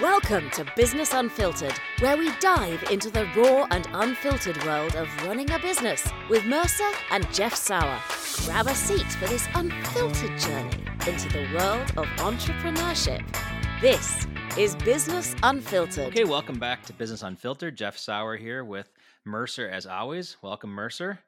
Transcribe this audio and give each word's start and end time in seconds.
Welcome 0.00 0.50
to 0.50 0.66
Business 0.74 1.14
Unfiltered, 1.14 1.74
where 2.00 2.16
we 2.16 2.32
dive 2.40 2.82
into 2.90 3.10
the 3.10 3.26
raw 3.36 3.68
and 3.70 3.86
unfiltered 3.92 4.60
world 4.64 4.96
of 4.96 5.08
running 5.24 5.48
a 5.52 5.58
business 5.60 6.04
with 6.28 6.44
Mercer 6.46 6.90
and 7.12 7.32
Jeff 7.32 7.54
Sauer. 7.54 8.00
Grab 8.44 8.66
a 8.66 8.74
seat 8.74 9.06
for 9.12 9.28
this 9.28 9.46
unfiltered 9.54 10.36
journey 10.36 10.84
into 11.06 11.28
the 11.28 11.48
world 11.54 11.92
of 11.96 12.06
entrepreneurship. 12.18 13.22
This 13.80 14.26
is 14.58 14.74
Business 14.74 15.36
Unfiltered. 15.44 16.08
Okay, 16.08 16.24
welcome 16.24 16.58
back 16.58 16.84
to 16.86 16.92
Business 16.92 17.22
Unfiltered. 17.22 17.76
Jeff 17.76 17.96
Sauer 17.96 18.36
here 18.36 18.64
with 18.64 18.90
Mercer 19.24 19.68
as 19.68 19.86
always. 19.86 20.36
Welcome, 20.42 20.70
Mercer. 20.70 21.20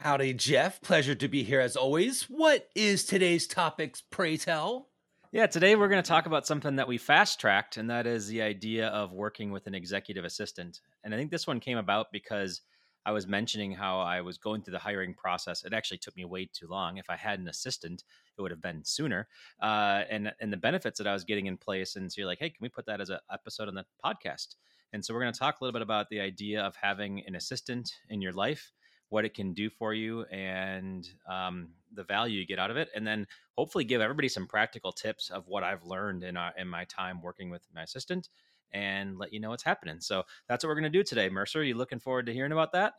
Howdy, 0.00 0.34
Jeff. 0.34 0.80
Pleasure 0.80 1.14
to 1.14 1.28
be 1.28 1.44
here 1.44 1.60
as 1.60 1.76
always. 1.76 2.24
What 2.24 2.68
is 2.74 3.04
today's 3.04 3.46
topics, 3.46 4.00
pray 4.00 4.36
tell? 4.36 4.88
Yeah, 5.30 5.46
today 5.46 5.76
we're 5.76 5.88
going 5.88 6.02
to 6.02 6.08
talk 6.08 6.24
about 6.24 6.46
something 6.46 6.76
that 6.76 6.88
we 6.88 6.96
fast 6.96 7.38
tracked, 7.38 7.76
and 7.76 7.90
that 7.90 8.06
is 8.06 8.28
the 8.28 8.40
idea 8.40 8.88
of 8.88 9.12
working 9.12 9.50
with 9.52 9.66
an 9.66 9.74
executive 9.74 10.24
assistant. 10.24 10.80
And 11.04 11.12
I 11.12 11.18
think 11.18 11.30
this 11.30 11.46
one 11.46 11.60
came 11.60 11.76
about 11.76 12.06
because 12.10 12.62
I 13.04 13.12
was 13.12 13.26
mentioning 13.26 13.72
how 13.72 14.00
I 14.00 14.22
was 14.22 14.38
going 14.38 14.62
through 14.62 14.72
the 14.72 14.78
hiring 14.78 15.12
process. 15.12 15.64
It 15.64 15.74
actually 15.74 15.98
took 15.98 16.16
me 16.16 16.24
way 16.24 16.48
too 16.50 16.66
long. 16.66 16.96
If 16.96 17.10
I 17.10 17.16
had 17.16 17.40
an 17.40 17.48
assistant, 17.48 18.04
it 18.38 18.40
would 18.40 18.50
have 18.50 18.62
been 18.62 18.82
sooner. 18.86 19.28
Uh, 19.60 20.04
and 20.08 20.32
and 20.40 20.50
the 20.50 20.56
benefits 20.56 20.96
that 20.96 21.06
I 21.06 21.12
was 21.12 21.24
getting 21.24 21.44
in 21.44 21.58
place. 21.58 21.96
And 21.96 22.10
so 22.10 22.22
you're 22.22 22.26
like, 22.26 22.38
hey, 22.38 22.48
can 22.48 22.62
we 22.62 22.70
put 22.70 22.86
that 22.86 23.02
as 23.02 23.10
an 23.10 23.18
episode 23.30 23.68
on 23.68 23.74
the 23.74 23.84
podcast? 24.02 24.54
And 24.94 25.04
so 25.04 25.12
we're 25.12 25.20
going 25.20 25.34
to 25.34 25.38
talk 25.38 25.60
a 25.60 25.64
little 25.64 25.78
bit 25.78 25.82
about 25.82 26.08
the 26.08 26.20
idea 26.20 26.62
of 26.62 26.74
having 26.74 27.22
an 27.26 27.34
assistant 27.34 27.92
in 28.08 28.22
your 28.22 28.32
life 28.32 28.72
what 29.10 29.24
it 29.24 29.34
can 29.34 29.52
do 29.54 29.70
for 29.70 29.94
you 29.94 30.24
and 30.24 31.08
um, 31.30 31.68
the 31.94 32.04
value 32.04 32.38
you 32.38 32.46
get 32.46 32.58
out 32.58 32.70
of 32.70 32.76
it 32.76 32.88
and 32.94 33.06
then 33.06 33.26
hopefully 33.56 33.84
give 33.84 34.00
everybody 34.00 34.28
some 34.28 34.46
practical 34.46 34.92
tips 34.92 35.30
of 35.30 35.46
what 35.46 35.64
i've 35.64 35.84
learned 35.84 36.22
in, 36.22 36.36
our, 36.36 36.52
in 36.58 36.68
my 36.68 36.84
time 36.84 37.20
working 37.22 37.50
with 37.50 37.62
my 37.74 37.82
assistant 37.82 38.28
and 38.72 39.18
let 39.18 39.32
you 39.32 39.40
know 39.40 39.50
what's 39.50 39.62
happening. 39.62 40.00
So 40.00 40.24
that's 40.48 40.64
what 40.64 40.68
we're 40.68 40.80
going 40.80 40.92
to 40.92 40.98
do 40.98 41.02
today 41.02 41.28
mercer. 41.28 41.60
Are 41.60 41.64
you 41.64 41.74
looking 41.74 41.98
forward 41.98 42.26
to 42.26 42.32
hearing 42.32 42.52
about 42.52 42.72
that? 42.72 42.94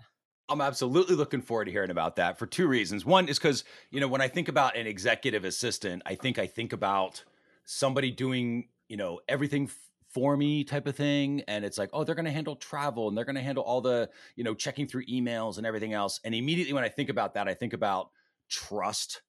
I'm 0.48 0.62
absolutely 0.62 1.16
looking 1.16 1.42
forward 1.42 1.66
to 1.66 1.72
hearing 1.72 1.92
about 1.92 2.16
that 2.16 2.40
for 2.40 2.48
two 2.48 2.68
reasons. 2.68 3.06
One 3.06 3.28
is 3.28 3.38
because, 3.38 3.64
you 3.92 4.00
know, 4.00 4.08
when 4.08 4.22
I 4.22 4.28
think 4.28 4.48
about 4.48 4.76
an 4.76 4.88
executive 4.88 5.46
assistant, 5.46 6.02
I 6.08 6.16
think 6.16 6.40
I 6.40 6.48
think 6.48 6.74
about 6.74 7.24
somebody 7.66 8.10
doing, 8.10 8.70
you 8.88 8.98
know, 8.98 9.20
everything 9.28 9.70
for 10.08 10.36
me 10.36 10.64
type 10.64 10.88
of 10.88 10.96
thing 10.96 11.44
and 11.48 11.64
it's 11.64 11.78
like 11.78 11.92
oh 11.94 12.04
they're 12.04 12.16
going 12.16 12.26
to 12.26 12.32
handle 12.32 12.56
travel 12.56 13.08
and 13.08 13.16
they're 13.16 13.26
going 13.26 13.36
to 13.36 13.44
handle 13.44 13.64
all 13.64 13.80
the 13.80 14.10
you 14.36 14.44
know 14.44 14.56
checking 14.56 14.88
through 14.88 15.06
emails 15.06 15.58
and 15.60 15.68
everything 15.68 15.94
else. 15.94 16.20
And 16.24 16.34
immediately 16.34 16.74
when 16.74 16.84
i 16.84 16.90
think 16.90 17.10
about 17.10 17.36
that 17.36 17.48
i 17.48 17.54
think 17.54 17.74
about 17.74 18.10
trust 18.50 19.22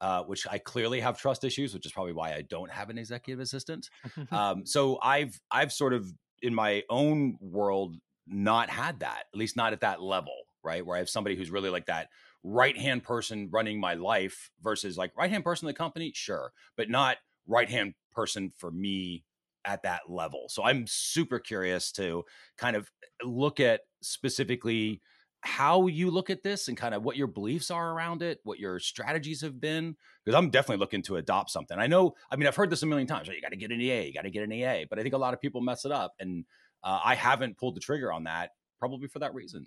uh, 0.00 0.22
which 0.24 0.46
i 0.48 0.58
clearly 0.58 1.00
have 1.00 1.18
trust 1.18 1.44
issues 1.44 1.74
which 1.74 1.86
is 1.86 1.92
probably 1.92 2.12
why 2.12 2.34
i 2.34 2.42
don't 2.42 2.70
have 2.70 2.90
an 2.90 2.98
executive 2.98 3.40
assistant. 3.40 3.88
Um, 4.32 4.66
so 4.66 4.98
i've 5.02 5.38
i've 5.50 5.72
sort 5.72 5.92
of 5.92 6.06
in 6.42 6.54
my 6.54 6.82
own 6.90 7.36
world 7.40 7.96
not 8.26 8.70
had 8.70 9.00
that 9.00 9.24
at 9.32 9.38
least 9.38 9.56
not 9.56 9.72
at 9.72 9.80
that 9.80 10.02
level 10.02 10.34
right? 10.64 10.84
Where 10.84 10.96
i 10.96 10.98
have 11.00 11.08
somebody 11.08 11.36
who's 11.36 11.50
really 11.50 11.70
like 11.70 11.86
that 11.86 12.08
right 12.44 12.76
hand 12.76 13.04
person 13.04 13.48
running 13.52 13.78
my 13.78 13.94
life 13.94 14.50
versus 14.62 14.96
like 14.96 15.12
right 15.16 15.30
hand 15.30 15.44
person 15.44 15.66
in 15.66 15.72
the 15.72 15.78
company? 15.78 16.12
Sure 16.14 16.52
but 16.76 16.88
not 16.88 17.16
right 17.46 17.68
hand 17.68 17.94
person 18.12 18.50
for 18.56 18.70
me 18.70 19.24
at 19.64 19.82
that 19.82 20.02
level. 20.08 20.46
So 20.48 20.62
I'm 20.64 20.86
super 20.86 21.38
curious 21.38 21.92
to 21.92 22.24
kind 22.58 22.76
of 22.76 22.90
look 23.22 23.60
at 23.60 23.82
specifically 24.00 25.00
how 25.42 25.88
you 25.88 26.10
look 26.10 26.30
at 26.30 26.42
this 26.42 26.68
and 26.68 26.76
kind 26.76 26.94
of 26.94 27.02
what 27.02 27.16
your 27.16 27.26
beliefs 27.26 27.70
are 27.70 27.92
around 27.92 28.22
it, 28.22 28.38
what 28.44 28.60
your 28.60 28.78
strategies 28.78 29.40
have 29.40 29.60
been. 29.60 29.96
Because 30.24 30.38
I'm 30.38 30.50
definitely 30.50 30.78
looking 30.78 31.02
to 31.02 31.16
adopt 31.16 31.50
something. 31.50 31.78
I 31.78 31.88
know, 31.88 32.14
I 32.30 32.36
mean, 32.36 32.46
I've 32.46 32.56
heard 32.56 32.70
this 32.70 32.82
a 32.84 32.86
million 32.86 33.08
times. 33.08 33.28
Right? 33.28 33.36
You 33.36 33.42
got 33.42 33.50
to 33.50 33.56
get 33.56 33.72
an 33.72 33.80
EA, 33.80 34.06
you 34.06 34.14
got 34.14 34.22
to 34.22 34.30
get 34.30 34.44
an 34.44 34.52
EA. 34.52 34.86
But 34.88 34.98
I 34.98 35.02
think 35.02 35.14
a 35.14 35.18
lot 35.18 35.34
of 35.34 35.40
people 35.40 35.60
mess 35.60 35.84
it 35.84 35.92
up. 35.92 36.14
And 36.20 36.44
uh, 36.84 37.00
I 37.04 37.16
haven't 37.16 37.58
pulled 37.58 37.74
the 37.74 37.80
trigger 37.80 38.12
on 38.12 38.24
that 38.24 38.50
probably 38.78 39.08
for 39.08 39.18
that 39.18 39.34
reason. 39.34 39.66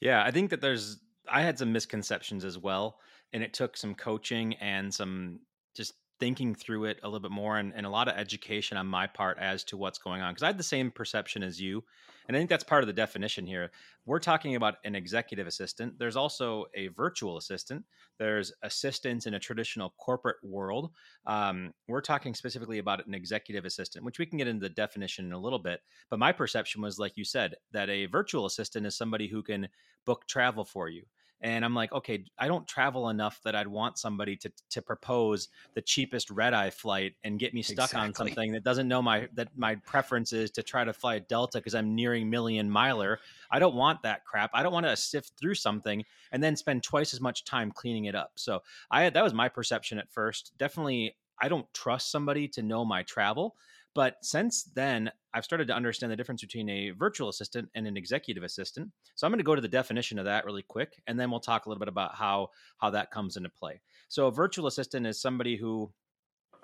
Yeah, 0.00 0.22
I 0.22 0.30
think 0.30 0.50
that 0.50 0.60
there's, 0.60 0.98
I 1.30 1.42
had 1.42 1.58
some 1.58 1.72
misconceptions 1.72 2.44
as 2.44 2.56
well. 2.56 2.98
And 3.32 3.42
it 3.42 3.52
took 3.52 3.76
some 3.76 3.94
coaching 3.94 4.54
and 4.54 4.92
some 4.94 5.40
just 5.74 5.94
thinking 6.20 6.54
through 6.54 6.84
it 6.84 6.98
a 7.02 7.06
little 7.06 7.20
bit 7.20 7.30
more 7.30 7.58
and, 7.58 7.72
and 7.74 7.86
a 7.86 7.90
lot 7.90 8.08
of 8.08 8.16
education 8.16 8.76
on 8.76 8.86
my 8.86 9.06
part 9.06 9.38
as 9.38 9.64
to 9.64 9.76
what's 9.76 9.98
going 9.98 10.20
on 10.20 10.32
because 10.32 10.42
i 10.42 10.46
had 10.46 10.58
the 10.58 10.62
same 10.62 10.90
perception 10.90 11.42
as 11.42 11.60
you 11.60 11.82
and 12.26 12.36
i 12.36 12.40
think 12.40 12.50
that's 12.50 12.64
part 12.64 12.82
of 12.82 12.86
the 12.86 12.92
definition 12.92 13.46
here. 13.46 13.70
We're 14.06 14.20
talking 14.20 14.56
about 14.56 14.76
an 14.84 14.94
executive 14.94 15.46
assistant 15.46 15.98
there's 15.98 16.16
also 16.16 16.64
a 16.74 16.88
virtual 16.88 17.36
assistant 17.36 17.84
there's 18.18 18.52
assistants 18.62 19.26
in 19.26 19.34
a 19.34 19.38
traditional 19.38 19.94
corporate 19.98 20.38
world 20.42 20.90
um, 21.26 21.72
we're 21.88 22.00
talking 22.00 22.34
specifically 22.34 22.78
about 22.78 23.06
an 23.06 23.14
executive 23.14 23.64
assistant 23.64 24.04
which 24.04 24.18
we 24.18 24.26
can 24.26 24.38
get 24.38 24.48
into 24.48 24.66
the 24.66 24.74
definition 24.74 25.26
in 25.26 25.32
a 25.32 25.38
little 25.38 25.58
bit 25.58 25.80
but 26.10 26.18
my 26.18 26.32
perception 26.32 26.80
was 26.80 26.98
like 26.98 27.12
you 27.16 27.24
said 27.24 27.54
that 27.72 27.90
a 27.90 28.06
virtual 28.06 28.46
assistant 28.46 28.86
is 28.86 28.96
somebody 28.96 29.28
who 29.28 29.42
can 29.42 29.68
book 30.06 30.26
travel 30.26 30.64
for 30.64 30.88
you 30.88 31.02
and 31.40 31.64
I'm 31.64 31.74
like, 31.74 31.92
okay, 31.92 32.24
I 32.38 32.48
don't 32.48 32.66
travel 32.66 33.10
enough 33.10 33.40
that 33.44 33.54
I'd 33.54 33.68
want 33.68 33.98
somebody 33.98 34.36
to 34.36 34.50
to 34.70 34.82
propose 34.82 35.48
the 35.74 35.80
cheapest 35.80 36.30
red 36.30 36.52
eye 36.52 36.70
flight 36.70 37.14
and 37.22 37.38
get 37.38 37.54
me 37.54 37.62
stuck 37.62 37.90
exactly. 37.90 38.00
on 38.00 38.14
something 38.14 38.52
that 38.52 38.64
doesn't 38.64 38.88
know 38.88 39.00
my 39.00 39.28
that 39.34 39.48
my 39.56 39.76
preference 39.76 40.32
is 40.32 40.50
to 40.52 40.62
try 40.62 40.84
to 40.84 40.92
fly 40.92 41.16
a 41.16 41.20
Delta 41.20 41.58
because 41.58 41.74
I'm 41.74 41.94
nearing 41.94 42.28
million 42.28 42.68
miler. 42.70 43.20
I 43.50 43.58
don't 43.58 43.76
want 43.76 44.02
that 44.02 44.24
crap. 44.24 44.50
I 44.52 44.62
don't 44.62 44.72
want 44.72 44.86
to 44.86 44.96
sift 44.96 45.32
through 45.38 45.54
something 45.54 46.04
and 46.32 46.42
then 46.42 46.56
spend 46.56 46.82
twice 46.82 47.14
as 47.14 47.20
much 47.20 47.44
time 47.44 47.70
cleaning 47.70 48.06
it 48.06 48.14
up. 48.14 48.32
So 48.34 48.62
I 48.90 49.10
that 49.10 49.22
was 49.22 49.32
my 49.32 49.48
perception 49.48 49.98
at 49.98 50.10
first. 50.10 50.52
Definitely, 50.58 51.16
I 51.40 51.48
don't 51.48 51.72
trust 51.72 52.10
somebody 52.10 52.48
to 52.48 52.62
know 52.62 52.84
my 52.84 53.04
travel. 53.04 53.54
But 53.98 54.24
since 54.24 54.62
then, 54.62 55.10
I've 55.34 55.42
started 55.42 55.66
to 55.66 55.74
understand 55.74 56.12
the 56.12 56.16
difference 56.16 56.40
between 56.40 56.68
a 56.68 56.90
virtual 56.90 57.30
assistant 57.30 57.68
and 57.74 57.84
an 57.84 57.96
executive 57.96 58.44
assistant. 58.44 58.92
So 59.16 59.26
I'm 59.26 59.32
going 59.32 59.40
to 59.40 59.44
go 59.44 59.56
to 59.56 59.60
the 59.60 59.66
definition 59.66 60.20
of 60.20 60.24
that 60.24 60.44
really 60.44 60.62
quick, 60.62 61.02
and 61.08 61.18
then 61.18 61.32
we'll 61.32 61.40
talk 61.40 61.66
a 61.66 61.68
little 61.68 61.80
bit 61.80 61.88
about 61.88 62.14
how 62.14 62.50
how 62.76 62.90
that 62.90 63.10
comes 63.10 63.36
into 63.36 63.48
play. 63.48 63.80
So 64.06 64.28
a 64.28 64.30
virtual 64.30 64.68
assistant 64.68 65.04
is 65.04 65.20
somebody 65.20 65.56
who 65.56 65.92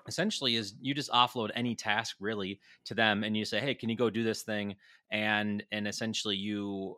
essentially 0.06 0.54
is 0.54 0.74
you 0.80 0.94
just 0.94 1.10
offload 1.10 1.50
any 1.56 1.74
task 1.74 2.14
really 2.20 2.60
to 2.84 2.94
them 2.94 3.24
and 3.24 3.36
you 3.36 3.44
say 3.44 3.58
hey 3.58 3.74
can 3.74 3.88
you 3.88 3.96
go 3.96 4.10
do 4.10 4.22
this 4.22 4.42
thing 4.42 4.76
and 5.10 5.64
and 5.72 5.88
essentially 5.88 6.36
you 6.36 6.94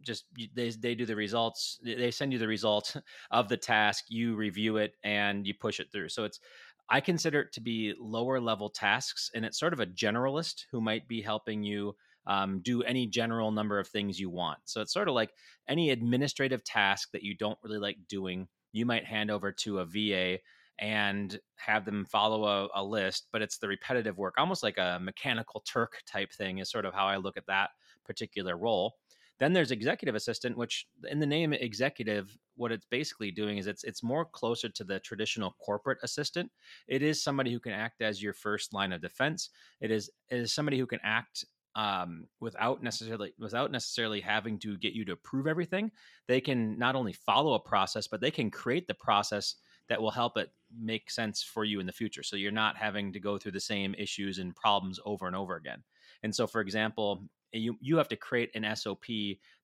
just 0.00 0.24
they, 0.54 0.70
they 0.70 0.94
do 0.94 1.04
the 1.04 1.14
results 1.14 1.78
they 1.84 2.10
send 2.10 2.32
you 2.32 2.38
the 2.38 2.48
results 2.48 2.96
of 3.30 3.48
the 3.48 3.56
task 3.58 4.06
you 4.08 4.36
review 4.36 4.78
it 4.78 4.94
and 5.04 5.46
you 5.46 5.52
push 5.52 5.80
it 5.80 5.92
through 5.92 6.08
so 6.08 6.24
it's 6.24 6.40
I 6.88 7.00
consider 7.00 7.40
it 7.40 7.52
to 7.54 7.60
be 7.60 7.94
lower 7.98 8.40
level 8.40 8.70
tasks, 8.70 9.30
and 9.34 9.44
it's 9.44 9.58
sort 9.58 9.72
of 9.72 9.80
a 9.80 9.86
generalist 9.86 10.64
who 10.70 10.80
might 10.80 11.08
be 11.08 11.22
helping 11.22 11.62
you 11.62 11.96
um, 12.26 12.60
do 12.60 12.82
any 12.82 13.06
general 13.06 13.52
number 13.52 13.78
of 13.78 13.88
things 13.88 14.18
you 14.18 14.30
want. 14.30 14.58
So 14.64 14.80
it's 14.80 14.92
sort 14.92 15.08
of 15.08 15.14
like 15.14 15.32
any 15.68 15.90
administrative 15.90 16.64
task 16.64 17.10
that 17.12 17.22
you 17.22 17.36
don't 17.36 17.58
really 17.62 17.78
like 17.78 17.98
doing, 18.08 18.48
you 18.72 18.86
might 18.86 19.04
hand 19.04 19.30
over 19.30 19.52
to 19.52 19.80
a 19.80 19.86
VA 19.86 20.38
and 20.78 21.38
have 21.56 21.84
them 21.84 22.04
follow 22.04 22.44
a, 22.44 22.68
a 22.74 22.82
list, 22.82 23.28
but 23.32 23.42
it's 23.42 23.58
the 23.58 23.68
repetitive 23.68 24.18
work, 24.18 24.34
almost 24.38 24.62
like 24.62 24.78
a 24.78 24.98
mechanical 25.00 25.62
Turk 25.66 26.02
type 26.06 26.32
thing, 26.32 26.58
is 26.58 26.70
sort 26.70 26.84
of 26.84 26.94
how 26.94 27.06
I 27.06 27.16
look 27.16 27.36
at 27.36 27.46
that 27.46 27.70
particular 28.04 28.56
role. 28.56 28.94
Then 29.40 29.52
there's 29.52 29.70
executive 29.70 30.14
assistant, 30.14 30.56
which 30.56 30.86
in 31.08 31.18
the 31.18 31.26
name 31.26 31.52
executive, 31.52 32.36
what 32.56 32.72
it's 32.72 32.86
basically 32.86 33.30
doing 33.30 33.58
is 33.58 33.66
it's 33.66 33.84
it's 33.84 34.02
more 34.02 34.24
closer 34.24 34.68
to 34.68 34.84
the 34.84 35.00
traditional 35.00 35.56
corporate 35.64 35.98
assistant. 36.02 36.50
It 36.86 37.02
is 37.02 37.22
somebody 37.22 37.52
who 37.52 37.60
can 37.60 37.72
act 37.72 38.00
as 38.00 38.22
your 38.22 38.32
first 38.32 38.72
line 38.72 38.92
of 38.92 39.00
defense. 39.00 39.50
It 39.80 39.90
is 39.90 40.10
it 40.30 40.38
is 40.38 40.54
somebody 40.54 40.78
who 40.78 40.86
can 40.86 41.00
act 41.02 41.44
um, 41.76 42.28
without 42.40 42.82
necessarily 42.82 43.32
without 43.38 43.72
necessarily 43.72 44.20
having 44.20 44.58
to 44.60 44.78
get 44.78 44.92
you 44.92 45.04
to 45.06 45.12
approve 45.12 45.46
everything. 45.46 45.90
They 46.28 46.40
can 46.40 46.78
not 46.78 46.94
only 46.94 47.12
follow 47.12 47.54
a 47.54 47.60
process, 47.60 48.06
but 48.06 48.20
they 48.20 48.30
can 48.30 48.50
create 48.50 48.86
the 48.86 48.94
process 48.94 49.56
that 49.88 50.00
will 50.00 50.10
help 50.10 50.38
it 50.38 50.50
make 50.80 51.10
sense 51.10 51.42
for 51.42 51.64
you 51.64 51.80
in 51.80 51.86
the 51.86 51.92
future. 51.92 52.22
So 52.22 52.36
you're 52.36 52.52
not 52.52 52.76
having 52.76 53.12
to 53.12 53.20
go 53.20 53.36
through 53.36 53.52
the 53.52 53.60
same 53.60 53.94
issues 53.98 54.38
and 54.38 54.54
problems 54.56 54.98
over 55.04 55.26
and 55.26 55.36
over 55.36 55.56
again. 55.56 55.82
And 56.22 56.34
so, 56.34 56.46
for 56.46 56.60
example, 56.60 57.28
you 57.60 57.76
you 57.80 57.96
have 57.96 58.08
to 58.08 58.16
create 58.16 58.50
an 58.54 58.76
SOP 58.76 59.04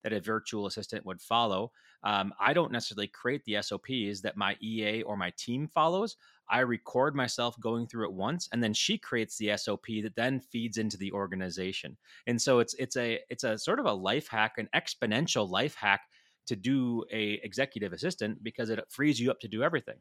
that 0.03 0.13
a 0.13 0.21
virtual 0.21 0.67
assistant 0.67 1.05
would 1.07 1.21
follow. 1.21 1.73
Um, 2.03 2.33
I 2.41 2.53
don't 2.53 2.73
necessarily 2.73 3.09
create 3.09 3.45
the 3.45 3.61
SOPs 3.61 4.23
that 4.23 4.37
my 4.37 4.57
EA 4.63 5.03
or 5.03 5.17
my 5.17 5.33
team 5.37 5.69
follows. 5.69 6.17
I 6.49 6.61
record 6.61 7.15
myself 7.15 7.61
going 7.61 7.87
through 7.87 8.07
it 8.07 8.13
once, 8.13 8.49
and 8.53 8.63
then 8.63 8.73
she 8.73 8.99
creates 8.99 9.37
the 9.37 9.57
SOP 9.57 9.87
that 10.03 10.17
then 10.17 10.41
feeds 10.41 10.79
into 10.79 10.97
the 10.97 11.13
organization. 11.13 11.97
And 12.27 12.41
so 12.41 12.61
it's 12.61 12.75
it's 12.75 12.97
a 12.97 13.21
it's 13.29 13.45
a 13.45 13.59
sort 13.59 13.81
of 13.81 13.87
a 13.87 13.93
life 13.93 14.29
hack, 14.29 14.55
an 14.59 14.69
exponential 14.75 15.49
life 15.49 15.75
hack 15.75 16.03
to 16.47 16.57
do 16.57 17.05
a 17.13 17.41
executive 17.43 17.93
assistant 17.93 18.43
because 18.43 18.71
it 18.71 18.83
frees 18.89 19.21
you 19.21 19.31
up 19.31 19.41
to 19.41 19.49
do 19.49 19.63
everything 19.63 19.99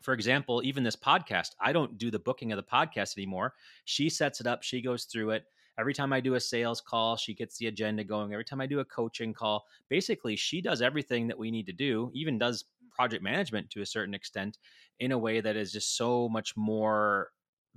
for 0.00 0.14
example, 0.14 0.62
even 0.64 0.82
this 0.82 0.96
podcast, 0.96 1.50
I 1.60 1.72
don't 1.72 1.98
do 1.98 2.10
the 2.10 2.18
booking 2.18 2.52
of 2.52 2.56
the 2.56 2.62
podcast 2.62 3.16
anymore. 3.16 3.54
She 3.84 4.08
sets 4.08 4.40
it 4.40 4.46
up, 4.46 4.62
she 4.62 4.80
goes 4.80 5.04
through 5.04 5.30
it. 5.30 5.44
Every 5.78 5.94
time 5.94 6.12
I 6.12 6.20
do 6.20 6.34
a 6.34 6.40
sales 6.40 6.80
call, 6.80 7.16
she 7.16 7.34
gets 7.34 7.56
the 7.58 7.68
agenda 7.68 8.04
going. 8.04 8.32
Every 8.32 8.44
time 8.44 8.60
I 8.60 8.66
do 8.66 8.80
a 8.80 8.84
coaching 8.84 9.32
call, 9.32 9.66
basically, 9.88 10.36
she 10.36 10.60
does 10.60 10.82
everything 10.82 11.28
that 11.28 11.38
we 11.38 11.50
need 11.50 11.66
to 11.66 11.72
do, 11.72 12.10
even 12.14 12.38
does 12.38 12.64
project 12.90 13.22
management 13.22 13.70
to 13.70 13.82
a 13.82 13.86
certain 13.86 14.14
extent 14.14 14.58
in 14.98 15.12
a 15.12 15.18
way 15.18 15.40
that 15.40 15.56
is 15.56 15.72
just 15.72 15.96
so 15.96 16.28
much 16.28 16.56
more 16.56 17.30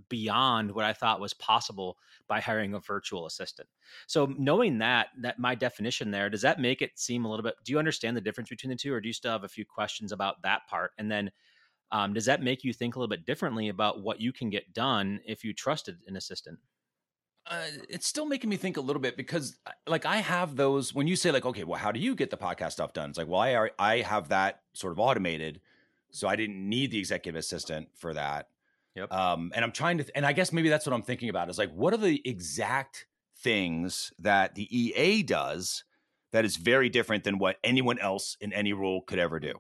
beyond 0.10 0.72
what 0.72 0.86
I 0.86 0.94
thought 0.94 1.20
was 1.20 1.34
possible 1.36 1.98
by 2.28 2.40
hiring 2.40 2.74
a 2.74 2.80
virtual 2.80 3.28
assistant. 3.28 3.70
So 4.08 4.34
knowing 4.38 4.80
that 4.80 5.10
that 5.22 5.38
my 5.38 5.54
definition 5.54 6.10
there 6.10 6.30
does 6.30 6.42
that 6.42 6.60
make 6.60 6.82
it 6.82 6.98
seem 6.98 7.26
a 7.26 7.30
little 7.30 7.44
bit 7.44 7.56
do 7.64 7.72
you 7.72 7.78
understand 7.78 8.18
the 8.18 8.22
difference 8.22 8.50
between 8.50 8.72
the 8.72 8.76
two 8.76 8.94
or 8.94 9.02
do 9.02 9.10
you 9.10 9.14
still 9.14 9.32
have 9.32 9.44
a 9.44 9.50
few 9.50 9.66
questions 9.66 10.12
about 10.12 10.42
that 10.42 10.62
part 10.68 10.92
and 10.98 11.12
then 11.12 11.30
um, 11.92 12.14
does 12.14 12.26
that 12.26 12.42
make 12.42 12.64
you 12.64 12.74
think 12.74 12.96
a 12.96 13.00
little 13.00 13.10
bit 13.10 13.26
differently 13.26 13.68
about 13.68 14.02
what 14.02 14.22
you 14.22 14.32
can 14.32 14.50
get 14.50 14.74
done 14.74 15.20
if 15.26 15.44
you 15.44 15.54
trusted 15.54 15.98
an 16.08 16.16
assistant? 16.16 16.58
Uh, 17.50 17.66
it's 17.90 18.08
still 18.08 18.26
making 18.26 18.50
me 18.50 18.56
think 18.56 18.78
a 18.78 18.82
little 18.82 19.02
bit 19.02 19.18
because 19.18 19.58
uh, 19.66 19.72
like 19.88 20.06
I 20.06 20.18
have 20.18 20.56
those 20.56 20.94
when 20.94 21.08
you 21.08 21.16
say 21.16 21.32
like 21.32 21.46
okay 21.46 21.64
well 21.64 21.80
how 21.80 21.92
do 21.92 22.00
you 22.00 22.16
get 22.16 22.30
the 22.30 22.38
podcast 22.38 22.74
stuff 22.74 22.94
done 22.94 23.10
it's 23.10 23.18
like 23.18 23.28
well 23.28 23.42
I 23.42 23.72
I 23.80 24.02
have 24.02 24.30
that 24.30 24.62
sort 24.74 24.94
of 24.94 25.00
automated 25.00 25.60
so 26.12 26.28
I 26.28 26.36
didn't 26.36 26.70
need 26.70 26.92
the 26.92 27.00
executive 27.00 27.40
assistant 27.40 27.90
for 27.96 28.14
that 28.14 28.48
Yep. 28.96 29.12
Um, 29.12 29.52
and 29.56 29.64
I'm 29.64 29.72
trying 29.72 29.98
to, 30.00 30.04
th- 30.04 30.12
and 30.16 30.26
I 30.26 30.34
guess 30.34 30.52
maybe 30.52 30.70
that's 30.70 30.86
what 30.86 30.94
I'm 30.94 31.02
thinking 31.02 31.30
about 31.30 31.50
is 31.50 31.58
like, 31.58 31.72
what 31.72 31.94
are 31.94 31.98
the 31.98 32.22
exact 32.26 33.06
things 33.38 34.12
that 34.20 34.56
the 34.56 34.68
EA 34.76 35.24
does 35.24 35.84
that 36.32 36.46
is 36.46 36.58
very 36.58 36.90
different 36.90 37.24
than 37.24 37.38
what 37.38 37.58
anyone 37.64 38.00
else 38.00 38.38
in 38.42 38.52
any 38.54 38.74
role 38.74 39.02
could 39.02 39.20
ever 39.20 39.40
do? 39.40 39.54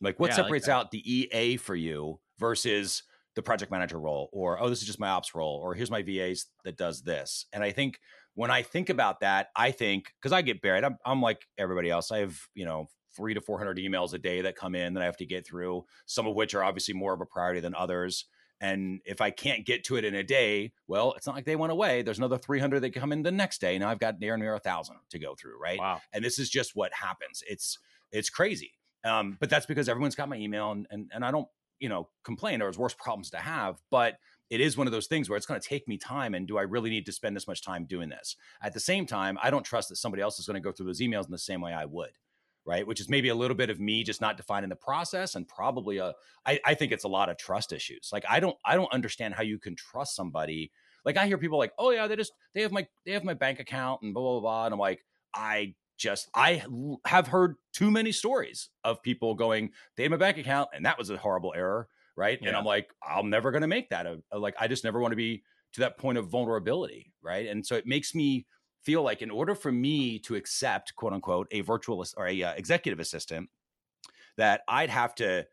Like, 0.00 0.18
what 0.18 0.30
yeah, 0.30 0.36
separates 0.36 0.68
like 0.68 0.74
out 0.74 0.90
the 0.90 1.02
EA 1.10 1.56
for 1.56 1.74
you 1.74 2.18
versus 2.38 3.02
the 3.36 3.42
project 3.42 3.70
manager 3.70 4.00
role, 4.00 4.28
or 4.32 4.60
oh, 4.60 4.68
this 4.68 4.80
is 4.80 4.86
just 4.86 4.98
my 4.98 5.08
ops 5.08 5.34
role, 5.34 5.60
or 5.62 5.74
here's 5.74 5.90
my 5.90 6.02
VAs 6.02 6.46
that 6.64 6.76
does 6.76 7.02
this. 7.02 7.46
And 7.52 7.62
I 7.62 7.70
think 7.70 8.00
when 8.34 8.50
I 8.50 8.62
think 8.62 8.90
about 8.90 9.20
that, 9.20 9.48
I 9.54 9.70
think 9.70 10.12
because 10.20 10.32
I 10.32 10.42
get 10.42 10.60
buried, 10.60 10.84
I'm, 10.84 10.96
I'm 11.04 11.22
like 11.22 11.46
everybody 11.56 11.90
else. 11.90 12.10
I 12.10 12.18
have 12.18 12.36
you 12.54 12.64
know 12.64 12.88
three 13.14 13.34
to 13.34 13.40
400 13.40 13.78
emails 13.78 14.12
a 14.12 14.18
day 14.18 14.42
that 14.42 14.56
come 14.56 14.74
in 14.74 14.94
that 14.94 15.02
I 15.02 15.06
have 15.06 15.16
to 15.18 15.26
get 15.26 15.46
through, 15.46 15.84
some 16.06 16.26
of 16.26 16.34
which 16.34 16.54
are 16.54 16.64
obviously 16.64 16.94
more 16.94 17.14
of 17.14 17.20
a 17.20 17.26
priority 17.26 17.60
than 17.60 17.74
others. 17.74 18.26
And 18.60 19.00
if 19.04 19.20
I 19.20 19.30
can't 19.30 19.66
get 19.66 19.84
to 19.84 19.96
it 19.96 20.04
in 20.04 20.14
a 20.14 20.22
day, 20.22 20.72
well, 20.86 21.12
it's 21.14 21.26
not 21.26 21.36
like 21.36 21.44
they 21.44 21.56
went 21.56 21.72
away. 21.72 22.00
There's 22.00 22.18
another 22.18 22.38
300 22.38 22.80
that 22.80 22.94
come 22.94 23.12
in 23.12 23.22
the 23.22 23.30
next 23.30 23.60
day. 23.60 23.78
Now 23.78 23.90
I've 23.90 23.98
got 23.98 24.18
near 24.18 24.36
near 24.36 24.54
a 24.54 24.58
thousand 24.58 24.96
to 25.10 25.18
go 25.18 25.34
through, 25.34 25.60
right? 25.60 25.78
Wow. 25.78 26.00
And 26.12 26.24
this 26.24 26.38
is 26.38 26.48
just 26.48 26.72
what 26.74 26.92
happens. 26.94 27.42
It's 27.46 27.78
it's 28.12 28.30
crazy. 28.30 28.72
Um, 29.04 29.36
but 29.38 29.50
that's 29.50 29.66
because 29.66 29.88
everyone's 29.88 30.14
got 30.14 30.28
my 30.28 30.36
email, 30.36 30.72
and 30.72 30.86
and 30.90 31.10
and 31.14 31.24
I 31.24 31.30
don't 31.30 31.48
you 31.80 31.88
know 31.88 32.08
complain. 32.24 32.58
There's 32.58 32.78
worse 32.78 32.94
problems 32.94 33.30
to 33.30 33.38
have, 33.38 33.76
but 33.90 34.14
it 34.48 34.60
is 34.60 34.76
one 34.76 34.86
of 34.86 34.92
those 34.92 35.08
things 35.08 35.28
where 35.28 35.36
it's 35.36 35.46
going 35.46 35.60
to 35.60 35.68
take 35.68 35.88
me 35.88 35.98
time 35.98 36.32
and 36.32 36.46
do 36.46 36.56
i 36.56 36.62
really 36.62 36.88
need 36.88 37.04
to 37.04 37.10
spend 37.10 37.34
this 37.34 37.48
much 37.48 37.64
time 37.64 37.84
doing 37.84 38.08
this 38.08 38.36
at 38.62 38.72
the 38.72 38.78
same 38.78 39.04
time 39.04 39.36
i 39.42 39.50
don't 39.50 39.64
trust 39.64 39.88
that 39.88 39.96
somebody 39.96 40.22
else 40.22 40.38
is 40.38 40.46
going 40.46 40.54
to 40.54 40.60
go 40.60 40.70
through 40.70 40.86
those 40.86 41.00
emails 41.00 41.24
in 41.24 41.32
the 41.32 41.38
same 41.38 41.60
way 41.60 41.72
i 41.72 41.84
would 41.84 42.12
right? 42.66 42.86
Which 42.86 43.00
is 43.00 43.08
maybe 43.08 43.28
a 43.28 43.34
little 43.34 43.56
bit 43.56 43.70
of 43.70 43.80
me 43.80 44.02
just 44.02 44.20
not 44.20 44.36
defining 44.36 44.68
the 44.68 44.76
process 44.76 45.36
and 45.36 45.46
probably 45.48 45.98
a 45.98 46.12
I, 46.44 46.60
I 46.64 46.74
think 46.74 46.92
it's 46.92 47.04
a 47.04 47.08
lot 47.08 47.30
of 47.30 47.38
trust 47.38 47.72
issues. 47.72 48.10
Like 48.12 48.24
I 48.28 48.40
don't 48.40 48.56
I 48.64 48.74
don't 48.74 48.92
understand 48.92 49.34
how 49.34 49.44
you 49.44 49.58
can 49.58 49.76
trust 49.76 50.16
somebody. 50.16 50.72
Like 51.04 51.16
I 51.16 51.26
hear 51.26 51.38
people 51.38 51.58
like, 51.58 51.72
oh 51.78 51.90
yeah, 51.90 52.08
they 52.08 52.16
just 52.16 52.32
they 52.54 52.62
have 52.62 52.72
my 52.72 52.86
they 53.06 53.12
have 53.12 53.24
my 53.24 53.34
bank 53.34 53.60
account 53.60 54.02
and 54.02 54.12
blah 54.12 54.22
blah 54.22 54.40
blah. 54.40 54.64
And 54.66 54.74
I'm 54.74 54.80
like, 54.80 55.04
I 55.32 55.74
just 55.96 56.28
I 56.34 56.62
have 57.04 57.28
heard 57.28 57.56
too 57.72 57.90
many 57.90 58.12
stories 58.12 58.68
of 58.84 59.02
people 59.02 59.34
going, 59.34 59.70
they 59.96 60.02
have 60.04 60.12
my 60.12 60.18
bank 60.18 60.38
account 60.38 60.70
and 60.74 60.84
that 60.86 60.98
was 60.98 61.10
a 61.10 61.16
horrible 61.16 61.52
error, 61.56 61.88
right? 62.16 62.38
Yeah. 62.40 62.48
And 62.48 62.56
I'm 62.56 62.64
like, 62.64 62.90
I'm 63.06 63.30
never 63.30 63.50
gonna 63.50 63.66
make 63.66 63.90
that. 63.90 64.06
A, 64.06 64.38
like 64.38 64.54
I 64.58 64.68
just 64.68 64.84
never 64.84 65.00
want 65.00 65.12
to 65.12 65.16
be 65.16 65.42
to 65.72 65.80
that 65.80 65.98
point 65.98 66.18
of 66.18 66.28
vulnerability, 66.28 67.12
right? 67.22 67.46
And 67.46 67.66
so 67.66 67.74
it 67.76 67.86
makes 67.86 68.14
me 68.14 68.46
feel 68.86 69.02
like 69.02 69.20
in 69.20 69.32
order 69.32 69.56
for 69.56 69.72
me 69.72 70.16
to 70.20 70.36
accept 70.36 70.94
quote 70.94 71.12
unquote 71.12 71.48
a 71.50 71.60
virtual 71.60 72.04
or 72.16 72.28
a 72.28 72.42
uh, 72.42 72.52
executive 72.52 73.00
assistant 73.00 73.50
that 74.36 74.60
i'd 74.68 74.90
have 74.90 75.12
to 75.12 75.44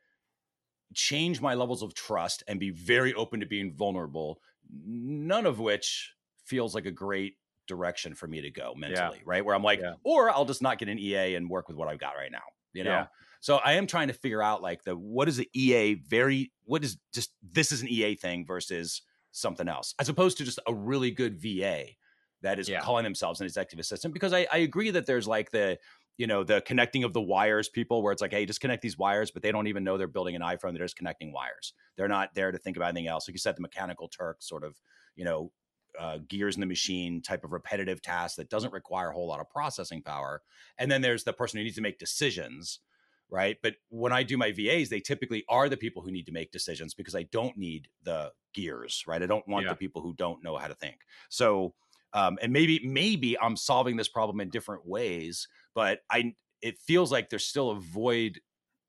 change 0.93 1.41
my 1.41 1.55
levels 1.55 1.81
of 1.81 1.95
trust 1.95 2.43
and 2.47 2.59
be 2.59 2.69
very 2.69 3.11
open 3.15 3.39
to 3.39 3.47
being 3.47 3.73
vulnerable 3.73 4.39
none 4.85 5.47
of 5.47 5.59
which 5.59 6.13
feels 6.45 6.75
like 6.75 6.85
a 6.85 6.91
great 6.91 7.33
direction 7.67 8.13
for 8.13 8.27
me 8.27 8.41
to 8.41 8.51
go 8.51 8.73
mentally 8.75 9.17
yeah. 9.17 9.23
right 9.25 9.45
where 9.45 9.55
i'm 9.55 9.63
like 9.63 9.79
yeah. 9.79 9.93
or 10.03 10.29
i'll 10.29 10.45
just 10.45 10.61
not 10.61 10.77
get 10.77 10.89
an 10.89 10.99
ea 10.99 11.35
and 11.35 11.49
work 11.49 11.67
with 11.67 11.77
what 11.77 11.87
i've 11.87 11.99
got 11.99 12.15
right 12.15 12.31
now 12.31 12.43
you 12.73 12.83
know 12.83 12.89
yeah. 12.91 13.05
so 13.39 13.57
i 13.57 13.73
am 13.73 13.87
trying 13.87 14.07
to 14.07 14.13
figure 14.13 14.41
out 14.41 14.61
like 14.61 14.83
the 14.83 14.95
what 14.95 15.27
is 15.27 15.37
the 15.37 15.49
ea 15.53 15.95
very 15.95 16.51
what 16.65 16.83
is 16.83 16.97
just 17.13 17.31
this 17.41 17.71
is 17.71 17.81
an 17.81 17.87
ea 17.87 18.15
thing 18.15 18.45
versus 18.45 19.01
something 19.31 19.67
else 19.67 19.95
as 19.99 20.09
opposed 20.09 20.37
to 20.37 20.43
just 20.43 20.59
a 20.67 20.73
really 20.73 21.11
good 21.11 21.41
va 21.41 21.85
that 22.43 22.59
is 22.59 22.69
calling 22.81 23.03
themselves 23.03 23.39
an 23.39 23.45
executive 23.45 23.79
assistant 23.79 24.13
because 24.13 24.33
I, 24.33 24.45
I 24.51 24.57
agree 24.57 24.91
that 24.91 25.05
there's 25.05 25.27
like 25.27 25.49
the 25.49 25.79
you 26.17 26.27
know 26.27 26.43
the 26.43 26.61
connecting 26.61 27.03
of 27.03 27.13
the 27.13 27.21
wires 27.21 27.69
people 27.69 28.03
where 28.03 28.11
it's 28.11 28.21
like 28.21 28.31
hey 28.31 28.45
just 28.45 28.61
connect 28.61 28.83
these 28.83 28.97
wires 28.97 29.31
but 29.31 29.41
they 29.41 29.51
don't 29.51 29.67
even 29.67 29.83
know 29.83 29.97
they're 29.97 30.07
building 30.07 30.35
an 30.35 30.41
iphone 30.43 30.73
they're 30.73 30.85
just 30.85 30.97
connecting 30.97 31.31
wires 31.33 31.73
they're 31.97 32.07
not 32.07 32.35
there 32.35 32.51
to 32.51 32.57
think 32.57 32.77
about 32.77 32.89
anything 32.89 33.07
else 33.07 33.27
like 33.27 33.33
you 33.33 33.39
said 33.39 33.55
the 33.55 33.61
mechanical 33.61 34.07
turk 34.07 34.37
sort 34.41 34.63
of 34.63 34.79
you 35.15 35.25
know 35.25 35.51
uh, 35.99 36.19
gears 36.27 36.55
in 36.55 36.61
the 36.61 36.67
machine 36.67 37.21
type 37.21 37.43
of 37.43 37.51
repetitive 37.51 38.01
task 38.01 38.37
that 38.37 38.49
doesn't 38.49 38.73
require 38.73 39.09
a 39.09 39.13
whole 39.13 39.27
lot 39.27 39.39
of 39.39 39.49
processing 39.49 40.01
power. 40.01 40.41
And 40.77 40.91
then 40.91 41.01
there's 41.01 41.23
the 41.23 41.33
person 41.33 41.57
who 41.57 41.63
needs 41.63 41.75
to 41.75 41.81
make 41.81 41.99
decisions 41.99 42.79
right? 43.29 43.57
But 43.63 43.75
when 43.89 44.11
i 44.11 44.21
do 44.21 44.37
my 44.37 44.51
vas 44.51 44.89
they 44.89 44.99
typically 44.99 45.43
are 45.49 45.67
the 45.67 45.77
people 45.77 46.03
who 46.03 46.11
need 46.11 46.27
to 46.27 46.31
make 46.31 46.51
decisions 46.51 46.93
because 46.93 47.15
i 47.15 47.23
don't 47.23 47.57
need 47.57 47.87
the 48.03 48.31
gears 48.53 49.03
right? 49.07 49.23
I 49.23 49.25
don't 49.25 49.47
want 49.47 49.65
yeah. 49.65 49.71
the 49.71 49.77
people 49.77 50.01
who 50.01 50.13
don't 50.13 50.43
know 50.43 50.57
how 50.57 50.67
to 50.67 50.75
think. 50.75 50.97
So 51.29 51.73
um, 52.13 52.37
and 52.41 52.53
maybe 52.53 52.79
maybe 52.85 53.37
I'm 53.39 53.57
solving 53.57 53.97
this 53.97 54.07
problem 54.07 54.39
in 54.39 54.49
different 54.49 54.85
ways, 54.85 55.47
but 55.73 55.99
I 56.11 56.35
it 56.61 56.77
feels 56.77 57.11
like 57.11 57.29
there's 57.29 57.45
still 57.45 57.71
a 57.71 57.79
void 57.79 58.39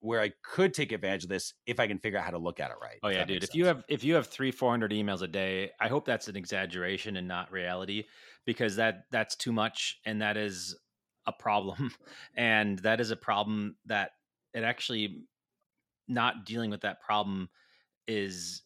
where 0.05 0.21
I 0.21 0.33
could 0.43 0.75
take 0.75 0.93
advantage 0.93 1.25
of 1.25 1.31
this 1.31 1.55
if 1.67 1.81
I 1.81 1.87
can 1.87 1.99
figure 1.99 2.19
out 2.19 2.27
how 2.27 2.33
to 2.33 2.39
look 2.39 2.61
at 2.61 2.71
it 2.71 2.77
right. 2.81 2.99
Oh 3.03 3.09
yeah, 3.09 3.25
dude. 3.25 3.43
If 3.43 3.55
you 3.55 3.65
have 3.65 3.85
if 3.89 4.05
you 4.05 4.15
have 4.15 4.27
three 4.27 4.51
four 4.51 4.71
hundred 4.71 4.93
emails 4.93 5.23
a 5.23 5.27
day, 5.27 5.71
I 5.81 5.89
hope 5.89 6.05
that's 6.05 6.29
an 6.29 6.37
exaggeration 6.37 7.17
and 7.17 7.27
not 7.27 7.51
reality, 7.51 8.05
because 8.45 8.77
that 8.77 9.07
that's 9.11 9.35
too 9.35 9.51
much, 9.51 10.01
and 10.05 10.21
that 10.21 10.37
is 10.37 10.77
a 11.27 11.33
problem, 11.33 11.91
and 12.37 12.79
that 12.81 13.01
is 13.01 13.11
a 13.13 13.17
problem 13.17 13.77
that 13.87 14.11
it 14.53 14.63
actually 14.63 15.23
not 16.07 16.45
dealing 16.45 16.71
with 16.71 16.83
that 16.83 17.01
problem 17.01 17.49
is 18.07 18.61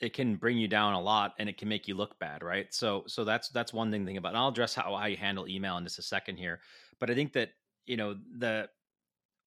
it 0.00 0.12
can 0.12 0.36
bring 0.36 0.56
you 0.56 0.68
down 0.68 0.94
a 0.94 1.00
lot 1.00 1.34
and 1.40 1.48
it 1.48 1.58
can 1.58 1.68
make 1.68 1.88
you 1.88 1.96
look 1.96 2.16
bad 2.20 2.44
right 2.44 2.72
so 2.72 3.02
so 3.08 3.24
that's 3.24 3.48
that's 3.48 3.72
one 3.72 3.90
thing 3.90 4.06
thing 4.06 4.16
about 4.16 4.28
and 4.28 4.38
i'll 4.38 4.50
address 4.50 4.72
how 4.72 4.94
i 4.94 5.16
handle 5.16 5.48
email 5.48 5.76
in 5.76 5.82
just 5.82 5.98
a 5.98 6.02
second 6.02 6.36
here 6.36 6.60
but 7.00 7.10
i 7.10 7.14
think 7.16 7.32
that 7.32 7.48
you 7.86 7.96
know 7.96 8.14
the 8.38 8.68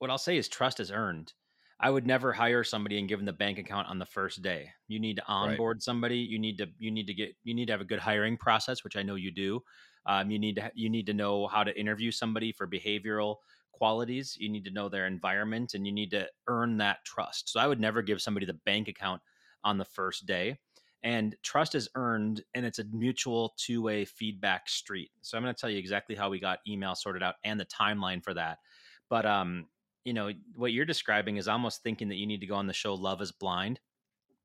what 0.02 0.12
i'll 0.12 0.18
say 0.18 0.38
is 0.38 0.48
trust 0.48 0.80
is 0.80 0.92
earned 0.92 1.34
i 1.80 1.90
would 1.90 2.06
never 2.06 2.32
hire 2.32 2.64
somebody 2.64 3.00
and 3.00 3.08
give 3.08 3.20
them 3.20 3.26
the 3.26 3.34
bank 3.34 3.58
account 3.58 3.88
on 3.88 4.00
the 4.00 4.06
first 4.06 4.42
day 4.42 4.70
you 4.88 5.00
need 5.00 5.16
to 5.16 5.26
onboard 5.28 5.78
right. 5.78 5.84
somebody 5.84 6.18
you 6.18 6.40
need 6.40 6.58
to 6.58 6.68
you 6.78 6.92
need 6.92 7.08
to 7.08 7.14
get 7.14 7.36
you 7.44 7.54
need 7.54 7.66
to 7.66 7.74
have 7.74 7.82
a 7.82 7.86
good 7.86 8.00
hiring 8.00 8.38
process 8.38 8.84
which 8.84 8.96
i 8.96 9.04
know 9.04 9.16
you 9.16 9.32
do 9.32 9.62
um, 10.08 10.32
you 10.32 10.40
need 10.40 10.56
to 10.56 10.72
you 10.74 10.90
need 10.90 11.06
to 11.06 11.14
know 11.14 11.48
how 11.48 11.64
to 11.64 11.80
interview 11.80 12.12
somebody 12.12 12.52
for 12.52 12.68
behavioral 12.68 13.36
qualities 13.72 14.36
you 14.40 14.50
need 14.50 14.66
to 14.66 14.72
know 14.72 14.90
their 14.90 15.08
environment 15.08 15.74
and 15.74 15.86
you 15.86 15.94
need 15.94 16.12
to 16.12 16.28
earn 16.48 16.78
that 16.78 16.98
trust 17.06 17.50
so 17.50 17.60
i 17.60 17.68
would 17.68 17.80
never 17.80 18.02
give 18.02 18.22
somebody 18.22 18.46
the 18.46 18.60
bank 18.66 18.88
account 18.88 19.22
on 19.64 19.78
the 19.78 19.86
first 19.86 20.26
day. 20.26 20.58
And 21.04 21.36
trust 21.42 21.74
is 21.74 21.90
earned, 21.96 22.44
and 22.54 22.66
it's 22.66 22.80
a 22.80 22.84
mutual 22.92 23.54
two 23.58 23.82
way 23.82 24.06
feedback 24.06 24.70
street. 24.70 25.10
So 25.22 25.36
I'm 25.36 25.44
going 25.44 25.54
to 25.54 25.60
tell 25.60 25.70
you 25.70 25.80
exactly 25.80 26.16
how 26.16 26.30
we 26.30 26.40
got 26.40 26.60
email 26.68 26.94
sorted 26.94 27.24
out 27.24 27.36
and 27.44 27.60
the 27.60 27.66
timeline 27.66 28.24
for 28.24 28.36
that. 28.36 28.60
But 29.10 29.26
um, 29.26 29.66
you 30.06 30.14
know, 30.14 30.32
what 30.56 30.74
you're 30.74 30.86
describing 30.86 31.38
is 31.38 31.48
almost 31.48 31.84
thinking 31.84 32.10
that 32.10 32.16
you 32.16 32.28
need 32.28 32.42
to 32.42 32.48
go 32.48 32.56
on 32.56 32.68
the 32.68 32.74
show 32.74 32.94
Love 32.94 33.22
Is 33.22 33.32
Blind 33.32 33.80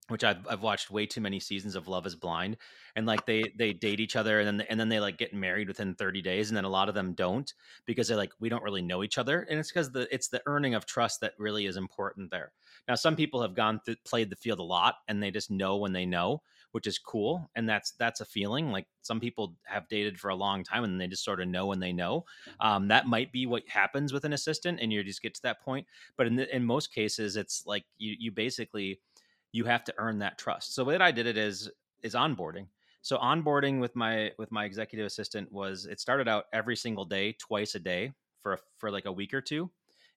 which 0.09 0.23
I've 0.23 0.47
I've 0.49 0.63
watched 0.63 0.91
way 0.91 1.07
too 1.07 1.21
many 1.21 1.41
seasons 1.41 1.75
of 1.75 1.89
Love 1.89 2.07
Is 2.07 2.15
Blind, 2.15 2.57
and 2.95 3.07
like 3.07 3.27
they 3.27 3.53
they 3.59 3.73
date 3.73 4.01
each 4.01 4.15
other, 4.15 4.41
and 4.41 4.61
then 4.61 4.67
and 4.71 4.79
then 4.79 4.89
they 4.89 5.01
like 5.01 5.19
get 5.19 5.35
married 5.35 5.69
within 5.69 5.95
thirty 5.95 6.23
days, 6.23 6.49
and 6.49 6.57
then 6.57 6.65
a 6.65 6.69
lot 6.69 6.89
of 6.89 6.95
them 6.95 7.15
don't 7.15 7.53
because 7.87 8.07
they're 8.09 8.17
like 8.17 8.33
we 8.39 8.49
don't 8.49 8.63
really 8.63 8.83
know 8.83 9.03
each 9.03 9.19
other, 9.19 9.43
and 9.51 9.59
it's 9.59 9.71
because 9.71 9.91
the 9.91 10.13
it's 10.15 10.29
the 10.29 10.43
earning 10.47 10.75
of 10.75 10.87
trust 10.87 11.21
that 11.21 11.35
really 11.39 11.67
is 11.67 11.77
important 11.77 12.31
there. 12.31 12.53
Now, 12.87 12.95
some 12.95 13.17
people 13.17 13.43
have 13.43 13.55
gone 13.55 13.81
through 13.85 13.97
played 14.05 14.31
the 14.31 14.37
field 14.37 14.61
a 14.61 14.65
lot, 14.65 14.97
and 15.09 15.23
they 15.23 15.31
just 15.31 15.51
know 15.51 15.77
when 15.77 15.93
they 15.93 16.07
know, 16.07 16.43
which 16.77 16.87
is 16.87 16.99
cool, 16.99 17.49
and 17.57 17.67
that's 17.67 17.93
that's 17.93 18.21
a 18.21 18.27
feeling. 18.27 18.71
Like 18.71 18.87
some 19.01 19.19
people 19.19 19.57
have 19.65 19.89
dated 19.89 20.21
for 20.21 20.29
a 20.29 20.35
long 20.35 20.63
time, 20.63 20.85
and 20.85 21.01
they 21.01 21.07
just 21.07 21.25
sort 21.25 21.41
of 21.41 21.49
know 21.49 21.65
when 21.65 21.81
they 21.81 21.91
know. 21.91 22.27
Um, 22.61 22.87
that 22.89 23.07
might 23.07 23.33
be 23.33 23.47
what 23.47 23.63
happens 23.67 24.13
with 24.13 24.27
an 24.27 24.35
assistant, 24.35 24.81
and 24.83 24.93
you 24.93 25.03
just 25.03 25.23
get 25.23 25.33
to 25.37 25.43
that 25.45 25.63
point. 25.63 25.87
But 26.19 26.27
in 26.27 26.37
the, 26.37 26.55
in 26.55 26.63
most 26.63 26.93
cases, 26.93 27.37
it's 27.37 27.63
like 27.65 27.85
you 27.97 28.15
you 28.19 28.31
basically 28.31 29.01
you 29.53 29.65
have 29.65 29.85
to 29.85 29.95
earn 29.97 30.19
that 30.19 30.37
trust. 30.37 30.75
So 30.75 30.85
the 30.85 30.91
what 30.91 31.01
I 31.01 31.11
did 31.13 31.27
it 31.27 31.39
is 31.39 31.71
is 32.03 32.13
onboarding. 32.13 32.67
So 33.01 33.17
onboarding 33.17 33.81
with 33.81 33.97
my 33.97 34.33
with 34.37 34.53
my 34.53 34.67
executive 34.67 35.07
assistant 35.07 35.51
was 35.51 35.87
it 35.87 35.99
started 35.99 36.29
out 36.29 36.45
every 36.53 36.77
single 36.77 37.07
day, 37.07 37.33
twice 37.39 37.75
a 37.75 37.81
day 37.81 38.13
for 38.43 38.59
for 38.77 38.91
like 38.91 39.07
a 39.07 39.13
week 39.13 39.33
or 39.33 39.41
two, 39.41 39.71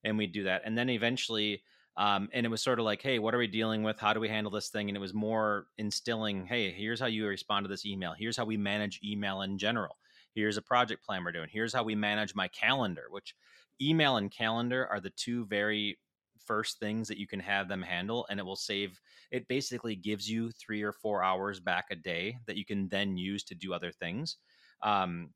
and 0.04 0.18
we'd 0.18 0.32
do 0.32 0.44
that, 0.44 0.60
and 0.66 0.76
then 0.76 0.90
eventually. 0.90 1.62
Um, 2.00 2.30
and 2.32 2.46
it 2.46 2.48
was 2.48 2.62
sort 2.62 2.78
of 2.78 2.86
like, 2.86 3.02
hey, 3.02 3.18
what 3.18 3.34
are 3.34 3.38
we 3.38 3.46
dealing 3.46 3.82
with? 3.82 3.98
How 3.98 4.14
do 4.14 4.20
we 4.20 4.28
handle 4.28 4.50
this 4.50 4.70
thing? 4.70 4.88
And 4.88 4.96
it 4.96 5.00
was 5.00 5.12
more 5.12 5.66
instilling, 5.76 6.46
hey, 6.46 6.72
here's 6.72 6.98
how 6.98 7.06
you 7.06 7.26
respond 7.26 7.64
to 7.64 7.68
this 7.68 7.84
email. 7.84 8.14
Here's 8.18 8.38
how 8.38 8.46
we 8.46 8.56
manage 8.56 9.00
email 9.04 9.42
in 9.42 9.58
general. 9.58 9.98
Here's 10.34 10.56
a 10.56 10.62
project 10.62 11.04
plan 11.04 11.22
we're 11.22 11.32
doing. 11.32 11.50
Here's 11.52 11.74
how 11.74 11.82
we 11.82 11.94
manage 11.94 12.34
my 12.34 12.48
calendar, 12.48 13.04
which 13.10 13.34
email 13.82 14.16
and 14.16 14.30
calendar 14.30 14.88
are 14.90 14.98
the 14.98 15.10
two 15.10 15.44
very 15.44 15.98
first 16.46 16.78
things 16.78 17.06
that 17.06 17.18
you 17.18 17.26
can 17.26 17.38
have 17.38 17.68
them 17.68 17.82
handle 17.82 18.26
and 18.30 18.40
it 18.40 18.46
will 18.46 18.56
save 18.56 18.98
it 19.30 19.46
basically 19.46 19.94
gives 19.94 20.28
you 20.28 20.50
three 20.52 20.82
or 20.82 20.92
four 20.92 21.22
hours 21.22 21.60
back 21.60 21.84
a 21.90 21.96
day 21.96 22.34
that 22.46 22.56
you 22.56 22.64
can 22.64 22.88
then 22.88 23.18
use 23.18 23.44
to 23.44 23.54
do 23.54 23.74
other 23.74 23.92
things 23.92 24.38
um, 24.82 25.28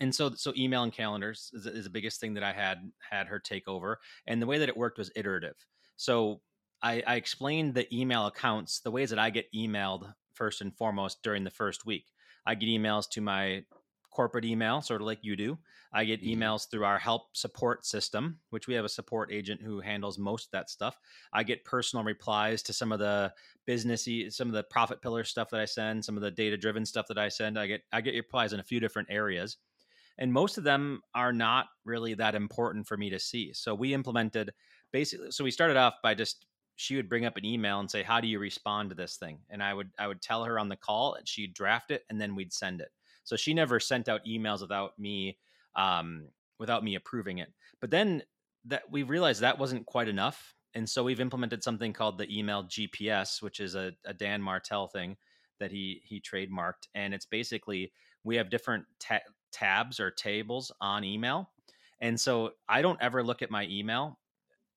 and 0.00 0.12
so 0.12 0.32
so 0.34 0.52
email 0.56 0.82
and 0.82 0.92
calendars 0.92 1.50
is, 1.54 1.66
is 1.66 1.84
the 1.84 1.90
biggest 1.90 2.20
thing 2.20 2.34
that 2.34 2.42
i 2.42 2.52
had 2.52 2.78
had 2.98 3.28
her 3.28 3.38
take 3.38 3.68
over 3.68 4.00
and 4.26 4.42
the 4.42 4.46
way 4.46 4.58
that 4.58 4.68
it 4.68 4.76
worked 4.76 4.98
was 4.98 5.10
iterative 5.14 5.54
so 5.96 6.40
I, 6.82 7.02
I 7.06 7.14
explained 7.16 7.74
the 7.74 7.92
email 7.94 8.26
accounts 8.26 8.80
the 8.80 8.90
ways 8.90 9.10
that 9.10 9.18
i 9.18 9.30
get 9.30 9.52
emailed 9.54 10.12
first 10.34 10.60
and 10.60 10.76
foremost 10.76 11.22
during 11.22 11.44
the 11.44 11.50
first 11.50 11.86
week 11.86 12.06
i 12.46 12.54
get 12.54 12.68
emails 12.68 13.08
to 13.10 13.20
my 13.20 13.64
corporate 14.14 14.44
email, 14.44 14.80
sort 14.80 15.00
of 15.00 15.06
like 15.06 15.18
you 15.22 15.36
do. 15.36 15.58
I 15.92 16.04
get 16.04 16.22
mm-hmm. 16.22 16.40
emails 16.40 16.70
through 16.70 16.84
our 16.84 16.98
help 16.98 17.36
support 17.36 17.84
system, 17.84 18.38
which 18.50 18.66
we 18.66 18.74
have 18.74 18.84
a 18.84 18.88
support 18.88 19.30
agent 19.32 19.60
who 19.60 19.80
handles 19.80 20.18
most 20.18 20.46
of 20.46 20.50
that 20.52 20.70
stuff. 20.70 20.96
I 21.32 21.42
get 21.42 21.64
personal 21.64 22.04
replies 22.04 22.62
to 22.62 22.72
some 22.72 22.92
of 22.92 23.00
the 23.00 23.32
businessy, 23.68 24.32
some 24.32 24.48
of 24.48 24.54
the 24.54 24.62
profit 24.62 25.02
pillar 25.02 25.24
stuff 25.24 25.50
that 25.50 25.60
I 25.60 25.64
send, 25.66 26.04
some 26.04 26.16
of 26.16 26.22
the 26.22 26.30
data 26.30 26.56
driven 26.56 26.86
stuff 26.86 27.06
that 27.08 27.18
I 27.18 27.28
send. 27.28 27.58
I 27.58 27.66
get 27.66 27.82
I 27.92 28.00
get 28.00 28.14
replies 28.14 28.52
in 28.52 28.60
a 28.60 28.64
few 28.64 28.80
different 28.80 29.08
areas. 29.10 29.58
And 30.16 30.32
most 30.32 30.58
of 30.58 30.64
them 30.64 31.02
are 31.14 31.32
not 31.32 31.66
really 31.84 32.14
that 32.14 32.36
important 32.36 32.86
for 32.86 32.96
me 32.96 33.10
to 33.10 33.18
see. 33.18 33.52
So 33.52 33.74
we 33.74 33.92
implemented 33.92 34.52
basically 34.94 35.30
so 35.30 35.42
we 35.42 35.50
started 35.50 35.76
off 35.76 35.94
by 36.02 36.14
just 36.14 36.46
she 36.76 36.96
would 36.96 37.08
bring 37.08 37.26
up 37.26 37.36
an 37.36 37.44
email 37.44 37.80
and 37.80 37.90
say 37.90 38.02
how 38.02 38.20
do 38.20 38.28
you 38.28 38.38
respond 38.38 38.88
to 38.88 38.96
this 38.96 39.16
thing 39.16 39.38
and 39.50 39.62
i 39.62 39.74
would 39.74 39.90
i 39.98 40.06
would 40.06 40.22
tell 40.22 40.42
her 40.44 40.58
on 40.58 40.68
the 40.68 40.76
call 40.76 41.14
and 41.14 41.28
she'd 41.28 41.52
draft 41.52 41.90
it 41.90 42.04
and 42.08 42.20
then 42.20 42.34
we'd 42.34 42.52
send 42.52 42.80
it 42.80 42.88
so 43.24 43.36
she 43.36 43.54
never 43.54 43.80
sent 43.80 44.08
out 44.08 44.24
emails 44.26 44.60
without 44.60 44.98
me 44.98 45.38
um, 45.76 46.28
without 46.58 46.84
me 46.84 46.94
approving 46.94 47.38
it. 47.38 47.52
But 47.80 47.90
then 47.90 48.22
that 48.66 48.82
we 48.90 49.02
realized 49.02 49.40
that 49.40 49.58
wasn't 49.58 49.86
quite 49.86 50.08
enough, 50.08 50.54
and 50.74 50.88
so 50.88 51.02
we've 51.02 51.20
implemented 51.20 51.62
something 51.62 51.92
called 51.92 52.18
the 52.18 52.38
email 52.38 52.64
GPS, 52.64 53.42
which 53.42 53.60
is 53.60 53.74
a, 53.74 53.92
a 54.04 54.14
Dan 54.14 54.40
Martell 54.40 54.86
thing 54.88 55.16
that 55.58 55.70
he 55.70 56.02
he 56.04 56.20
trademarked, 56.20 56.88
and 56.94 57.12
it's 57.12 57.26
basically 57.26 57.92
we 58.22 58.36
have 58.36 58.50
different 58.50 58.84
ta- 59.00 59.20
tabs 59.52 59.98
or 59.98 60.10
tables 60.10 60.70
on 60.80 61.04
email, 61.04 61.50
and 62.00 62.18
so 62.18 62.52
I 62.68 62.82
don't 62.82 63.00
ever 63.02 63.22
look 63.22 63.42
at 63.42 63.50
my 63.50 63.66
email. 63.66 64.18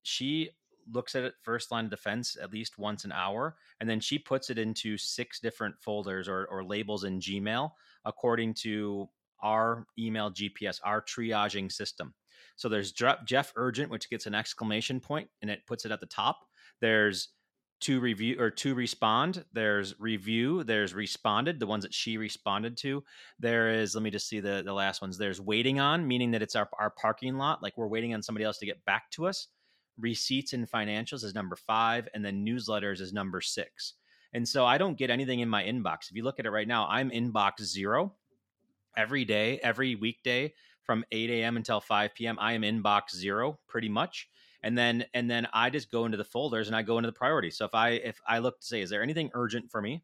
She 0.07 0.51
looks 0.93 1.15
at 1.15 1.23
it 1.23 1.33
first 1.43 1.69
line 1.69 1.83
of 1.83 1.91
defense 1.91 2.37
at 2.41 2.53
least 2.53 2.77
once 2.77 3.03
an 3.03 3.11
hour 3.11 3.57
and 3.81 3.89
then 3.89 3.99
she 3.99 4.17
puts 4.17 4.49
it 4.49 4.57
into 4.57 4.97
six 4.97 5.41
different 5.41 5.75
folders 5.81 6.29
or, 6.29 6.45
or 6.45 6.63
labels 6.63 7.03
in 7.03 7.19
gmail 7.19 7.69
according 8.05 8.53
to 8.53 9.09
our 9.43 9.85
email 9.99 10.31
GPS, 10.31 10.79
our 10.85 11.01
triaging 11.01 11.69
system. 11.69 12.13
So 12.55 12.69
there's 12.69 12.93
Jeff 12.93 13.51
Urgent, 13.57 13.91
which 13.91 14.09
gets 14.09 14.25
an 14.25 14.33
exclamation 14.33 15.01
point 15.01 15.27
and 15.41 15.51
it 15.51 15.67
puts 15.67 15.83
it 15.83 15.91
at 15.91 15.99
the 15.99 16.05
top. 16.05 16.39
There's 16.79 17.29
to 17.81 17.99
review 17.99 18.37
or 18.39 18.49
to 18.49 18.73
respond. 18.73 19.43
There's 19.53 19.93
review. 19.99 20.63
There's 20.63 20.93
responded, 20.93 21.59
the 21.59 21.67
ones 21.67 21.83
that 21.83 21.93
she 21.93 22.17
responded 22.17 22.77
to. 22.77 23.03
There 23.39 23.69
is, 23.69 23.93
let 23.93 24.03
me 24.03 24.09
just 24.09 24.27
see 24.27 24.39
the, 24.39 24.63
the 24.65 24.73
last 24.73 25.01
ones. 25.01 25.17
There's 25.17 25.41
waiting 25.41 25.79
on, 25.79 26.07
meaning 26.07 26.31
that 26.31 26.41
it's 26.41 26.55
our, 26.55 26.69
our 26.79 26.89
parking 26.89 27.37
lot, 27.37 27.61
like 27.61 27.77
we're 27.77 27.87
waiting 27.87 28.13
on 28.13 28.23
somebody 28.23 28.45
else 28.45 28.57
to 28.59 28.65
get 28.65 28.83
back 28.85 29.11
to 29.11 29.27
us. 29.27 29.47
Receipts 29.99 30.53
and 30.53 30.69
financials 30.69 31.23
is 31.23 31.33
number 31.33 31.55
five, 31.55 32.07
and 32.13 32.23
then 32.23 32.45
newsletters 32.45 33.01
is 33.01 33.13
number 33.13 33.41
six. 33.41 33.93
And 34.33 34.47
so 34.47 34.65
I 34.65 34.77
don't 34.77 34.97
get 34.97 35.09
anything 35.09 35.39
in 35.39 35.49
my 35.49 35.63
inbox. 35.63 36.09
If 36.09 36.15
you 36.15 36.23
look 36.23 36.39
at 36.39 36.45
it 36.45 36.51
right 36.51 36.67
now, 36.67 36.87
I'm 36.87 37.09
inbox 37.09 37.61
zero 37.63 38.13
every 38.95 39.25
day, 39.25 39.59
every 39.63 39.95
weekday 39.95 40.53
from 40.83 41.05
8 41.11 41.29
a.m. 41.29 41.57
until 41.57 41.79
5 41.79 42.13
p.m. 42.15 42.37
I 42.39 42.53
am 42.53 42.61
inbox 42.61 43.15
zero 43.15 43.59
pretty 43.67 43.89
much. 43.89 44.29
And 44.63 44.77
then 44.77 45.05
and 45.13 45.29
then 45.29 45.47
I 45.53 45.69
just 45.69 45.91
go 45.91 46.05
into 46.05 46.17
the 46.17 46.23
folders 46.23 46.67
and 46.67 46.75
I 46.75 46.81
go 46.81 46.97
into 46.97 47.07
the 47.07 47.17
priorities. 47.17 47.57
So 47.57 47.65
if 47.65 47.75
I 47.75 47.89
if 47.91 48.19
I 48.27 48.39
look 48.39 48.59
to 48.59 48.65
say, 48.65 48.81
is 48.81 48.89
there 48.89 49.03
anything 49.03 49.29
urgent 49.33 49.69
for 49.71 49.81
me? 49.81 50.03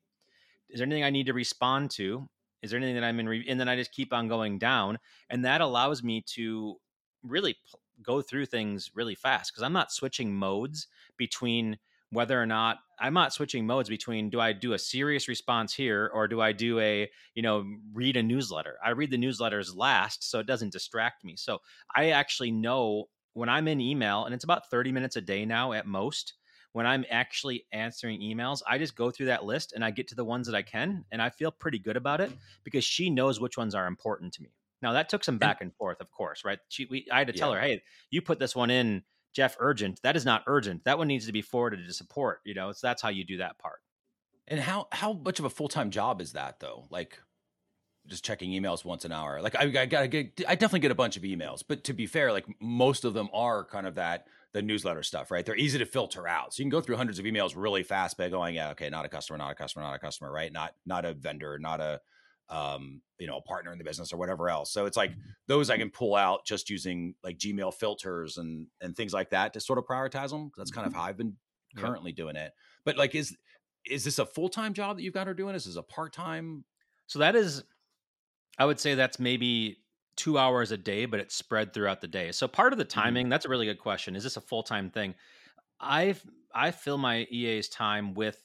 Is 0.69 0.79
there 0.79 0.85
anything 0.85 1.03
I 1.03 1.09
need 1.09 1.25
to 1.25 1.33
respond 1.33 1.91
to? 1.91 2.29
Is 2.61 2.71
there 2.71 2.77
anything 2.77 2.95
that 2.95 3.03
I'm 3.03 3.19
in? 3.19 3.27
Re-? 3.27 3.45
And 3.47 3.59
then 3.59 3.67
I 3.67 3.75
just 3.75 3.91
keep 3.91 4.13
on 4.13 4.27
going 4.27 4.57
down, 4.57 4.99
and 5.29 5.43
that 5.43 5.61
allows 5.61 6.03
me 6.03 6.23
to 6.35 6.77
really 7.23 7.57
go 8.01 8.21
through 8.21 8.45
things 8.45 8.91
really 8.95 9.15
fast 9.15 9.51
because 9.51 9.63
I'm 9.63 9.73
not 9.73 9.91
switching 9.91 10.33
modes 10.33 10.87
between 11.17 11.77
whether 12.13 12.39
or 12.39 12.45
not 12.45 12.77
I'm 12.99 13.13
not 13.13 13.33
switching 13.33 13.65
modes 13.65 13.89
between 13.89 14.29
do 14.29 14.39
I 14.39 14.53
do 14.53 14.73
a 14.73 14.79
serious 14.79 15.27
response 15.27 15.73
here 15.73 16.09
or 16.13 16.27
do 16.27 16.41
I 16.41 16.51
do 16.51 16.79
a, 16.79 17.09
you 17.33 17.41
know, 17.41 17.65
read 17.91 18.15
a 18.17 18.23
newsletter. 18.23 18.77
I 18.85 18.91
read 18.91 19.09
the 19.09 19.17
newsletters 19.17 19.75
last 19.75 20.29
so 20.29 20.39
it 20.39 20.45
doesn't 20.45 20.71
distract 20.71 21.25
me. 21.25 21.35
So 21.35 21.59
I 21.93 22.11
actually 22.11 22.51
know 22.51 23.09
when 23.33 23.49
I'm 23.49 23.67
in 23.67 23.81
email 23.81 24.25
and 24.25 24.33
it's 24.33 24.43
about 24.43 24.69
30 24.69 24.91
minutes 24.91 25.15
a 25.15 25.21
day 25.21 25.43
now 25.43 25.73
at 25.73 25.87
most, 25.87 26.33
when 26.73 26.85
I'm 26.85 27.03
actually 27.09 27.65
answering 27.71 28.21
emails, 28.21 28.61
I 28.67 28.77
just 28.77 28.95
go 28.95 29.11
through 29.11 29.27
that 29.27 29.43
list 29.43 29.73
and 29.73 29.83
I 29.83 29.91
get 29.91 30.07
to 30.09 30.15
the 30.15 30.25
ones 30.25 30.47
that 30.47 30.55
I 30.55 30.61
can 30.61 31.05
and 31.11 31.21
I 31.21 31.29
feel 31.29 31.51
pretty 31.51 31.79
good 31.79 31.97
about 31.97 32.21
it 32.21 32.31
because 32.63 32.83
she 32.83 33.09
knows 33.09 33.39
which 33.39 33.57
ones 33.57 33.75
are 33.75 33.87
important 33.87 34.33
to 34.33 34.43
me. 34.43 34.51
Now 34.83 34.93
that 34.93 35.09
took 35.09 35.23
some 35.23 35.37
back 35.39 35.61
and 35.61 35.73
forth, 35.73 36.01
of 36.01 36.11
course, 36.11 36.43
right? 36.45 36.59
She, 36.69 36.85
we, 36.85 37.07
I 37.11 37.19
had 37.19 37.27
to 37.27 37.33
tell 37.33 37.51
yeah. 37.51 37.61
her, 37.61 37.61
"Hey, 37.61 37.83
you 38.11 38.21
put 38.21 38.37
this 38.37 38.55
one 38.55 38.69
in 38.69 39.03
Jeff 39.33 39.55
urgent. 39.59 39.99
That 40.03 40.15
is 40.15 40.25
not 40.25 40.43
urgent. 40.45 40.83
That 40.85 40.97
one 40.97 41.07
needs 41.07 41.25
to 41.25 41.31
be 41.31 41.41
forwarded 41.41 41.85
to 41.85 41.93
support. 41.93 42.41
You 42.45 42.53
know, 42.53 42.71
so 42.71 42.85
that's 42.87 43.01
how 43.01 43.09
you 43.09 43.25
do 43.25 43.37
that 43.37 43.57
part. 43.57 43.79
And 44.47 44.59
how 44.59 44.87
how 44.91 45.13
much 45.13 45.39
of 45.39 45.45
a 45.45 45.49
full 45.49 45.67
time 45.67 45.89
job 45.89 46.21
is 46.21 46.33
that 46.33 46.59
though? 46.59 46.85
Like 46.89 47.19
just 48.07 48.25
checking 48.25 48.51
emails 48.51 48.83
once 48.83 49.05
an 49.05 49.11
hour. 49.11 49.41
Like 49.41 49.55
I, 49.55 49.63
I 49.63 49.85
gotta 49.85 50.07
get, 50.07 50.41
I 50.47 50.55
definitely 50.55 50.81
get 50.81 50.91
a 50.91 50.95
bunch 50.95 51.15
of 51.15 51.23
emails, 51.23 51.63
but 51.65 51.85
to 51.85 51.93
be 51.93 52.05
fair, 52.05 52.31
like 52.31 52.45
most 52.61 53.05
of 53.05 53.13
them 53.13 53.29
are 53.33 53.63
kind 53.63 53.87
of 53.87 53.95
that 53.95 54.27
the 54.51 54.61
newsletter 54.61 55.03
stuff, 55.03 55.31
right? 55.31 55.45
They're 55.45 55.55
easy 55.55 55.79
to 55.79 55.85
filter 55.85 56.27
out, 56.27 56.53
so 56.53 56.61
you 56.61 56.65
can 56.65 56.69
go 56.69 56.81
through 56.81 56.97
hundreds 56.97 57.17
of 57.17 57.25
emails 57.25 57.53
really 57.55 57.81
fast 57.81 58.17
by 58.17 58.29
going, 58.29 58.55
yeah, 58.55 58.71
okay, 58.71 58.89
not 58.89 59.05
a 59.05 59.09
customer, 59.09 59.37
not 59.37 59.51
a 59.51 59.55
customer, 59.55 59.83
not 59.85 59.95
a 59.95 59.99
customer, 59.99 60.31
right? 60.31 60.51
Not 60.51 60.73
not 60.85 61.05
a 61.05 61.13
vendor, 61.13 61.57
not 61.59 61.79
a 61.79 62.01
um, 62.49 63.01
you 63.19 63.27
know, 63.27 63.37
a 63.37 63.41
partner 63.41 63.71
in 63.71 63.77
the 63.77 63.83
business 63.83 64.11
or 64.13 64.17
whatever 64.17 64.49
else. 64.49 64.71
So 64.71 64.85
it's 64.85 64.97
like 64.97 65.11
mm-hmm. 65.11 65.29
those 65.47 65.69
I 65.69 65.77
can 65.77 65.89
pull 65.89 66.15
out 66.15 66.45
just 66.45 66.69
using 66.69 67.15
like 67.23 67.37
Gmail 67.37 67.73
filters 67.73 68.37
and 68.37 68.67
and 68.81 68.95
things 68.95 69.13
like 69.13 69.29
that 69.31 69.53
to 69.53 69.59
sort 69.59 69.79
of 69.79 69.85
prioritize 69.85 70.29
them. 70.29 70.51
That's 70.57 70.71
kind 70.71 70.85
of 70.85 70.93
mm-hmm. 70.93 71.01
how 71.01 71.07
I've 71.07 71.17
been 71.17 71.35
currently 71.75 72.11
yeah. 72.11 72.23
doing 72.23 72.35
it. 72.35 72.51
But 72.85 72.97
like, 72.97 73.15
is 73.15 73.35
is 73.85 74.03
this 74.03 74.19
a 74.19 74.25
full 74.25 74.49
time 74.49 74.73
job 74.73 74.97
that 74.97 75.03
you've 75.03 75.13
got 75.13 75.27
her 75.27 75.33
doing? 75.33 75.55
Is 75.55 75.65
this 75.65 75.75
a 75.75 75.83
part 75.83 76.13
time? 76.13 76.65
So 77.07 77.19
that 77.19 77.35
is, 77.35 77.63
I 78.57 78.65
would 78.65 78.79
say 78.79 78.95
that's 78.95 79.19
maybe 79.19 79.77
two 80.15 80.37
hours 80.37 80.71
a 80.71 80.77
day, 80.77 81.05
but 81.05 81.19
it's 81.19 81.35
spread 81.35 81.73
throughout 81.73 82.01
the 82.01 82.07
day. 82.07 82.31
So 82.31 82.47
part 82.47 82.71
of 82.71 82.79
the 82.79 82.85
timing, 82.85 83.25
mm-hmm. 83.25 83.31
that's 83.31 83.45
a 83.45 83.49
really 83.49 83.65
good 83.65 83.79
question. 83.79 84.15
Is 84.15 84.23
this 84.23 84.37
a 84.37 84.41
full 84.41 84.63
time 84.63 84.89
thing? 84.89 85.15
I've 85.79 86.23
I 86.53 86.71
fill 86.71 86.97
my 86.97 87.27
EA's 87.31 87.67
time 87.67 88.13
with 88.13 88.41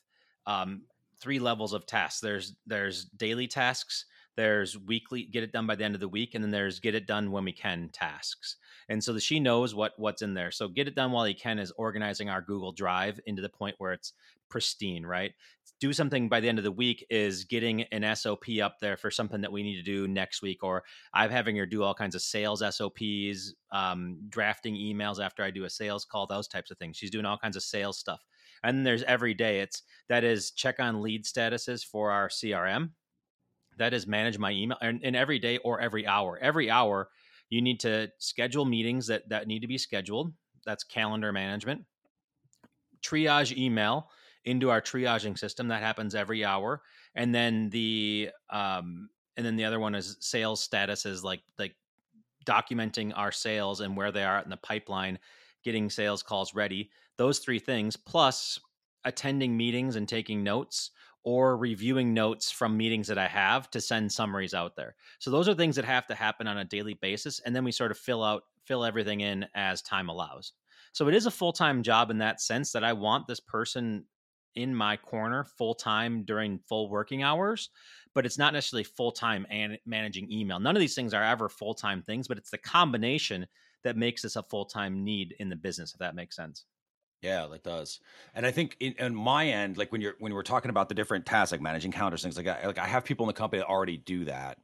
um, 0.47 0.83
three 1.20 1.38
levels 1.38 1.72
of 1.72 1.87
tasks. 1.87 2.20
There's 2.20 2.54
there's 2.66 3.04
daily 3.06 3.46
tasks, 3.46 4.04
there's 4.38 4.78
weekly 4.78 5.25
get 5.25 5.42
it 5.42 5.50
done 5.50 5.66
by 5.66 5.75
the 5.75 5.84
end 5.84 5.94
of 5.94 6.00
the 6.00 6.08
week, 6.08 6.34
and 6.37 6.44
then 6.44 6.52
there's 6.52 6.78
get 6.78 6.94
it 6.94 7.08
done 7.08 7.32
when 7.32 7.44
we 7.44 7.52
can 7.52 7.88
tasks. 7.92 8.56
And 8.88 9.02
so 9.02 9.12
the, 9.12 9.20
she 9.20 9.40
knows 9.40 9.75
what 9.75 9.94
what's 9.96 10.22
in 10.22 10.32
there. 10.34 10.52
So 10.52 10.68
get 10.68 10.87
it 10.87 10.94
done 10.94 11.10
while 11.10 11.26
you 11.26 11.34
can 11.34 11.58
is 11.58 11.72
organizing 11.72 12.30
our 12.30 12.40
Google 12.40 12.70
Drive 12.70 13.18
into 13.26 13.42
the 13.42 13.48
point 13.48 13.75
where 13.78 13.92
it's 13.92 14.12
pristine, 14.48 15.04
right? 15.04 15.32
Do 15.80 15.92
something 15.92 16.28
by 16.28 16.38
the 16.38 16.48
end 16.48 16.58
of 16.58 16.64
the 16.64 16.72
week 16.72 17.04
is 17.10 17.44
getting 17.44 17.82
an 17.92 18.16
SOP 18.16 18.44
up 18.62 18.78
there 18.80 18.96
for 18.96 19.10
something 19.10 19.40
that 19.40 19.52
we 19.52 19.62
need 19.62 19.76
to 19.76 19.82
do 19.82 20.08
next 20.08 20.40
week, 20.40 20.62
or 20.62 20.84
I'm 21.12 21.30
having 21.30 21.56
her 21.56 21.66
do 21.66 21.82
all 21.82 21.94
kinds 21.94 22.14
of 22.14 22.22
sales 22.22 22.62
SOPs, 22.68 23.54
um, 23.72 24.18
drafting 24.28 24.75
emails 24.75 25.20
after 25.20 25.42
I 25.42 25.50
do 25.50 25.64
a 25.64 25.70
sales 25.70 26.04
call, 26.04 26.26
those 26.26 26.48
types 26.48 26.70
of 26.70 26.78
things. 26.78 26.96
She's 26.96 27.10
doing 27.10 27.26
all 27.26 27.38
kinds 27.38 27.56
of 27.56 27.62
sales 27.62 27.98
stuff. 27.98 28.20
And 28.62 28.76
then 28.76 28.84
there's 28.84 29.02
every 29.04 29.34
day. 29.34 29.60
It's 29.60 29.82
that 30.08 30.24
is 30.24 30.50
check 30.52 30.80
on 30.80 31.02
lead 31.02 31.24
statuses 31.24 31.84
for 31.84 32.10
our 32.10 32.28
CRM. 32.28 32.90
That 33.78 33.94
is 33.94 34.06
manage 34.06 34.38
my 34.38 34.50
email 34.50 34.78
and, 34.80 35.00
and 35.04 35.14
every 35.14 35.38
day 35.38 35.58
or 35.58 35.80
every 35.80 36.06
hour. 36.06 36.38
Every 36.40 36.70
hour, 36.70 37.08
you 37.50 37.62
need 37.62 37.80
to 37.80 38.08
schedule 38.18 38.64
meetings 38.64 39.06
that 39.06 39.28
that 39.28 39.46
need 39.46 39.60
to 39.60 39.68
be 39.68 39.78
scheduled. 39.78 40.32
That's 40.66 40.84
calendar 40.84 41.32
management. 41.32 41.84
Triage 43.02 43.56
email 43.56 44.10
into 44.44 44.70
our 44.70 44.80
triaging 44.80 45.38
system 45.38 45.68
that 45.68 45.82
happens 45.82 46.14
every 46.14 46.44
hour, 46.44 46.82
and 47.14 47.34
then 47.34 47.70
the 47.70 48.30
um, 48.50 49.08
and 49.36 49.46
then 49.46 49.56
the 49.56 49.64
other 49.64 49.78
one 49.78 49.94
is 49.94 50.16
sales 50.20 50.66
statuses 50.66 51.22
like 51.22 51.42
like 51.58 51.74
documenting 52.44 53.12
our 53.14 53.30
sales 53.30 53.80
and 53.80 53.96
where 53.96 54.10
they 54.10 54.24
are 54.24 54.42
in 54.42 54.50
the 54.50 54.56
pipeline 54.56 55.18
getting 55.64 55.90
sales 55.90 56.22
calls 56.22 56.54
ready. 56.54 56.90
Those 57.16 57.38
three 57.38 57.58
things, 57.58 57.96
plus 57.96 58.58
attending 59.04 59.56
meetings 59.56 59.96
and 59.96 60.08
taking 60.08 60.42
notes 60.42 60.90
or 61.24 61.56
reviewing 61.56 62.14
notes 62.14 62.50
from 62.50 62.76
meetings 62.76 63.06
that 63.08 63.18
I 63.18 63.28
have 63.28 63.70
to 63.70 63.80
send 63.80 64.12
summaries 64.12 64.54
out 64.54 64.76
there. 64.76 64.94
So 65.18 65.30
those 65.30 65.48
are 65.48 65.54
things 65.54 65.76
that 65.76 65.84
have 65.84 66.06
to 66.06 66.14
happen 66.14 66.46
on 66.46 66.58
a 66.58 66.64
daily 66.64 66.94
basis 66.94 67.40
and 67.40 67.54
then 67.54 67.64
we 67.64 67.72
sort 67.72 67.90
of 67.90 67.98
fill 67.98 68.22
out 68.22 68.44
fill 68.64 68.84
everything 68.84 69.20
in 69.20 69.46
as 69.54 69.80
time 69.82 70.08
allows. 70.08 70.52
So 70.92 71.08
it 71.08 71.14
is 71.14 71.26
a 71.26 71.30
full-time 71.30 71.82
job 71.82 72.10
in 72.10 72.18
that 72.18 72.40
sense 72.40 72.72
that 72.72 72.84
I 72.84 72.92
want 72.92 73.26
this 73.26 73.40
person 73.40 74.04
in 74.54 74.74
my 74.74 74.96
corner 74.96 75.44
full 75.44 75.74
time 75.74 76.24
during 76.24 76.58
full 76.58 76.90
working 76.90 77.22
hours, 77.22 77.70
but 78.14 78.26
it's 78.26 78.38
not 78.38 78.52
necessarily 78.52 78.84
full 78.84 79.12
time 79.12 79.46
and 79.50 79.78
managing 79.86 80.30
email. 80.32 80.58
None 80.58 80.76
of 80.76 80.80
these 80.80 80.94
things 80.94 81.14
are 81.14 81.22
ever 81.22 81.48
full 81.48 81.74
time 81.74 82.02
things, 82.02 82.28
but 82.28 82.38
it's 82.38 82.50
the 82.50 82.58
combination 82.58 83.46
that 83.85 83.97
makes 83.97 84.23
this 84.23 84.37
a 84.37 84.42
full 84.42 84.64
time 84.64 85.04
need 85.04 85.35
in 85.38 85.49
the 85.49 85.56
business, 85.56 85.92
if 85.92 85.99
that 85.99 86.14
makes 86.14 86.37
sense. 86.37 86.64
Yeah, 87.23 87.52
it 87.52 87.64
does. 87.64 88.00
And 88.35 88.47
I 88.47 88.52
think 88.52 88.76
in, 88.78 88.94
in 88.99 89.14
my 89.14 89.49
end, 89.49 89.76
like 89.76 89.90
when 89.90 90.00
you're 90.00 90.14
when 90.20 90.32
we're 90.32 90.42
talking 90.42 90.70
about 90.70 90.88
the 90.88 90.94
different 90.94 91.26
tasks, 91.26 91.52
like 91.52 91.61
managing 91.61 91.90
calendars, 91.90 92.23
things 92.23 92.37
like 92.37 92.47
that, 92.47 92.64
like 92.64 92.78
I 92.78 92.87
have 92.87 93.04
people 93.04 93.25
in 93.25 93.28
the 93.28 93.32
company 93.35 93.61
that 93.61 93.66
already 93.66 93.97
do 93.97 94.25
that. 94.26 94.58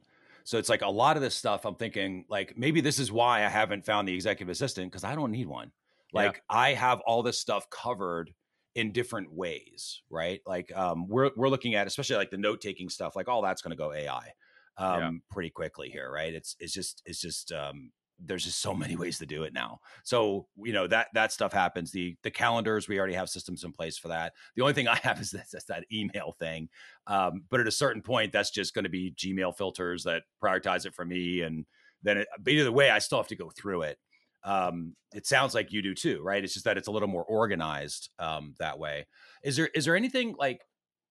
So 0.45 0.57
it's 0.57 0.69
like 0.69 0.81
a 0.81 0.89
lot 0.89 1.17
of 1.17 1.23
this 1.23 1.35
stuff. 1.35 1.65
I'm 1.65 1.75
thinking 1.75 2.25
like 2.29 2.57
maybe 2.57 2.79
this 2.79 2.99
is 2.99 3.11
why 3.11 3.43
I 3.43 3.49
haven't 3.49 3.85
found 3.85 4.07
the 4.07 4.13
executive 4.13 4.51
assistant 4.51 4.91
because 4.91 5.03
I 5.03 5.15
don't 5.15 5.31
need 5.31 5.47
one. 5.47 5.71
Like 6.13 6.35
yeah. 6.35 6.57
I 6.57 6.73
have 6.73 7.01
all 7.01 7.23
this 7.23 7.39
stuff 7.39 7.69
covered 7.69 8.33
in 8.75 8.91
different 8.91 9.33
ways, 9.33 10.01
right? 10.09 10.41
Like 10.45 10.71
um, 10.75 11.07
we're 11.07 11.31
we're 11.35 11.49
looking 11.49 11.75
at 11.75 11.87
especially 11.87 12.17
like 12.17 12.31
the 12.31 12.37
note 12.37 12.61
taking 12.61 12.89
stuff. 12.89 13.15
Like 13.15 13.27
all 13.27 13.41
that's 13.41 13.61
going 13.61 13.71
to 13.71 13.77
go 13.77 13.91
AI 13.91 14.31
um, 14.77 14.99
yeah. 14.99 15.11
pretty 15.31 15.49
quickly 15.49 15.89
here, 15.89 16.09
right? 16.11 16.33
It's 16.33 16.55
it's 16.59 16.73
just 16.73 17.01
it's 17.05 17.19
just 17.19 17.51
um, 17.51 17.91
there's 18.19 18.45
just 18.45 18.61
so 18.61 18.73
many 18.73 18.95
ways 18.95 19.19
to 19.19 19.25
do 19.25 19.43
it 19.43 19.53
now. 19.53 19.79
So 20.03 20.47
you 20.57 20.73
know 20.73 20.87
that 20.87 21.07
that 21.13 21.31
stuff 21.31 21.53
happens. 21.53 21.91
The 21.91 22.15
the 22.23 22.31
calendars 22.31 22.87
we 22.87 22.97
already 22.97 23.13
have 23.13 23.29
systems 23.29 23.63
in 23.63 23.71
place 23.71 23.97
for 23.97 24.07
that. 24.09 24.33
The 24.55 24.61
only 24.61 24.73
thing 24.73 24.87
I 24.87 24.95
have 25.03 25.19
is 25.19 25.31
that, 25.31 25.85
email 25.91 26.35
thing. 26.39 26.69
Um, 27.07 27.43
but 27.49 27.59
at 27.59 27.67
a 27.67 27.71
certain 27.71 28.01
point, 28.01 28.31
that's 28.31 28.51
just 28.51 28.73
going 28.73 28.83
to 28.83 28.89
be 28.89 29.13
Gmail 29.17 29.55
filters 29.57 30.03
that 30.03 30.23
prioritize 30.41 30.85
it 30.85 30.93
for 30.93 31.05
me, 31.05 31.41
and 31.41 31.65
then 32.03 32.19
it, 32.19 32.27
but 32.39 32.53
either 32.53 32.71
way, 32.71 32.89
I 32.89 32.99
still 32.99 33.19
have 33.19 33.27
to 33.27 33.35
go 33.35 33.49
through 33.49 33.83
it. 33.83 33.97
Um, 34.43 34.95
it 35.13 35.25
sounds 35.25 35.55
like 35.55 35.73
you 35.73 35.81
do 35.81 35.95
too, 35.95 36.21
right? 36.21 36.43
It's 36.43 36.53
just 36.53 36.65
that 36.65 36.77
it's 36.77 36.87
a 36.87 36.91
little 36.91 37.07
more 37.07 37.23
organized 37.23 38.09
um, 38.19 38.53
that 38.59 38.77
way. 38.77 39.07
Is 39.43 39.55
there 39.57 39.67
is 39.67 39.85
there 39.85 39.95
anything 39.95 40.35
like 40.37 40.61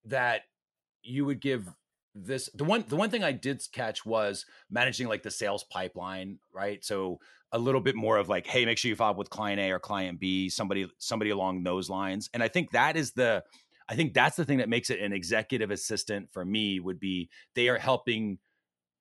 that 0.06 0.42
you 1.02 1.24
would 1.24 1.40
give 1.40 1.68
this 2.14 2.48
the 2.54 2.64
one 2.64 2.84
the 2.88 2.96
one 2.96 3.10
thing 3.10 3.24
I 3.24 3.32
did 3.32 3.62
catch 3.72 4.06
was 4.06 4.46
managing 4.70 5.08
like 5.08 5.22
the 5.22 5.30
sales 5.30 5.64
pipeline, 5.64 6.38
right? 6.52 6.84
So 6.84 7.18
a 7.52 7.58
little 7.58 7.80
bit 7.80 7.96
more 7.96 8.16
of 8.18 8.28
like, 8.28 8.46
hey, 8.46 8.64
make 8.64 8.78
sure 8.78 8.88
you 8.88 8.96
follow 8.96 9.12
up 9.12 9.16
with 9.16 9.30
client 9.30 9.60
A 9.60 9.70
or 9.70 9.78
client 9.78 10.20
B, 10.20 10.48
somebody 10.48 10.88
somebody 10.98 11.30
along 11.30 11.62
those 11.62 11.90
lines. 11.90 12.30
And 12.32 12.42
I 12.42 12.48
think 12.48 12.70
that 12.72 12.96
is 12.96 13.12
the 13.12 13.42
I 13.88 13.96
think 13.96 14.14
that's 14.14 14.36
the 14.36 14.44
thing 14.44 14.58
that 14.58 14.68
makes 14.68 14.90
it 14.90 15.00
an 15.00 15.12
executive 15.12 15.70
assistant 15.70 16.32
for 16.32 16.44
me 16.44 16.80
would 16.80 16.98
be 16.98 17.30
they 17.54 17.68
are 17.68 17.78
helping 17.78 18.38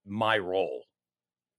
my 0.06 0.38
role, 0.38 0.84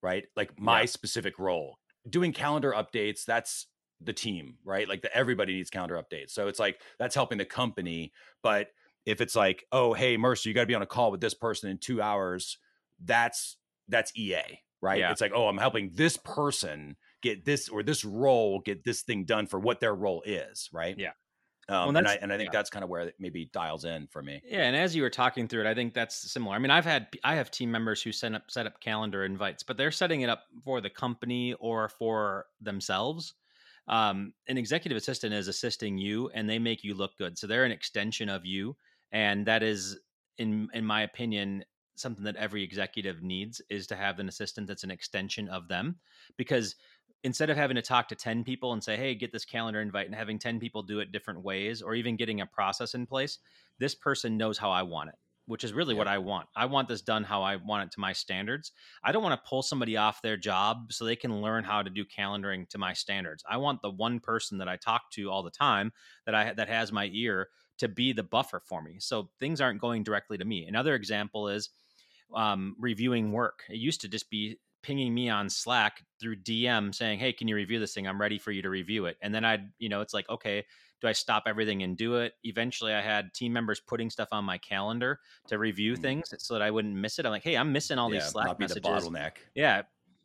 right? 0.03 0.25
Like 0.37 0.59
my 0.59 0.81
yeah. 0.81 0.87
specific 0.87 1.39
role. 1.39 1.79
Doing 2.09 2.33
calendar 2.33 2.73
updates, 2.73 3.25
that's 3.25 3.67
the 4.01 4.13
team, 4.13 4.57
right? 4.65 4.89
Like 4.89 5.03
the, 5.03 5.17
everybody 5.17 5.55
needs 5.55 5.71
calendar 5.71 5.97
updates. 5.97 6.31
So 6.31 6.49
it's 6.49 6.59
like 6.59 6.81
that's 6.99 7.15
helping 7.15 7.39
the 7.39 7.45
company, 7.45 8.13
but 8.43 8.69
if 9.07 9.21
it's 9.21 9.37
like, 9.37 9.65
oh, 9.73 9.93
hey, 9.93 10.17
Mercer, 10.17 10.49
you 10.49 10.55
got 10.55 10.63
to 10.63 10.67
be 10.67 10.75
on 10.75 10.83
a 10.83 10.87
call 10.87 11.11
with 11.11 11.21
this 11.21 11.35
person 11.35 11.71
in 11.71 11.79
two 11.79 12.01
hours, 12.01 12.59
that's 13.03 13.57
that's 13.89 14.17
EA, 14.17 14.43
right? 14.81 14.99
Yeah. 14.99 15.11
It's 15.11 15.21
like, 15.21 15.33
oh, 15.35 15.49
I'm 15.49 15.59
helping 15.59 15.91
this 15.95 16.17
person 16.17 16.97
get 17.23 17.45
this 17.45 17.69
or 17.69 17.83
this 17.83 18.05
role 18.05 18.61
get 18.61 18.85
this 18.85 19.03
thing 19.03 19.25
done 19.25 19.47
for 19.47 19.59
what 19.59 19.81
their 19.81 19.95
role 19.95 20.23
is, 20.27 20.69
right? 20.73 20.95
Yeah. 20.99 21.13
Um, 21.69 21.89
well, 21.89 21.97
and 21.97 22.09
I 22.09 22.19
and 22.21 22.33
I 22.33 22.37
think 22.37 22.49
yeah. 22.49 22.59
that's 22.59 22.69
kind 22.69 22.85
of 22.85 22.91
where 22.91 23.03
it 23.03 23.15
maybe 23.19 23.49
dials 23.53 23.87
in 23.87 24.07
for 24.09 24.23
me. 24.23 24.43
Yeah, 24.45 24.65
and 24.65 24.77
as 24.77 24.95
you 24.95 25.03
were 25.03 25.11
talking 25.11 25.49
through 25.49 25.63
it, 25.63 25.67
I 25.67 25.75
think 25.75 25.95
that's 25.95 26.31
similar. 26.31 26.55
I 26.55 26.59
mean, 26.59 26.71
I've 26.71 26.85
had 26.85 27.09
I 27.25 27.37
have 27.37 27.51
team 27.51 27.71
members 27.71 28.03
who 28.03 28.13
set 28.13 28.35
up 28.35 28.51
set 28.51 28.67
up 28.67 28.81
calendar 28.81 29.25
invites, 29.25 29.63
but 29.63 29.79
they're 29.79 29.91
setting 29.91 30.21
it 30.21 30.29
up 30.29 30.43
for 30.63 30.83
the 30.83 30.91
company 30.91 31.55
or 31.55 31.89
for 31.89 32.47
themselves. 32.61 33.35
Um, 33.89 34.33
an 34.49 34.59
executive 34.59 34.97
assistant 34.97 35.33
is 35.33 35.49
assisting 35.49 35.97
you, 35.97 36.31
and 36.35 36.49
they 36.49 36.59
make 36.59 36.85
you 36.85 36.95
look 36.95 37.17
good, 37.17 37.39
so 37.39 37.47
they're 37.47 37.65
an 37.65 37.73
extension 37.73 38.29
of 38.29 38.45
you 38.45 38.77
and 39.13 39.47
that 39.47 39.63
is 39.63 39.99
in 40.39 40.69
in 40.75 40.85
my 40.85 41.03
opinion 41.03 41.65
something 41.97 42.25
that 42.25 42.37
every 42.37 42.63
executive 42.63 43.23
needs 43.23 43.63
is 43.71 43.87
to 43.87 43.97
have 43.97 44.19
an 44.19 44.29
assistant 44.29 44.67
that's 44.67 44.85
an 44.85 44.91
extension 44.91 45.49
of 45.49 45.69
them 45.69 45.97
because 46.37 46.75
instead 47.23 47.51
of 47.51 47.57
having 47.57 47.77
to 47.77 47.83
talk 47.83 48.09
to 48.09 48.15
10 48.15 48.45
people 48.45 48.73
and 48.73 48.83
say 48.83 48.97
hey 48.97 49.15
get 49.15 49.33
this 49.33 49.45
calendar 49.45 49.81
invite 49.81 50.07
and 50.07 50.15
having 50.15 50.39
10 50.39 50.59
people 50.59 50.83
do 50.83 51.01
it 51.01 51.13
different 51.13 51.43
ways 51.43 51.83
or 51.83 51.95
even 51.95 52.17
getting 52.17 52.41
a 52.41 52.47
process 52.47 52.95
in 52.95 53.07
place 53.07 53.39
this 53.79 53.95
person 53.95 54.37
knows 54.37 54.59
how 54.59 54.71
i 54.71 54.83
want 54.83 55.09
it 55.09 55.17
which 55.47 55.65
is 55.65 55.73
really 55.73 55.95
yeah. 55.95 55.99
what 55.99 56.09
i 56.09 56.19
want. 56.19 56.49
I 56.57 56.67
want 56.67 56.89
this 56.89 57.03
done 57.03 57.25
how 57.25 57.43
i 57.43 57.57
want 57.57 57.85
it 57.85 57.93
to 57.93 58.01
my 58.01 58.13
standards. 58.13 58.73
I 59.03 59.13
don't 59.13 59.23
want 59.23 59.39
to 59.39 59.49
pull 59.49 59.63
somebody 59.63 59.97
off 59.97 60.23
their 60.23 60.37
job 60.37 60.93
so 60.93 61.05
they 61.05 61.17
can 61.17 61.43
learn 61.43 61.65
how 61.65 61.83
to 61.83 61.91
do 61.91 62.05
calendaring 62.05 62.69
to 62.71 62.79
my 62.79 62.93
standards. 62.93 63.45
I 63.49 63.57
want 63.59 63.83
the 63.83 63.91
one 63.91 64.21
person 64.21 64.59
that 64.59 64.69
i 64.69 64.77
talk 64.77 65.11
to 65.13 65.31
all 65.31 65.43
the 65.43 65.51
time 65.51 65.93
that 66.27 66.35
i 66.35 66.53
that 66.55 66.69
has 66.69 66.93
my 66.93 67.11
ear 67.13 67.49
to 67.79 67.89
be 67.89 68.13
the 68.13 68.23
buffer 68.23 68.61
for 68.65 68.83
me. 68.83 68.97
So 68.99 69.31
things 69.41 69.61
aren't 69.61 69.81
going 69.81 70.03
directly 70.03 70.39
to 70.39 70.45
me. 70.45 70.67
Another 70.67 70.95
example 70.95 71.49
is 71.49 71.71
um, 72.35 72.77
reviewing 72.79 73.33
work. 73.33 73.65
It 73.69 73.77
used 73.77 74.01
to 74.03 74.09
just 74.09 74.31
be 74.31 74.59
pinging 74.83 75.15
me 75.15 75.31
on 75.31 75.49
Slack 75.49 76.05
through 76.21 76.37
DM 76.37 76.95
saying, 76.95 77.19
"Hey, 77.19 77.33
can 77.33 77.49
you 77.49 77.57
review 77.57 77.79
this 77.79 77.95
thing? 77.95 78.07
I'm 78.07 78.21
ready 78.21 78.39
for 78.39 78.53
you 78.53 78.63
to 78.63 78.71
review 78.71 79.07
it." 79.07 79.17
And 79.23 79.35
then 79.35 79.45
I'd, 79.45 79.71
you 79.79 79.89
know, 79.89 80.01
it's 80.01 80.15
like, 80.15 80.29
okay, 80.29 80.65
do 81.01 81.09
I 81.09 81.13
stop 81.13 81.45
everything 81.47 81.83
and 81.83 81.97
do 81.97 82.17
it? 82.17 82.35
Eventually, 82.45 82.93
I 82.93 83.01
had 83.01 83.35
team 83.35 83.53
members 83.53 83.81
putting 83.81 84.11
stuff 84.11 84.29
on 84.33 84.45
my 84.45 84.59
calendar 84.59 85.21
to 85.49 85.59
review 85.59 85.95
mm-hmm. 85.95 86.03
things 86.03 86.35
so 86.39 86.55
that 86.55 86.63
I 86.63 86.71
wouldn't 86.71 86.95
miss 86.95 87.19
it. 87.19 87.27
I'm 87.27 87.33
like, 87.33 87.45
"Hey, 87.45 87.57
I'm 87.57 87.73
missing 87.73 87.99
all 87.99 88.13
yeah, 88.13 88.21
these 88.21 88.31
Slack 88.31 88.59
messages." 88.59 88.83
The 88.83 88.89
bottleneck. 88.89 89.33
Yeah, 89.55 89.83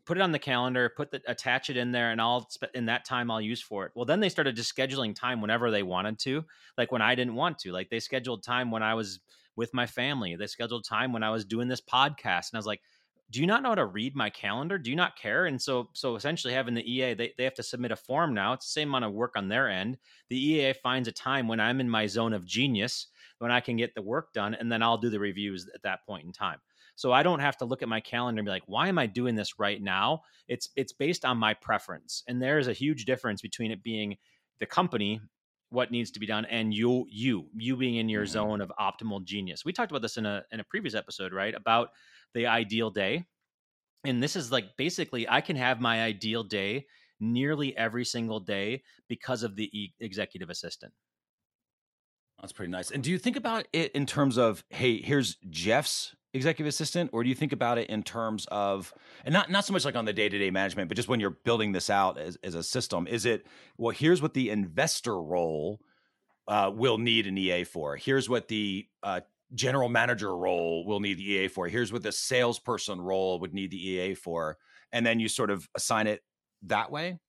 put 0.10 0.18
it 0.18 0.22
on 0.22 0.32
the 0.32 0.40
calendar, 0.40 0.90
put 0.90 1.12
the 1.12 1.22
attach 1.28 1.70
it 1.70 1.78
in 1.78 1.92
there, 1.92 2.10
and 2.10 2.20
I'll 2.20 2.50
in 2.74 2.88
that 2.88 3.06
time 3.06 3.30
I'll 3.30 3.40
use 3.40 3.62
for 3.62 3.86
it. 3.86 3.92
Well, 3.94 4.06
then 4.06 4.20
they 4.20 4.30
started 4.30 4.56
just 4.56 4.76
scheduling 4.76 5.14
time 5.14 5.40
whenever 5.40 5.70
they 5.70 5.84
wanted 5.84 6.18
to, 6.22 6.46
like 6.80 6.92
when 6.92 7.04
I 7.04 7.14
didn't 7.14 7.36
want 7.36 7.60
to. 7.60 7.72
Like 7.72 7.92
they 7.92 8.00
scheduled 8.00 8.42
time 8.42 8.72
when 8.72 8.82
I 8.82 8.96
was 8.96 9.20
with 9.56 9.72
my 9.72 9.86
family. 9.86 10.36
They 10.36 10.48
scheduled 10.48 10.84
time 10.84 11.14
when 11.14 11.22
I 11.22 11.30
was 11.30 11.46
doing 11.46 11.68
this 11.68 11.80
podcast, 11.80 12.50
and 12.50 12.56
I 12.56 12.58
was 12.58 12.66
like, 12.66 12.82
"Do 13.30 13.40
you 13.40 13.46
not 13.46 13.62
know 13.62 13.70
how 13.70 13.76
to 13.76 13.86
read 13.86 14.16
my 14.16 14.32
calendar? 14.32 14.80
Do 14.80 14.90
you 14.90 14.96
not 14.96 15.16
care?" 15.16 15.46
And 15.46 15.62
so, 15.62 15.92
so 15.94 16.16
essentially, 16.16 16.56
having 16.56 16.74
the 16.74 16.92
EA, 16.92 17.14
they 17.14 17.36
they 17.38 17.44
have 17.44 17.54
to 17.54 17.64
submit 17.64 17.92
a 17.92 17.96
form 17.96 18.34
now. 18.34 18.54
It's 18.54 18.66
the 18.66 18.82
same 18.82 18.90
amount 18.90 19.06
of 19.06 19.14
work 19.14 19.34
on 19.36 19.48
their 19.48 19.70
end. 19.70 20.00
The 20.30 20.44
EA 20.44 20.74
finds 20.74 21.08
a 21.08 21.12
time 21.12 21.48
when 21.48 21.60
I'm 21.60 21.80
in 21.80 21.88
my 21.88 22.08
zone 22.08 22.34
of 22.34 22.48
genius 22.48 23.06
when 23.38 23.52
I 23.52 23.60
can 23.60 23.78
get 23.78 23.94
the 23.94 24.02
work 24.02 24.34
done, 24.34 24.56
and 24.56 24.72
then 24.72 24.82
I'll 24.82 24.98
do 24.98 25.12
the 25.12 25.20
reviews 25.20 25.70
at 25.76 25.84
that 25.84 26.04
point 26.08 26.26
in 26.26 26.32
time. 26.32 26.62
So 27.00 27.14
I 27.14 27.24
don't 27.24 27.40
have 27.40 27.56
to 27.60 27.66
look 27.66 27.82
at 27.82 27.88
my 27.88 28.02
calendar 28.02 28.42
and 28.42 28.46
be 28.46 28.52
like, 28.52 28.64
why 28.66 28.90
am 28.90 29.00
I 29.00 29.06
doing 29.06 29.34
this 29.34 29.58
right 29.58 29.82
now? 29.82 30.24
It's 30.50 30.68
it's 30.76 30.92
based 30.92 31.24
on 31.24 31.38
my 31.38 31.54
preference. 31.54 32.24
And 32.28 32.42
there 32.42 32.60
is 32.60 32.68
a 32.68 32.74
huge 32.74 33.06
difference 33.06 33.42
between 33.42 33.72
it 33.72 33.82
being 33.82 34.18
the 34.60 34.66
company 34.66 35.22
what 35.70 35.92
needs 35.92 36.12
to 36.12 36.20
be 36.20 36.26
done 36.26 36.44
and 36.46 36.74
you 36.74 37.06
you 37.10 37.48
you 37.56 37.78
being 37.78 37.96
in 37.96 38.10
your 38.10 38.24
mm-hmm. 38.24 38.34
zone 38.34 38.60
of 38.60 38.70
optimal 38.78 39.24
genius. 39.24 39.64
We 39.64 39.72
talked 39.72 39.94
about 39.94 40.02
this 40.02 40.18
in 40.18 40.26
a 40.26 40.44
in 40.52 40.60
a 40.60 40.66
previous 40.66 40.94
episode, 40.94 41.32
right? 41.32 41.56
About 41.56 41.92
the 42.34 42.48
ideal 42.48 42.90
day. 42.90 43.24
And 44.04 44.22
this 44.22 44.36
is 44.36 44.52
like 44.52 44.76
basically 44.78 45.26
I 45.30 45.40
can 45.40 45.56
have 45.56 45.80
my 45.80 46.02
ideal 46.02 46.44
day 46.44 46.86
nearly 47.18 47.78
every 47.78 48.04
single 48.04 48.42
day 48.42 48.84
because 49.08 49.44
of 49.44 49.56
the 49.56 49.70
e- 49.72 49.94
executive 50.02 50.50
assistant. 50.50 50.92
That's 52.42 52.52
pretty 52.52 52.72
nice. 52.72 52.92
And 52.92 53.02
do 53.02 53.10
you 53.10 53.18
think 53.18 53.38
about 53.38 53.70
it 53.72 53.94
in 53.94 54.06
terms 54.06 54.38
of, 54.38 54.66
hey, 54.70 55.02
here's 55.02 55.36
Jeff's 55.50 56.16
executive 56.34 56.68
assistant 56.68 57.10
or 57.12 57.24
do 57.24 57.30
you 57.30 57.36
think 57.36 57.54
about 57.54 57.80
it 57.80 57.90
in 57.90 58.04
terms 58.04 58.46
of 58.52 58.94
and 59.26 59.34
not 59.34 59.50
not 59.50 59.66
so 59.66 59.74
much 59.74 59.84
like 59.84 59.96
on 59.96 60.06
the 60.06 60.14
day-to-day 60.14 60.52
management 60.52 60.88
but 60.88 60.96
just 60.96 61.08
when 61.08 61.20
you're 61.20 61.32
building 61.32 61.72
this 61.72 61.90
out 61.90 62.20
as, 62.20 62.38
as 62.44 62.54
a 62.54 62.62
system 62.62 63.08
is 63.08 63.26
it 63.26 63.48
well 63.78 63.90
here's 63.90 64.22
what 64.22 64.36
the 64.36 64.52
investor 64.52 65.20
role 65.20 65.80
uh, 66.50 66.72
will 66.74 66.98
need 66.98 67.28
an 67.28 67.38
ea 67.38 67.64
for. 67.64 67.96
Here's 67.96 68.28
what 68.28 68.48
the 68.48 68.88
uh, 69.04 69.22
general 69.54 69.88
manager 69.88 70.36
role 70.36 70.84
will 70.84 71.00
need 71.00 71.20
the 71.20 71.32
ea 71.32 71.48
for. 71.48 71.68
Here's 71.68 71.94
what 71.94 72.02
the 72.02 72.12
salesperson 72.12 73.00
role 73.00 73.40
would 73.40 73.54
need 73.54 73.70
the 73.72 73.90
ea 73.90 74.16
for. 74.16 74.58
And 74.92 75.06
then 75.06 75.20
you 75.20 75.30
sort 75.30 75.52
of 75.52 75.70
assign 75.76 76.08
it 76.08 76.24
that 76.64 76.92
way 76.92 77.20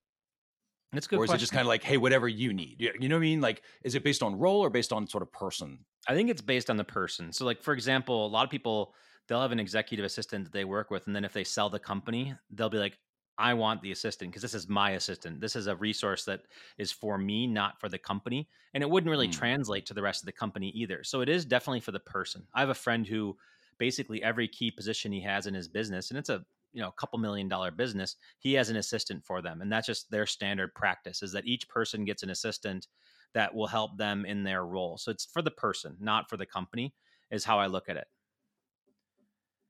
that's 0.91 1.07
good. 1.07 1.19
Or 1.19 1.23
is 1.23 1.29
question. 1.29 1.37
it 1.37 1.39
just 1.39 1.51
kind 1.53 1.61
of 1.61 1.67
like, 1.67 1.83
hey, 1.83 1.97
whatever 1.97 2.27
you 2.27 2.53
need? 2.53 2.77
You 2.79 3.07
know 3.07 3.15
what 3.15 3.19
I 3.19 3.21
mean? 3.21 3.41
Like, 3.41 3.61
is 3.83 3.95
it 3.95 4.03
based 4.03 4.21
on 4.21 4.37
role 4.37 4.61
or 4.61 4.69
based 4.69 4.91
on 4.91 5.07
sort 5.07 5.23
of 5.23 5.31
person? 5.31 5.79
I 6.07 6.13
think 6.13 6.29
it's 6.29 6.41
based 6.41 6.69
on 6.69 6.77
the 6.77 6.83
person. 6.83 7.31
So, 7.31 7.45
like 7.45 7.61
for 7.61 7.73
example, 7.73 8.25
a 8.25 8.27
lot 8.27 8.43
of 8.43 8.49
people 8.49 8.93
they'll 9.27 9.41
have 9.41 9.51
an 9.51 9.59
executive 9.59 10.05
assistant 10.05 10.45
that 10.45 10.53
they 10.53 10.65
work 10.65 10.91
with, 10.91 11.07
and 11.07 11.15
then 11.15 11.23
if 11.23 11.33
they 11.33 11.43
sell 11.43 11.69
the 11.69 11.79
company, 11.79 12.35
they'll 12.51 12.69
be 12.69 12.77
like, 12.77 12.97
I 13.37 13.53
want 13.53 13.81
the 13.81 13.91
assistant 13.91 14.31
because 14.31 14.41
this 14.41 14.53
is 14.53 14.69
my 14.69 14.91
assistant. 14.91 15.41
This 15.41 15.55
is 15.55 15.67
a 15.67 15.75
resource 15.75 16.25
that 16.25 16.41
is 16.77 16.91
for 16.91 17.17
me, 17.17 17.47
not 17.47 17.79
for 17.79 17.89
the 17.89 17.97
company. 17.97 18.47
And 18.73 18.83
it 18.83 18.89
wouldn't 18.89 19.09
really 19.09 19.27
mm. 19.27 19.31
translate 19.31 19.85
to 19.87 19.93
the 19.93 20.01
rest 20.01 20.21
of 20.21 20.25
the 20.25 20.31
company 20.31 20.69
either. 20.75 21.03
So 21.03 21.21
it 21.21 21.29
is 21.29 21.45
definitely 21.45 21.79
for 21.79 21.91
the 21.91 21.99
person. 21.99 22.45
I 22.53 22.59
have 22.59 22.69
a 22.69 22.75
friend 22.75 23.07
who 23.07 23.35
basically 23.79 24.21
every 24.21 24.47
key 24.47 24.69
position 24.69 25.11
he 25.11 25.21
has 25.21 25.47
in 25.47 25.53
his 25.53 25.67
business, 25.67 26.11
and 26.11 26.19
it's 26.19 26.29
a 26.29 26.45
you 26.73 26.81
know 26.81 26.89
a 26.89 26.93
couple 26.93 27.19
million 27.19 27.47
dollar 27.47 27.71
business 27.71 28.15
he 28.39 28.53
has 28.53 28.69
an 28.69 28.77
assistant 28.77 29.23
for 29.25 29.41
them 29.41 29.61
and 29.61 29.71
that's 29.71 29.87
just 29.87 30.09
their 30.09 30.25
standard 30.25 30.73
practice 30.73 31.21
is 31.21 31.31
that 31.31 31.45
each 31.45 31.67
person 31.69 32.05
gets 32.05 32.23
an 32.23 32.29
assistant 32.29 32.87
that 33.33 33.53
will 33.53 33.67
help 33.67 33.97
them 33.97 34.25
in 34.25 34.43
their 34.43 34.65
role. 34.65 34.97
So 34.97 35.09
it's 35.09 35.25
for 35.25 35.41
the 35.41 35.51
person 35.51 35.95
not 35.99 36.29
for 36.29 36.37
the 36.37 36.45
company 36.45 36.93
is 37.31 37.45
how 37.45 37.59
i 37.59 37.67
look 37.67 37.89
at 37.89 37.97
it 37.97 38.07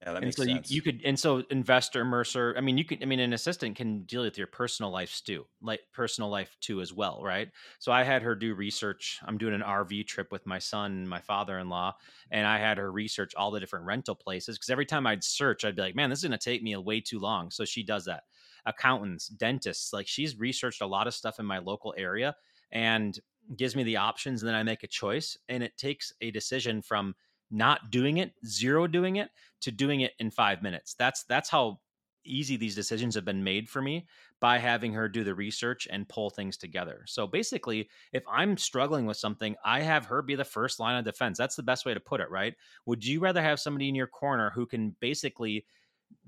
yeah, 0.03 0.13
that 0.13 0.23
and 0.23 0.25
makes 0.25 0.37
so 0.37 0.43
sense. 0.43 0.71
You, 0.71 0.77
you 0.77 0.81
could, 0.81 1.01
and 1.05 1.19
so 1.19 1.43
investor 1.51 2.03
Mercer. 2.03 2.55
I 2.57 2.61
mean, 2.61 2.75
you 2.75 2.83
could. 2.83 3.03
I 3.03 3.05
mean, 3.05 3.19
an 3.19 3.33
assistant 3.33 3.75
can 3.75 4.01
deal 4.03 4.23
with 4.23 4.35
your 4.35 4.47
personal 4.47 4.91
life 4.91 5.21
too, 5.23 5.45
like 5.61 5.81
personal 5.93 6.31
life 6.31 6.57
too 6.59 6.81
as 6.81 6.91
well, 6.91 7.21
right? 7.23 7.49
So 7.77 7.91
I 7.91 8.01
had 8.01 8.23
her 8.23 8.33
do 8.33 8.55
research. 8.55 9.19
I'm 9.23 9.37
doing 9.37 9.53
an 9.53 9.61
RV 9.61 10.07
trip 10.07 10.31
with 10.31 10.47
my 10.47 10.57
son 10.57 10.91
and 10.91 11.09
my 11.09 11.19
father-in-law, 11.19 11.93
and 12.31 12.47
I 12.47 12.57
had 12.57 12.79
her 12.79 12.91
research 12.91 13.35
all 13.35 13.51
the 13.51 13.59
different 13.59 13.85
rental 13.85 14.15
places 14.15 14.57
because 14.57 14.71
every 14.71 14.87
time 14.87 15.05
I'd 15.05 15.23
search, 15.23 15.63
I'd 15.63 15.75
be 15.75 15.83
like, 15.83 15.95
man, 15.95 16.09
this 16.09 16.19
is 16.19 16.25
going 16.25 16.37
to 16.37 16.43
take 16.43 16.63
me 16.63 16.75
way 16.77 16.99
too 16.99 17.19
long. 17.19 17.51
So 17.51 17.63
she 17.63 17.83
does 17.83 18.05
that. 18.05 18.23
Accountants, 18.65 19.27
dentists, 19.27 19.93
like 19.93 20.07
she's 20.07 20.39
researched 20.39 20.81
a 20.81 20.87
lot 20.87 21.05
of 21.05 21.13
stuff 21.13 21.39
in 21.39 21.45
my 21.45 21.59
local 21.59 21.93
area, 21.95 22.35
and 22.71 23.19
gives 23.55 23.75
me 23.75 23.83
the 23.83 23.97
options, 23.97 24.41
and 24.41 24.47
then 24.47 24.55
I 24.55 24.63
make 24.63 24.81
a 24.81 24.87
choice, 24.87 25.37
and 25.47 25.61
it 25.61 25.77
takes 25.77 26.11
a 26.21 26.31
decision 26.31 26.81
from 26.81 27.13
not 27.51 27.91
doing 27.91 28.17
it, 28.17 28.33
zero 28.45 28.87
doing 28.87 29.17
it, 29.17 29.29
to 29.61 29.71
doing 29.71 30.01
it 30.01 30.13
in 30.19 30.31
five 30.31 30.61
minutes. 30.61 30.95
That's 30.95 31.23
that's 31.23 31.49
how 31.49 31.79
easy 32.23 32.55
these 32.55 32.75
decisions 32.75 33.15
have 33.15 33.25
been 33.25 33.43
made 33.43 33.67
for 33.69 33.81
me 33.81 34.05
by 34.39 34.57
having 34.57 34.93
her 34.93 35.09
do 35.09 35.23
the 35.23 35.33
research 35.33 35.87
and 35.91 36.07
pull 36.07 36.29
things 36.29 36.57
together. 36.57 37.03
So 37.07 37.27
basically, 37.27 37.89
if 38.13 38.23
I'm 38.31 38.57
struggling 38.57 39.05
with 39.05 39.17
something, 39.17 39.55
I 39.65 39.81
have 39.81 40.05
her 40.05 40.21
be 40.21 40.35
the 40.35 40.45
first 40.45 40.79
line 40.79 40.97
of 40.97 41.05
defense. 41.05 41.37
That's 41.37 41.55
the 41.55 41.63
best 41.63 41.85
way 41.85 41.93
to 41.93 41.99
put 41.99 42.21
it, 42.21 42.29
right? 42.29 42.55
Would 42.85 43.05
you 43.05 43.19
rather 43.19 43.41
have 43.41 43.59
somebody 43.59 43.89
in 43.89 43.95
your 43.95 44.07
corner 44.07 44.51
who 44.53 44.65
can 44.65 44.95
basically 44.99 45.65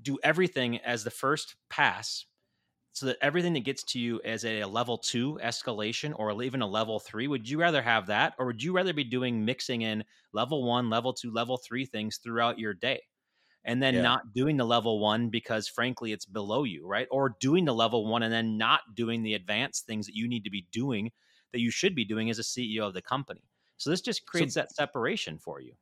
do 0.02 0.18
everything 0.22 0.78
as 0.78 1.04
the 1.04 1.10
first 1.10 1.56
pass 1.68 2.26
so 2.94 3.06
that 3.06 3.18
everything 3.20 3.52
that 3.54 3.64
gets 3.64 3.82
to 3.82 3.98
you 3.98 4.20
as 4.24 4.44
a 4.44 4.64
level 4.64 4.96
two 4.96 5.36
escalation 5.42 6.12
or 6.16 6.40
even 6.40 6.62
a 6.62 6.66
level 6.66 7.00
three, 7.00 7.26
would 7.26 7.48
you 7.48 7.58
rather 7.58 7.82
have 7.82 8.06
that? 8.06 8.34
Or 8.38 8.46
would 8.46 8.62
you 8.62 8.72
rather 8.72 8.92
be 8.92 9.02
doing 9.02 9.44
mixing 9.44 9.82
in 9.82 10.04
level 10.32 10.62
one, 10.64 10.88
level 10.88 11.12
two, 11.12 11.32
level 11.32 11.56
three 11.56 11.84
things 11.86 12.18
throughout 12.18 12.56
your 12.56 12.72
day? 12.72 13.02
And 13.64 13.82
then 13.82 13.94
yeah. 13.94 14.02
not 14.02 14.32
doing 14.32 14.56
the 14.56 14.64
level 14.64 15.00
one 15.00 15.28
because 15.28 15.66
frankly 15.66 16.12
it's 16.12 16.24
below 16.24 16.62
you, 16.62 16.86
right? 16.86 17.08
Or 17.10 17.34
doing 17.40 17.64
the 17.64 17.74
level 17.74 18.06
one 18.06 18.22
and 18.22 18.32
then 18.32 18.56
not 18.56 18.82
doing 18.94 19.24
the 19.24 19.34
advanced 19.34 19.86
things 19.86 20.06
that 20.06 20.14
you 20.14 20.28
need 20.28 20.44
to 20.44 20.50
be 20.50 20.68
doing 20.70 21.10
that 21.52 21.60
you 21.60 21.72
should 21.72 21.96
be 21.96 22.04
doing 22.04 22.30
as 22.30 22.38
a 22.38 22.42
CEO 22.42 22.86
of 22.86 22.94
the 22.94 23.02
company. 23.02 23.42
So 23.76 23.90
this 23.90 24.02
just 24.02 24.24
creates 24.24 24.54
so, 24.54 24.60
that 24.60 24.72
separation 24.72 25.38
for 25.38 25.60
you. 25.60 25.72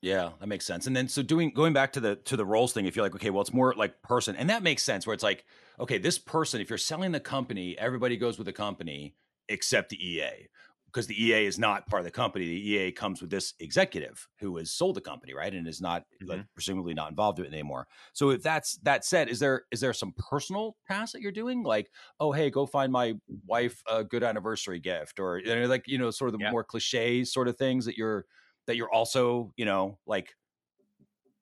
Yeah, 0.00 0.30
that 0.38 0.46
makes 0.46 0.64
sense. 0.64 0.86
And 0.86 0.94
then 0.94 1.08
so 1.08 1.22
doing 1.22 1.50
going 1.50 1.72
back 1.72 1.92
to 1.94 2.00
the 2.00 2.16
to 2.16 2.36
the 2.36 2.44
roles 2.44 2.72
thing, 2.72 2.86
if 2.86 2.94
you're 2.94 3.04
like, 3.04 3.16
okay, 3.16 3.30
well, 3.30 3.40
it's 3.40 3.52
more 3.52 3.74
like 3.76 4.00
person, 4.02 4.36
and 4.36 4.48
that 4.50 4.62
makes 4.62 4.82
sense 4.82 5.06
where 5.06 5.14
it's 5.14 5.24
like, 5.24 5.44
okay, 5.80 5.98
this 5.98 6.18
person, 6.18 6.60
if 6.60 6.70
you're 6.70 6.78
selling 6.78 7.12
the 7.12 7.20
company, 7.20 7.76
everybody 7.78 8.16
goes 8.16 8.38
with 8.38 8.46
the 8.46 8.52
company 8.52 9.14
except 9.48 9.90
the 9.90 9.96
EA. 9.96 10.48
Because 10.86 11.06
the 11.06 11.22
EA 11.22 11.44
is 11.44 11.58
not 11.58 11.86
part 11.86 12.00
of 12.00 12.04
the 12.06 12.10
company. 12.10 12.46
The 12.46 12.70
EA 12.70 12.92
comes 12.92 13.20
with 13.20 13.28
this 13.28 13.52
executive 13.60 14.26
who 14.40 14.56
has 14.56 14.72
sold 14.72 14.96
the 14.96 15.02
company, 15.02 15.34
right? 15.34 15.52
And 15.52 15.68
is 15.68 15.82
not 15.82 16.02
mm-hmm. 16.02 16.30
like, 16.30 16.46
presumably 16.54 16.94
not 16.94 17.10
involved 17.10 17.38
with 17.38 17.48
it 17.48 17.52
anymore. 17.52 17.86
So 18.14 18.30
if 18.30 18.42
that's 18.42 18.78
that 18.84 19.04
said, 19.04 19.28
is 19.28 19.38
there 19.38 19.64
is 19.70 19.80
there 19.80 19.92
some 19.92 20.14
personal 20.16 20.76
tasks 20.88 21.12
that 21.12 21.20
you're 21.20 21.30
doing? 21.30 21.62
Like, 21.62 21.90
oh 22.20 22.32
hey, 22.32 22.48
go 22.48 22.64
find 22.64 22.90
my 22.90 23.14
wife 23.46 23.82
a 23.86 24.02
good 24.02 24.22
anniversary 24.22 24.80
gift, 24.80 25.20
or 25.20 25.38
you 25.38 25.54
know, 25.54 25.66
like, 25.66 25.84
you 25.86 25.98
know, 25.98 26.10
sort 26.10 26.28
of 26.28 26.38
the 26.38 26.44
yeah. 26.44 26.52
more 26.52 26.64
cliche 26.64 27.22
sort 27.24 27.48
of 27.48 27.58
things 27.58 27.84
that 27.84 27.98
you're 27.98 28.24
that 28.68 28.76
you're 28.76 28.90
also, 28.90 29.52
you 29.56 29.64
know, 29.64 29.98
like 30.06 30.34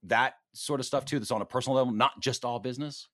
that 0.04 0.34
sort 0.54 0.80
of 0.80 0.86
stuff 0.86 1.04
too 1.04 1.18
that's 1.18 1.30
on 1.30 1.42
a 1.42 1.44
personal 1.44 1.76
level, 1.76 1.92
not 1.92 2.18
just 2.20 2.44
all 2.44 2.58
business? 2.58 3.08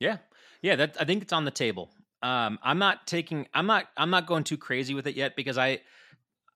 Yeah. 0.00 0.16
Yeah, 0.62 0.76
that 0.76 0.96
I 0.98 1.04
think 1.04 1.22
it's 1.22 1.32
on 1.32 1.44
the 1.44 1.50
table. 1.50 1.92
Um 2.22 2.58
I'm 2.62 2.78
not 2.78 3.06
taking 3.06 3.46
I'm 3.54 3.66
not 3.66 3.86
I'm 3.96 4.10
not 4.10 4.26
going 4.26 4.44
too 4.44 4.56
crazy 4.56 4.94
with 4.94 5.06
it 5.06 5.14
yet 5.14 5.36
because 5.36 5.56
I 5.56 5.80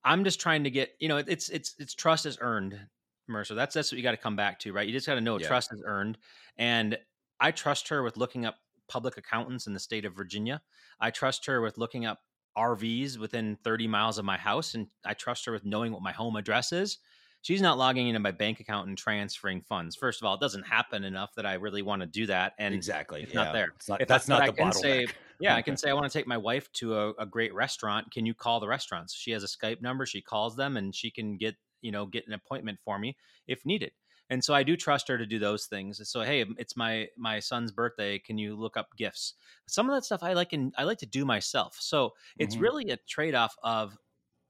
I'm 0.03 0.23
just 0.23 0.39
trying 0.39 0.63
to 0.65 0.69
get, 0.69 0.91
you 0.99 1.07
know, 1.07 1.17
it's 1.17 1.49
it's 1.49 1.75
it's 1.79 1.95
trust 1.95 2.25
is 2.25 2.37
earned, 2.41 2.79
Mercer. 3.27 3.55
That's 3.55 3.73
that's 3.73 3.91
what 3.91 3.97
you 3.97 4.03
got 4.03 4.11
to 4.11 4.17
come 4.17 4.35
back 4.35 4.59
to, 4.59 4.73
right? 4.73 4.85
You 4.85 4.93
just 4.93 5.07
got 5.07 5.15
to 5.15 5.21
know 5.21 5.39
yeah. 5.39 5.47
trust 5.47 5.73
is 5.73 5.81
earned. 5.85 6.17
And 6.57 6.97
I 7.39 7.51
trust 7.51 7.87
her 7.89 8.03
with 8.03 8.17
looking 8.17 8.45
up 8.45 8.57
public 8.87 9.17
accountants 9.17 9.67
in 9.67 9.73
the 9.73 9.79
state 9.79 10.05
of 10.05 10.13
Virginia. 10.13 10.61
I 10.99 11.09
trust 11.11 11.45
her 11.47 11.61
with 11.61 11.77
looking 11.77 12.05
up 12.05 12.19
RVs 12.57 13.17
within 13.17 13.57
30 13.63 13.87
miles 13.87 14.17
of 14.17 14.25
my 14.25 14.37
house, 14.37 14.75
and 14.75 14.87
I 15.05 15.13
trust 15.13 15.45
her 15.45 15.51
with 15.51 15.65
knowing 15.65 15.91
what 15.91 16.01
my 16.01 16.11
home 16.11 16.35
address 16.35 16.71
is. 16.71 16.97
She's 17.41 17.61
not 17.61 17.77
logging 17.77 18.07
into 18.07 18.19
my 18.19 18.31
bank 18.31 18.59
account 18.59 18.87
and 18.87 18.97
transferring 18.97 19.61
funds. 19.61 19.95
First 19.95 20.19
of 20.19 20.25
all, 20.25 20.33
it 20.33 20.39
doesn't 20.39 20.63
happen 20.63 21.03
enough 21.03 21.35
that 21.35 21.45
I 21.45 21.53
really 21.53 21.83
want 21.83 22.01
to 22.01 22.07
do 22.07 22.25
that, 22.25 22.53
and 22.57 22.73
exactly, 22.73 23.21
it's 23.21 23.33
yeah. 23.33 23.43
not 23.43 23.53
there. 23.53 23.67
It's 23.75 23.87
not, 23.87 24.01
if 24.01 24.07
that's 24.07 24.27
not 24.27 24.45
the 24.45 24.51
I 24.51 24.55
can 24.55 24.71
say, 24.71 25.05
yeah, 25.39 25.55
I 25.55 25.61
can 25.61 25.77
say 25.77 25.89
I 25.89 25.93
want 25.93 26.11
to 26.11 26.17
take 26.17 26.25
my 26.25 26.37
wife 26.37 26.71
to 26.73 26.95
a, 26.95 27.11
a 27.19 27.25
great 27.25 27.53
restaurant. 27.53 28.11
Can 28.11 28.25
you 28.25 28.33
call 28.33 28.59
the 28.59 28.67
restaurants? 28.67 29.13
She 29.13 29.31
has 29.31 29.43
a 29.43 29.47
Skype 29.47 29.81
number. 29.81 30.07
She 30.07 30.21
calls 30.21 30.55
them, 30.55 30.75
and 30.75 30.95
she 30.95 31.11
can 31.11 31.37
get 31.37 31.55
you 31.81 31.91
know 31.91 32.07
get 32.07 32.25
an 32.25 32.33
appointment 32.33 32.79
for 32.83 32.97
me 32.97 33.15
if 33.47 33.63
needed 33.63 33.91
and 34.29 34.43
so 34.43 34.53
i 34.53 34.63
do 34.63 34.75
trust 34.75 35.07
her 35.07 35.17
to 35.17 35.25
do 35.25 35.39
those 35.39 35.65
things 35.65 36.01
so 36.09 36.21
hey 36.21 36.45
it's 36.57 36.75
my 36.75 37.07
my 37.17 37.39
son's 37.39 37.71
birthday 37.71 38.19
can 38.19 38.37
you 38.37 38.55
look 38.55 38.77
up 38.77 38.89
gifts? 38.97 39.33
Some 39.67 39.89
of 39.89 39.95
that 39.95 40.05
stuff 40.05 40.23
i 40.23 40.33
like 40.33 40.53
and 40.53 40.73
i 40.77 40.83
like 40.83 40.99
to 40.99 41.05
do 41.05 41.25
myself 41.25 41.77
so 41.79 42.11
it's 42.37 42.55
mm-hmm. 42.55 42.63
really 42.63 42.89
a 42.89 42.97
trade-off 43.07 43.55
of 43.63 43.97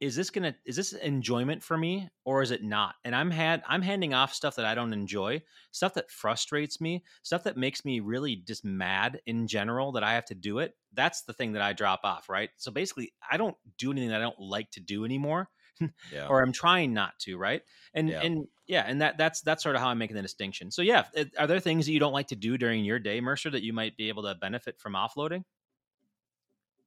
is 0.01 0.15
this 0.15 0.29
gonna 0.29 0.53
is 0.65 0.75
this 0.75 0.93
enjoyment 0.93 1.63
for 1.63 1.77
me 1.77 2.09
or 2.25 2.41
is 2.41 2.51
it 2.51 2.63
not? 2.63 2.95
And 3.05 3.15
i'm 3.15 3.31
had 3.31 3.63
i'm 3.67 3.81
handing 3.81 4.13
off 4.13 4.33
stuff 4.33 4.55
that 4.57 4.65
i 4.65 4.75
don't 4.75 4.93
enjoy 4.93 5.41
stuff 5.71 5.93
that 5.93 6.11
frustrates 6.11 6.81
me 6.81 7.03
stuff 7.23 7.43
that 7.43 7.57
makes 7.57 7.85
me 7.85 7.99
really 8.01 8.35
just 8.35 8.65
mad 8.65 9.21
in 9.25 9.47
general 9.47 9.93
that 9.93 10.03
i 10.03 10.13
have 10.13 10.25
to 10.25 10.35
do 10.35 10.59
it 10.59 10.73
that's 10.93 11.23
the 11.23 11.33
thing 11.33 11.53
that 11.53 11.61
i 11.61 11.73
drop 11.73 12.01
off 12.03 12.29
right? 12.29 12.49
So 12.57 12.71
basically 12.71 13.13
i 13.29 13.37
don't 13.37 13.55
do 13.77 13.91
anything 13.91 14.09
that 14.09 14.19
i 14.19 14.23
don't 14.23 14.39
like 14.39 14.69
to 14.71 14.79
do 14.79 15.05
anymore 15.05 15.49
yeah. 16.11 16.27
or 16.27 16.41
I'm 16.41 16.51
trying 16.51 16.93
not 16.93 17.17
to, 17.19 17.37
right? 17.37 17.61
And 17.93 18.09
yeah. 18.09 18.21
and 18.21 18.47
yeah, 18.67 18.85
and 18.87 19.01
that 19.01 19.17
that's 19.17 19.41
that's 19.41 19.63
sort 19.63 19.75
of 19.75 19.81
how 19.81 19.89
I'm 19.89 19.97
making 19.97 20.15
the 20.15 20.21
distinction. 20.21 20.71
So 20.71 20.81
yeah, 20.81 21.03
are 21.37 21.47
there 21.47 21.59
things 21.59 21.85
that 21.85 21.91
you 21.91 21.99
don't 21.99 22.13
like 22.13 22.27
to 22.27 22.35
do 22.35 22.57
during 22.57 22.83
your 22.83 22.99
day, 22.99 23.21
Mercer, 23.21 23.49
that 23.49 23.63
you 23.63 23.73
might 23.73 23.97
be 23.97 24.09
able 24.09 24.23
to 24.23 24.35
benefit 24.35 24.79
from 24.79 24.93
offloading? 24.93 25.43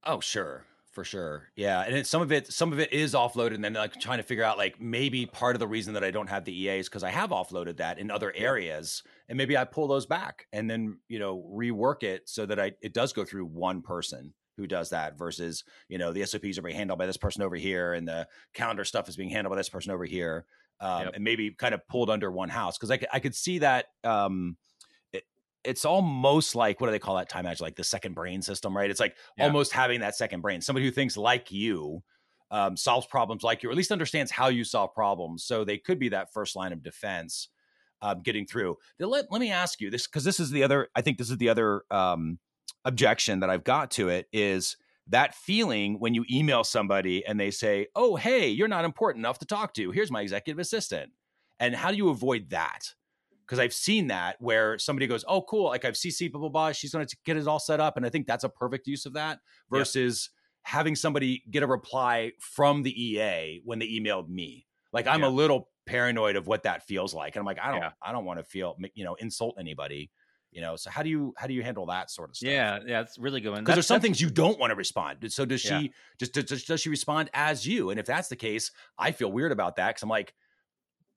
Oh, 0.04 0.20
sure 0.20 0.64
for 0.98 1.04
sure 1.04 1.50
yeah 1.54 1.82
and 1.82 2.04
some 2.06 2.22
of 2.22 2.32
it 2.32 2.52
some 2.52 2.72
of 2.72 2.80
it 2.80 2.92
is 2.92 3.14
offloaded 3.14 3.54
and 3.54 3.62
then 3.62 3.74
like 3.74 4.00
trying 4.00 4.18
to 4.18 4.24
figure 4.24 4.42
out 4.42 4.58
like 4.58 4.80
maybe 4.80 5.26
part 5.26 5.54
of 5.54 5.60
the 5.60 5.66
reason 5.66 5.94
that 5.94 6.02
i 6.02 6.10
don't 6.10 6.28
have 6.28 6.44
the 6.44 6.62
ea 6.64 6.78
is 6.78 6.88
because 6.88 7.04
i 7.04 7.10
have 7.10 7.30
offloaded 7.30 7.76
that 7.76 7.98
in 7.98 8.10
other 8.10 8.32
areas 8.34 9.02
and 9.28 9.36
maybe 9.36 9.56
i 9.56 9.64
pull 9.64 9.86
those 9.86 10.06
back 10.06 10.46
and 10.52 10.68
then 10.68 10.98
you 11.06 11.18
know 11.18 11.46
rework 11.52 12.02
it 12.02 12.28
so 12.28 12.46
that 12.46 12.58
i 12.58 12.72
it 12.80 12.94
does 12.94 13.12
go 13.12 13.24
through 13.24 13.44
one 13.44 13.82
person 13.82 14.32
who 14.58 14.66
does 14.66 14.90
that 14.90 15.16
versus 15.16 15.64
you 15.88 15.96
know 15.96 16.12
the 16.12 16.26
SOPs 16.26 16.58
are 16.58 16.62
being 16.62 16.76
handled 16.76 16.98
by 16.98 17.06
this 17.06 17.16
person 17.16 17.42
over 17.42 17.56
here 17.56 17.94
and 17.94 18.06
the 18.06 18.26
calendar 18.52 18.84
stuff 18.84 19.08
is 19.08 19.16
being 19.16 19.30
handled 19.30 19.52
by 19.52 19.56
this 19.56 19.68
person 19.68 19.92
over 19.92 20.04
here 20.04 20.44
um, 20.80 21.04
yep. 21.04 21.12
and 21.14 21.24
maybe 21.24 21.50
kind 21.52 21.74
of 21.74 21.86
pulled 21.88 22.10
under 22.10 22.30
one 22.30 22.48
house 22.48 22.76
because 22.76 22.90
I, 22.90 22.98
I 23.12 23.20
could 23.20 23.34
see 23.34 23.60
that 23.60 23.86
um, 24.04 24.56
it, 25.12 25.22
it's 25.64 25.84
almost 25.84 26.54
like 26.54 26.80
what 26.80 26.88
do 26.88 26.90
they 26.90 26.98
call 26.98 27.16
that 27.16 27.28
time 27.28 27.46
edge 27.46 27.60
like 27.60 27.76
the 27.76 27.84
second 27.84 28.14
brain 28.14 28.42
system 28.42 28.76
right 28.76 28.90
it's 28.90 29.00
like 29.00 29.16
yeah. 29.36 29.44
almost 29.44 29.72
having 29.72 30.00
that 30.00 30.16
second 30.16 30.40
brain 30.40 30.60
somebody 30.60 30.84
who 30.84 30.92
thinks 30.92 31.16
like 31.16 31.50
you 31.50 32.02
um, 32.50 32.76
solves 32.76 33.06
problems 33.06 33.44
like 33.44 33.62
you 33.62 33.68
or 33.68 33.72
at 33.72 33.78
least 33.78 33.92
understands 33.92 34.32
how 34.32 34.48
you 34.48 34.64
solve 34.64 34.92
problems 34.92 35.44
so 35.44 35.64
they 35.64 35.78
could 35.78 36.00
be 36.00 36.08
that 36.08 36.32
first 36.32 36.56
line 36.56 36.72
of 36.72 36.82
defense 36.82 37.48
um, 38.02 38.22
getting 38.22 38.46
through 38.46 38.76
let, 38.98 39.30
let 39.30 39.40
me 39.40 39.52
ask 39.52 39.80
you 39.80 39.90
this 39.90 40.06
because 40.06 40.24
this 40.24 40.40
is 40.40 40.50
the 40.50 40.64
other 40.64 40.88
i 40.96 41.00
think 41.00 41.18
this 41.18 41.30
is 41.30 41.36
the 41.36 41.48
other 41.48 41.82
um, 41.90 42.38
objection 42.88 43.40
that 43.40 43.50
I've 43.50 43.64
got 43.64 43.90
to 43.92 44.08
it 44.08 44.26
is 44.32 44.76
that 45.08 45.34
feeling 45.34 46.00
when 46.00 46.14
you 46.14 46.24
email 46.30 46.64
somebody 46.64 47.24
and 47.24 47.38
they 47.38 47.50
say, 47.50 47.86
"Oh, 47.94 48.16
hey, 48.16 48.48
you're 48.48 48.68
not 48.68 48.84
important 48.84 49.22
enough 49.22 49.38
to 49.40 49.46
talk 49.46 49.74
to. 49.74 49.90
Here's 49.90 50.10
my 50.10 50.22
executive 50.22 50.58
assistant." 50.58 51.12
And 51.60 51.74
how 51.74 51.90
do 51.90 51.96
you 51.96 52.08
avoid 52.08 52.50
that? 52.50 52.94
Because 53.46 53.58
I've 53.58 53.72
seen 53.72 54.08
that 54.08 54.36
where 54.40 54.78
somebody 54.78 55.06
goes, 55.06 55.24
"Oh, 55.28 55.42
cool, 55.42 55.66
like 55.66 55.84
I've 55.84 55.94
CC 55.94 56.30
blah 56.30 56.40
blah 56.40 56.48
blah. 56.48 56.72
She's 56.72 56.92
going 56.92 57.06
to 57.06 57.16
get 57.24 57.36
it 57.36 57.46
all 57.46 57.60
set 57.60 57.78
up," 57.78 57.96
and 57.96 58.04
I 58.04 58.08
think 58.08 58.26
that's 58.26 58.44
a 58.44 58.48
perfect 58.48 58.86
use 58.86 59.06
of 59.06 59.12
that 59.14 59.40
versus 59.70 60.30
yep. 60.32 60.72
having 60.72 60.96
somebody 60.96 61.42
get 61.50 61.62
a 61.62 61.66
reply 61.66 62.32
from 62.40 62.82
the 62.82 63.02
EA 63.02 63.60
when 63.64 63.78
they 63.78 63.88
emailed 63.88 64.28
me. 64.28 64.66
Like 64.92 65.06
I'm 65.06 65.22
a 65.22 65.28
little 65.28 65.68
paranoid 65.86 66.36
of 66.36 66.46
what 66.46 66.62
that 66.62 66.86
feels 66.86 67.12
like, 67.12 67.36
and 67.36 67.40
I'm 67.40 67.46
like, 67.46 67.58
I 67.60 67.70
don't, 67.70 67.80
yeah. 67.80 67.90
I 68.02 68.12
don't 68.12 68.24
want 68.24 68.38
to 68.38 68.44
feel, 68.44 68.76
you 68.94 69.04
know, 69.04 69.14
insult 69.14 69.56
anybody 69.58 70.10
you 70.50 70.60
know 70.60 70.76
so 70.76 70.90
how 70.90 71.02
do 71.02 71.10
you 71.10 71.34
how 71.36 71.46
do 71.46 71.54
you 71.54 71.62
handle 71.62 71.86
that 71.86 72.10
sort 72.10 72.30
of 72.30 72.36
stuff? 72.36 72.50
Yeah 72.50 72.78
yeah 72.86 73.00
it's 73.00 73.18
really 73.18 73.40
good 73.40 73.54
because 73.54 73.74
there's 73.74 73.86
some 73.86 74.00
things 74.00 74.20
you 74.20 74.30
don't 74.30 74.58
want 74.58 74.70
to 74.70 74.76
respond 74.76 75.18
so 75.32 75.44
does 75.44 75.60
she 75.60 75.68
yeah. 75.68 75.88
just 76.18 76.32
does, 76.32 76.64
does 76.64 76.80
she 76.80 76.88
respond 76.88 77.30
as 77.34 77.66
you? 77.66 77.90
And 77.90 78.00
if 78.00 78.06
that's 78.06 78.28
the 78.28 78.36
case 78.36 78.70
i 78.98 79.10
feel 79.10 79.30
weird 79.30 79.52
about 79.52 79.76
that 79.76 79.88
because 79.88 80.02
i'm 80.02 80.08
like 80.08 80.34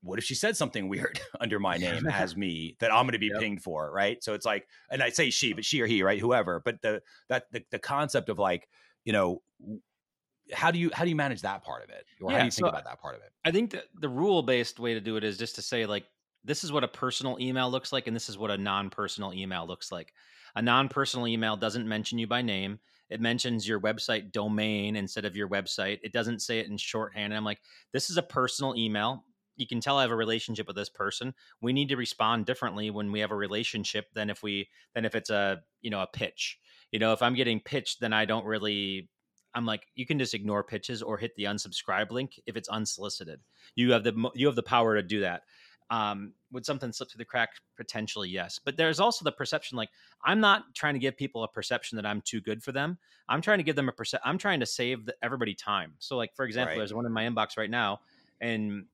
what 0.04 0.18
if 0.18 0.26
she 0.26 0.36
said 0.36 0.58
something 0.58 0.90
weird 0.90 1.20
under 1.40 1.60
my 1.60 1.78
name 1.78 2.08
as 2.08 2.36
me 2.36 2.76
that 2.80 2.92
i'm 2.92 3.04
going 3.04 3.14
to 3.14 3.20
be 3.20 3.28
yep. 3.28 3.40
pinged 3.40 3.62
for 3.62 3.92
right? 3.92 4.24
So 4.24 4.34
it's 4.34 4.46
like 4.46 4.68
and 4.90 5.02
i 5.02 5.10
say 5.10 5.30
she 5.30 5.54
but 5.54 5.66
she 5.66 5.82
or 5.82 5.88
he 5.88 6.04
right? 6.04 6.20
Whoever 6.20 6.62
but 6.64 6.82
the 6.82 7.02
that 7.30 7.46
the, 7.52 7.64
the 7.72 7.80
concept 7.80 8.30
of 8.30 8.40
like 8.40 8.68
you 9.06 9.14
know 9.14 9.42
how 10.54 10.72
do 10.72 10.80
you 10.80 10.90
how 10.94 11.04
do 11.04 11.10
you 11.10 11.16
manage 11.16 11.42
that 11.42 11.64
part 11.64 11.84
of 11.84 11.90
it? 11.90 12.06
Or 12.22 12.32
yeah, 12.32 12.38
how 12.38 12.44
do 12.44 12.46
you 12.46 12.52
think 12.52 12.66
so 12.66 12.70
about 12.70 12.86
that 12.86 13.02
part 13.02 13.16
of 13.16 13.22
it? 13.22 13.32
I 13.46 13.52
think 13.52 13.72
that 13.72 13.86
the 14.00 14.10
rule 14.10 14.42
based 14.44 14.80
way 14.80 14.94
to 14.94 15.02
do 15.02 15.16
it 15.18 15.24
is 15.24 15.38
just 15.38 15.56
to 15.56 15.62
say 15.62 15.86
like 15.86 16.06
this 16.44 16.64
is 16.64 16.72
what 16.72 16.84
a 16.84 16.88
personal 16.88 17.38
email 17.40 17.70
looks 17.70 17.92
like 17.92 18.08
and 18.08 18.16
this 18.16 18.30
is 18.30 18.38
what 18.38 18.52
a 18.52 18.58
non-personal 18.58 19.34
email 19.34 19.68
looks 19.68 19.92
like. 19.92 20.14
A 20.56 20.62
non-personal 20.62 21.28
email 21.28 21.56
doesn't 21.56 21.88
mention 21.88 22.18
you 22.18 22.28
by 22.28 22.42
name. 22.42 22.80
It 23.10 23.22
mentions 23.22 23.68
your 23.68 23.80
website 23.80 24.32
domain 24.32 24.96
instead 24.96 25.26
of 25.26 25.36
your 25.36 25.50
website. 25.50 26.00
It 26.04 26.14
doesn't 26.14 26.42
say 26.42 26.60
it 26.60 26.68
in 26.68 26.78
shorthand 26.78 27.34
and 27.34 27.36
i'm 27.36 27.46
like 27.46 27.62
this 27.94 28.10
is 28.10 28.18
a 28.18 28.24
personal 28.24 28.76
email. 28.76 29.26
You 29.58 29.68
can 29.68 29.80
tell 29.80 29.98
i 29.98 30.02
have 30.02 30.12
a 30.12 30.16
relationship 30.16 30.68
with 30.68 30.76
this 30.76 30.90
person. 30.90 31.34
We 31.62 31.74
need 31.74 31.90
to 31.90 31.98
respond 31.98 32.46
differently 32.46 32.90
when 32.90 33.12
we 33.12 33.20
have 33.20 33.32
a 33.32 33.36
relationship 33.36 34.08
than 34.14 34.30
if 34.30 34.42
we 34.42 34.70
than 34.96 35.06
if 35.06 35.16
it's 35.16 35.30
a 35.30 35.62
you 35.82 35.92
know 35.92 36.02
a 36.02 36.08
pitch. 36.08 36.58
You 36.92 37.00
know 37.00 37.14
if 37.14 37.22
i'm 37.22 37.36
getting 37.36 37.60
pitched 37.60 38.00
then 38.02 38.14
i 38.14 38.26
don't 38.26 38.46
really 38.46 39.10
I'm 39.54 39.66
like, 39.66 39.88
you 39.96 40.06
can 40.06 40.20
just 40.20 40.34
ignore 40.34 40.64
pitches 40.64 41.02
or 41.02 41.18
hit 41.18 41.36
the 41.36 41.46
unsubscribe 41.46 42.12
link 42.12 42.40
if 42.46 42.56
it's 42.56 42.70
unsolicited. 42.70 43.42
You 43.76 43.92
have 43.92 44.04
the 44.04 44.32
you 44.34 44.48
have 44.48 44.56
the 44.56 44.64
power 44.64 44.96
to 44.96 45.04
do 45.04 45.22
that. 45.22 45.44
Um, 45.92 46.34
would 46.52 46.66
something 46.66 46.92
slip 46.92 47.12
through 47.12 47.20
the 47.20 47.26
crack? 47.26 47.50
Potentially, 47.76 48.30
yes. 48.30 48.60
But 48.64 48.78
there's 48.78 49.00
also 49.00 49.24
the 49.24 49.32
perception 49.32 49.78
like 49.78 49.90
I'm 50.24 50.40
not 50.40 50.74
trying 50.74 50.94
to 50.94 51.00
give 51.00 51.18
people 51.18 51.44
a 51.44 51.48
perception 51.48 51.98
that 51.98 52.06
I'm 52.06 52.22
too 52.22 52.42
good 52.42 52.64
for 52.64 52.72
them. 52.72 52.98
I'm 53.28 53.42
trying 53.42 53.58
to 53.60 53.64
give 53.64 53.76
them 53.76 53.90
a 53.90 53.92
percep. 53.92 54.20
I'm 54.24 54.38
trying 54.38 54.62
to 54.62 54.66
save 54.66 55.06
the, 55.06 55.16
everybody 55.22 55.54
time. 55.54 55.94
So, 56.00 56.16
like 56.18 56.34
for 56.34 56.46
example, 56.46 56.72
Right. 56.72 56.78
there's 56.78 56.94
one 56.94 57.06
in 57.06 57.12
my 57.12 57.24
inbox 57.24 57.58
right 57.58 57.70
now, 57.70 58.00
and 58.40 58.86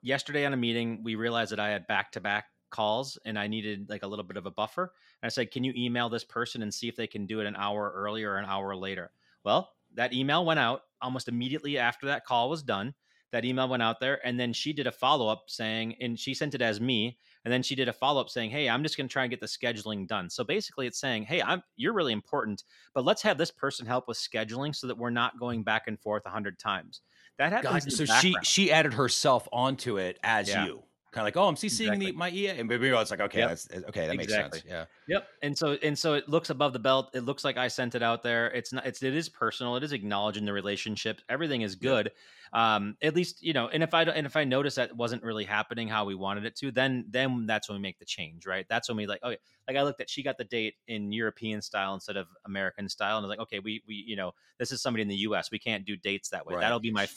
yesterday 0.00 0.44
on 0.46 0.52
a 0.52 0.56
meeting, 0.56 1.02
we 1.02 1.14
realized 1.14 1.52
that 1.52 1.60
I 1.60 1.68
had 1.68 1.86
back 1.86 2.12
to 2.12 2.20
back 2.20 2.46
calls 2.70 3.18
and 3.24 3.38
I 3.38 3.46
needed 3.46 3.88
like 3.88 4.02
a 4.02 4.06
little 4.06 4.24
bit 4.24 4.36
of 4.36 4.46
a 4.46 4.50
buffer. 4.50 4.92
And 5.22 5.26
I 5.26 5.28
said, 5.28 5.50
Can 5.50 5.62
you 5.62 5.72
email 5.76 6.08
this 6.08 6.24
person 6.24 6.62
and 6.62 6.72
see 6.72 6.88
if 6.88 6.96
they 6.96 7.06
can 7.06 7.26
do 7.26 7.40
it 7.40 7.46
an 7.46 7.56
hour 7.56 7.92
earlier 7.94 8.32
or 8.32 8.38
an 8.38 8.46
hour 8.46 8.74
later? 8.74 9.12
Well, 9.44 9.70
that 9.94 10.12
email 10.12 10.44
went 10.44 10.58
out 10.60 10.82
almost 11.00 11.28
immediately 11.28 11.78
after 11.78 12.06
that 12.06 12.24
call 12.24 12.50
was 12.50 12.62
done. 12.62 12.94
That 13.32 13.44
email 13.44 13.68
went 13.68 13.82
out 13.82 13.98
there, 14.00 14.24
and 14.26 14.38
then 14.38 14.52
she 14.52 14.72
did 14.72 14.86
a 14.86 14.92
follow 14.92 15.28
up 15.28 15.44
saying, 15.48 15.96
and 16.00 16.18
she 16.18 16.34
sent 16.34 16.54
it 16.54 16.62
as 16.62 16.80
me, 16.80 17.18
and 17.44 17.52
then 17.52 17.62
she 17.64 17.74
did 17.74 17.88
a 17.88 17.92
follow 17.92 18.20
up 18.20 18.28
saying, 18.28 18.50
"Hey, 18.50 18.68
I'm 18.68 18.82
just 18.84 18.96
going 18.96 19.08
to 19.08 19.12
try 19.12 19.24
and 19.24 19.30
get 19.30 19.40
the 19.40 19.46
scheduling 19.46 20.06
done." 20.06 20.30
So 20.30 20.44
basically, 20.44 20.86
it's 20.86 21.00
saying, 21.00 21.24
"Hey, 21.24 21.42
I'm 21.42 21.62
you're 21.76 21.94
really 21.94 22.12
important, 22.12 22.62
but 22.94 23.04
let's 23.04 23.22
have 23.22 23.36
this 23.36 23.50
person 23.50 23.86
help 23.86 24.06
with 24.06 24.16
scheduling 24.18 24.74
so 24.74 24.86
that 24.86 24.96
we're 24.96 25.10
not 25.10 25.38
going 25.38 25.64
back 25.64 25.88
and 25.88 25.98
forth 26.00 26.22
a 26.26 26.30
hundred 26.30 26.58
times." 26.58 27.00
That 27.38 27.50
happens. 27.52 27.84
God, 27.84 27.92
so 27.92 28.04
she 28.04 28.28
background. 28.28 28.46
she 28.46 28.70
added 28.70 28.94
herself 28.94 29.48
onto 29.52 29.98
it 29.98 30.18
as 30.22 30.48
Yeah. 30.48 30.66
you. 30.66 30.84
Kind 31.10 31.22
of 31.22 31.26
like, 31.26 31.36
oh, 31.36 31.46
I'm 31.46 31.54
CCing 31.54 31.66
Exactly. 31.86 32.06
the, 32.06 32.12
my 32.12 32.28
EA, 32.30 32.48
and 32.48 32.68
maybe 32.68 32.88
it's 32.88 33.10
like, 33.12 33.20
okay, 33.20 33.38
Yep. 33.38 33.48
that's 33.48 33.68
okay, 33.88 34.08
that 34.08 34.16
makes 34.16 34.32
sense. 34.32 34.64
Yeah, 34.66 34.86
Yep. 35.06 35.28
And 35.42 35.56
so 35.56 35.72
and 35.74 35.96
so 35.96 36.14
it 36.14 36.28
looks 36.28 36.50
above 36.50 36.72
the 36.72 36.80
belt. 36.80 37.10
It 37.14 37.20
looks 37.20 37.44
like 37.44 37.56
I 37.56 37.68
sent 37.68 37.94
it 37.94 38.02
out 38.02 38.24
there. 38.24 38.48
It's 38.50 38.72
not 38.72 38.84
it's 38.84 39.00
it 39.00 39.14
is 39.14 39.28
personal. 39.28 39.76
It 39.76 39.84
is 39.84 39.92
acknowledging 39.92 40.44
the 40.44 40.52
relationship. 40.52 41.20
Everything 41.28 41.62
is 41.62 41.76
good. 41.76 42.10
Um 42.54 42.96
at 43.02 43.14
least, 43.14 43.42
you 43.42 43.52
know, 43.52 43.68
and 43.68 43.82
if 43.82 43.92
I 43.94 44.04
don't- 44.04 44.16
and 44.16 44.26
if 44.26 44.36
I 44.36 44.44
notice 44.44 44.76
that 44.76 44.96
wasn't 44.96 45.22
really 45.22 45.44
happening 45.44 45.88
how 45.88 46.04
we 46.04 46.14
wanted 46.14 46.44
it 46.44 46.56
to, 46.56 46.70
then 46.70 47.04
then 47.08 47.46
that's 47.46 47.68
when 47.68 47.76
we 47.76 47.82
make 47.82 47.98
the 47.98 48.04
change, 48.04 48.46
right? 48.46 48.64
That's 48.68 48.88
when 48.88 48.96
we 48.96 49.06
like 49.06 49.22
okay, 49.22 49.38
like 49.68 49.76
I 49.76 49.82
looked 49.82 50.00
at 50.00 50.08
she 50.08 50.22
got 50.22 50.38
the 50.38 50.44
date 50.44 50.74
in 50.88 51.12
European 51.12 51.60
style 51.60 51.94
instead 51.94 52.16
of 52.16 52.28
American 52.46 52.88
style 52.88 53.16
and 53.18 53.24
I 53.24 53.28
was 53.28 53.36
like, 53.36 53.42
okay, 53.46 53.58
we 53.58 53.82
we 53.86 53.94
you 54.06 54.16
know, 54.16 54.32
this 54.58 54.72
is 54.72 54.80
somebody 54.80 55.02
in 55.02 55.08
the 55.08 55.16
US. 55.16 55.50
We 55.50 55.58
can't 55.58 55.84
do 55.84 55.96
dates 55.96 56.30
that 56.30 56.46
way. 56.46 56.54
Right. 56.54 56.60
That'll 56.60 56.80
be 56.80 56.92
my 56.92 57.08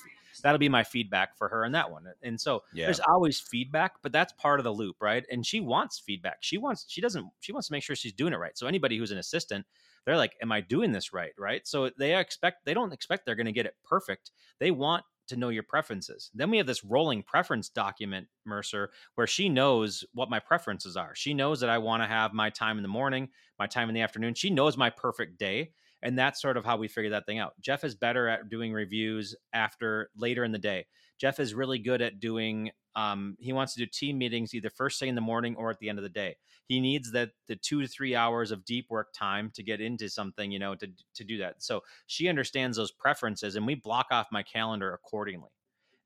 that'll 0.43 0.60
be 0.60 0.69
my 0.69 0.84
feedback 0.84 1.38
for 1.38 1.50
her 1.50 1.65
on 1.65 1.71
that 1.71 1.89
one. 1.89 2.06
And 2.21 2.39
so 2.39 2.63
yeah. 2.73 2.86
there's 2.86 3.00
always 3.00 3.39
feedback 3.39 3.93
but 4.02 4.12
that's 4.12 4.34
part 4.34 4.60
of 4.60 4.63
the 4.63 4.71
loop 4.71 4.95
right 5.02 5.26
and 5.32 5.45
she 5.45 5.60
wants 5.60 6.00
feedback 6.00 6.38
she 6.41 6.58
wants 6.58 6.86
she 6.88 7.02
doesn't 7.02 7.26
she 7.39 7.52
wants 7.52 7.67
to 7.67 7.73
make 7.73 7.84
sure 7.84 7.95
she's 7.95 8.13
doing 8.13 8.34
it 8.34 8.38
right 8.38 8.58
so 8.58 8.67
anybody 8.67 8.97
who's 8.97 9.12
an 9.12 9.17
assistant 9.17 9.65
they're 10.08 10.17
like 10.17 10.34
am 10.41 10.52
i 10.52 10.62
doing 10.62 10.91
this 10.91 11.13
right? 11.13 11.34
Right? 11.38 11.67
So 11.67 11.91
they 12.00 12.15
expect 12.15 12.65
they 12.65 12.74
don't 12.74 12.93
expect 12.93 13.26
they're 13.26 13.36
going 13.36 13.46
to 13.46 13.52
get 13.52 13.67
it 13.67 13.76
perfect. 13.88 14.32
They 14.60 14.72
want 14.72 15.04
to 15.28 15.36
know 15.36 15.50
your 15.50 15.63
preferences. 15.63 16.32
Then 16.34 16.50
we 16.50 16.58
have 16.58 16.65
this 16.65 16.86
rolling 16.86 17.22
preference 17.22 17.67
document 17.67 18.28
mercer 18.46 18.91
where 19.15 19.28
she 19.28 19.50
knows 19.50 20.06
what 20.13 20.30
my 20.30 20.39
preferences 20.39 20.96
are. 20.96 21.13
She 21.13 21.34
knows 21.34 21.60
that 21.60 21.70
i 21.70 21.78
want 21.78 22.02
to 22.02 22.08
have 22.08 22.34
my 22.34 22.50
time 22.50 22.78
in 22.78 22.84
the 22.84 22.89
morning 22.89 23.30
my 23.60 23.67
time 23.67 23.89
in 23.89 23.96
the 23.96 24.02
afternoon. 24.02 24.34
She 24.34 24.50
knows 24.50 24.78
my 24.78 24.89
perfect 24.89 25.38
day 25.38 25.72
and 26.04 26.18
that's 26.18 26.42
sort 26.42 26.58
of 26.58 26.66
how 26.66 26.78
we 26.78 26.88
figure 26.88 27.12
that 27.12 27.26
thing 27.26 27.40
out 27.40 27.54
jeff 27.62 27.84
is 27.84 27.96
better 27.96 28.28
at 28.28 28.50
doing 28.50 28.74
reviews 28.74 29.36
after 29.54 30.10
later 30.16 30.44
in 30.44 30.52
the 30.52 30.58
day 30.58 30.86
Jeff 31.18 31.40
is 31.40 31.54
really 31.54 31.80
good 31.80 32.02
at 32.02 32.20
doing. 32.20 32.72
Um, 32.96 33.36
he 33.40 33.54
wants 33.54 33.74
to 33.74 33.80
do 33.80 33.86
team 33.86 34.18
meetings 34.18 34.54
either 34.54 34.70
first 34.70 35.00
thing 35.00 35.10
in 35.10 35.16
the 35.16 35.22
morning 35.22 35.56
or 35.56 35.70
at 35.70 35.80
the 35.80 35.90
end 35.90 36.00
of 36.00 36.04
the 36.04 36.10
day. 36.10 36.38
He 36.68 36.80
needs 36.80 37.12
that 37.12 37.30
the 37.48 37.56
two 37.56 37.82
to 37.82 37.88
three 37.88 38.16
hours 38.16 38.52
of 38.52 38.66
deep 38.66 38.88
work 38.90 39.10
time 39.14 39.52
to 39.54 39.64
get 39.64 39.82
into 39.82 40.10
something, 40.10 40.52
you 40.52 40.60
know, 40.60 40.76
to 40.76 40.88
to 41.16 41.24
do 41.24 41.38
that. 41.40 41.62
So 41.62 41.82
she 42.08 42.28
understands 42.28 42.78
those 42.78 42.92
preferences, 42.92 43.56
and 43.56 43.66
we 43.66 43.76
block 43.76 44.08
off 44.12 44.28
my 44.32 44.44
calendar 44.44 44.94
accordingly. 44.94 45.50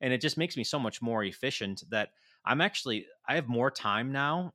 And 0.01 0.11
it 0.11 0.21
just 0.21 0.37
makes 0.37 0.57
me 0.57 0.63
so 0.63 0.79
much 0.79 1.01
more 1.01 1.23
efficient 1.23 1.83
that 1.89 2.09
I'm 2.45 2.61
actually 2.61 3.05
I 3.27 3.35
have 3.35 3.47
more 3.47 3.71
time 3.71 4.11
now 4.11 4.53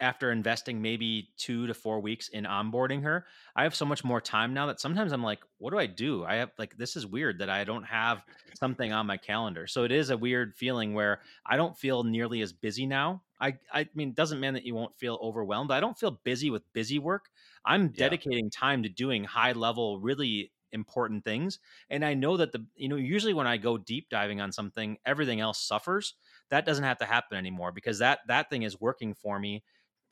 after 0.00 0.30
investing 0.30 0.80
maybe 0.82 1.32
two 1.36 1.66
to 1.66 1.74
four 1.74 2.00
weeks 2.00 2.28
in 2.28 2.44
onboarding 2.44 3.02
her, 3.02 3.26
I 3.56 3.64
have 3.64 3.74
so 3.74 3.84
much 3.84 4.04
more 4.04 4.20
time 4.20 4.54
now 4.54 4.66
that 4.66 4.80
sometimes 4.80 5.12
I'm 5.12 5.22
like, 5.22 5.42
what 5.58 5.70
do 5.70 5.78
I 5.78 5.86
do? 5.86 6.24
I 6.24 6.36
have 6.36 6.52
like, 6.58 6.76
this 6.76 6.96
is 6.96 7.06
weird 7.06 7.38
that 7.40 7.50
I 7.50 7.64
don't 7.64 7.84
have 7.84 8.22
something 8.52 8.92
on 8.92 9.06
my 9.06 9.16
calendar. 9.16 9.66
So 9.66 9.84
it 9.84 9.92
is 9.92 10.10
a 10.10 10.16
weird 10.16 10.54
feeling 10.56 10.94
where 10.94 11.20
I 11.46 11.56
don't 11.56 11.76
feel 11.76 12.04
nearly 12.04 12.40
as 12.42 12.52
busy 12.52 12.86
now. 12.86 13.24
I, 13.40 13.58
I 13.72 13.88
mean, 13.94 14.10
it 14.10 14.14
doesn't 14.16 14.40
mean 14.40 14.54
that 14.54 14.64
you 14.64 14.74
won't 14.74 14.98
feel 14.98 15.18
overwhelmed, 15.22 15.70
I 15.70 15.80
don't 15.80 15.98
feel 15.98 16.10
busy 16.10 16.50
with 16.50 16.72
busy 16.72 16.98
work. 16.98 17.30
I'm 17.64 17.92
Yeah. 17.92 18.18
dedicating 18.18 18.50
time 18.50 18.82
to 18.82 18.88
doing 18.88 19.24
high 19.24 19.52
level, 19.52 20.00
really 20.00 20.52
important 20.72 21.24
things. 21.24 21.58
And 21.88 22.04
I 22.04 22.14
know 22.14 22.36
that 22.36 22.52
the, 22.52 22.66
you 22.74 22.88
know, 22.88 22.96
usually 22.96 23.34
when 23.34 23.46
I 23.46 23.56
go 23.56 23.78
deep 23.78 24.10
diving 24.10 24.40
on 24.40 24.52
something, 24.52 24.98
everything 25.06 25.40
else 25.40 25.60
suffers. 25.60 26.14
That 26.50 26.66
doesn't 26.66 26.84
have 26.84 26.98
to 26.98 27.04
happen 27.06 27.36
anymore 27.38 27.72
because 27.72 27.98
that, 27.98 28.20
that 28.28 28.50
thing 28.50 28.62
is 28.62 28.80
working 28.80 29.14
for 29.14 29.38
me 29.38 29.64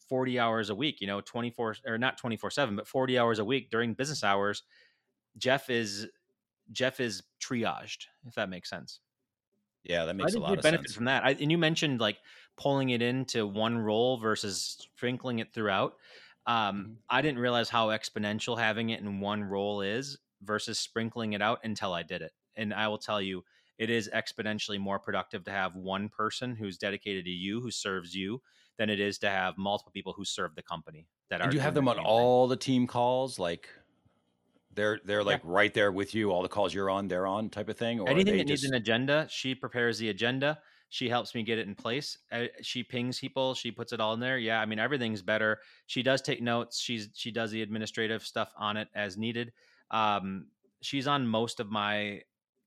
40 0.09 0.39
hours 0.39 0.71
a 0.71 0.75
week, 0.75 1.01
you 1.01 1.07
know, 1.07 1.21
24 1.21 1.77
or 1.87 1.99
not 1.99 2.19
24 2.19 2.51
7, 2.51 2.77
but 2.77 2.89
40 2.89 3.19
hours 3.19 3.39
a 3.39 3.45
week 3.45 3.71
during 3.71 3.95
business 3.95 4.25
hours. 4.25 4.63
Jeff 5.39 5.71
is 5.71 6.09
Jeff 6.73 7.01
is 7.01 7.25
triaged, 7.41 8.07
if 8.27 8.35
that 8.37 8.49
makes 8.51 8.71
sense. 8.71 9.01
yeah, 9.85 10.05
that 10.05 10.15
makes 10.15 10.35
a 10.35 10.41
lot 10.41 10.59
of 10.59 10.65
benefit 10.65 10.93
sense. 10.93 10.95
from 10.95 11.05
that. 11.07 11.25
I, 11.25 11.31
and 11.33 11.51
you 11.51 11.59
mentioned 11.59 12.01
like 12.01 12.19
pulling 12.57 12.91
it 12.91 13.03
into 13.03 13.47
one 13.47 13.79
role 13.79 14.17
versus 14.19 14.63
sprinkling 14.63 15.39
it 15.39 15.53
throughout. 15.53 15.97
Um, 16.47 16.89
Mhm. 16.89 16.97
I 17.09 17.23
didn't 17.23 17.41
realize 17.41 17.69
how 17.69 17.89
exponential 17.89 18.59
having 18.59 18.91
it 18.91 19.01
in 19.01 19.21
one 19.21 19.45
role 19.45 19.81
is 19.81 20.19
versus 20.43 20.79
sprinkling 20.79 21.33
it 21.33 21.43
out 21.43 21.61
until 21.65 21.93
I 21.93 22.03
did 22.03 22.23
it. 22.23 22.33
And 22.55 22.73
I 22.73 22.89
will 22.89 22.99
tell 22.99 23.21
you, 23.21 23.45
it 23.79 23.91
is 23.91 24.09
exponentially 24.13 24.79
more 24.79 24.99
productive 24.99 25.45
to 25.45 25.51
have 25.51 25.77
one 25.77 26.09
person 26.09 26.57
who's 26.57 26.79
dedicated 26.79 27.25
to 27.27 27.31
you, 27.31 27.61
who 27.61 27.71
serves 27.71 28.15
you, 28.15 28.43
than 28.79 28.91
it 28.91 29.01
is 29.01 29.19
to 29.19 29.29
have 29.29 29.57
multiple 29.57 29.93
people 29.93 30.13
who 30.13 30.25
serve 30.25 30.55
the 30.55 30.63
company. 30.63 31.07
That 31.31 31.41
And 31.41 31.49
are 31.49 31.51
do 31.51 31.57
you 31.57 31.61
have 31.63 31.75
them 31.75 31.89
on 31.89 31.99
all 31.99 32.47
the 32.47 32.57
team 32.57 32.87
calls? 32.87 33.39
Like 33.39 33.69
they're 34.75 35.01
they're 35.05 35.25
like 35.25 35.41
right 35.45 35.73
there 35.73 35.91
with 35.93 36.15
you. 36.15 36.31
All 36.31 36.43
the 36.43 36.49
calls 36.49 36.73
you're 36.73 36.91
on, 36.91 37.09
they're 37.09 37.27
on, 37.27 37.51
type 37.51 37.69
of 37.69 37.77
thing. 37.77 38.01
Or 38.01 38.09
anything 38.09 38.37
that 38.37 38.47
needs 38.47 38.65
an 38.65 38.75
agenda 38.75 39.27
she 39.31 39.55
prepares 39.55 39.99
the 39.99 40.11
agenda 40.11 40.59
she 40.89 41.09
helps 41.09 41.35
me 41.35 41.43
get 41.43 41.59
it 41.59 41.67
in 41.67 41.75
place 41.75 42.19
Uh, 42.33 42.47
she 42.63 42.83
pings 42.83 43.19
people 43.19 43.55
she 43.55 43.71
puts 43.71 43.93
it 43.93 44.01
all 44.01 44.15
in 44.15 44.21
there 44.21 44.39
yeah 44.39 44.61
i 44.61 44.67
mean 44.67 44.79
everything's 44.79 45.23
better 45.23 45.61
she 45.87 46.03
does 46.03 46.23
take 46.23 46.41
notes 46.41 46.81
she's 46.81 47.09
she 47.15 47.31
does 47.31 47.51
the 47.51 47.63
administrative 47.63 48.23
stuff 48.23 48.53
on 48.57 48.77
it 48.77 48.89
as 48.95 49.17
needed 49.17 49.53
um, 49.91 50.47
she's 50.83 51.07
on 51.07 51.27
most 51.27 51.61
of 51.61 51.71
my 51.71 52.21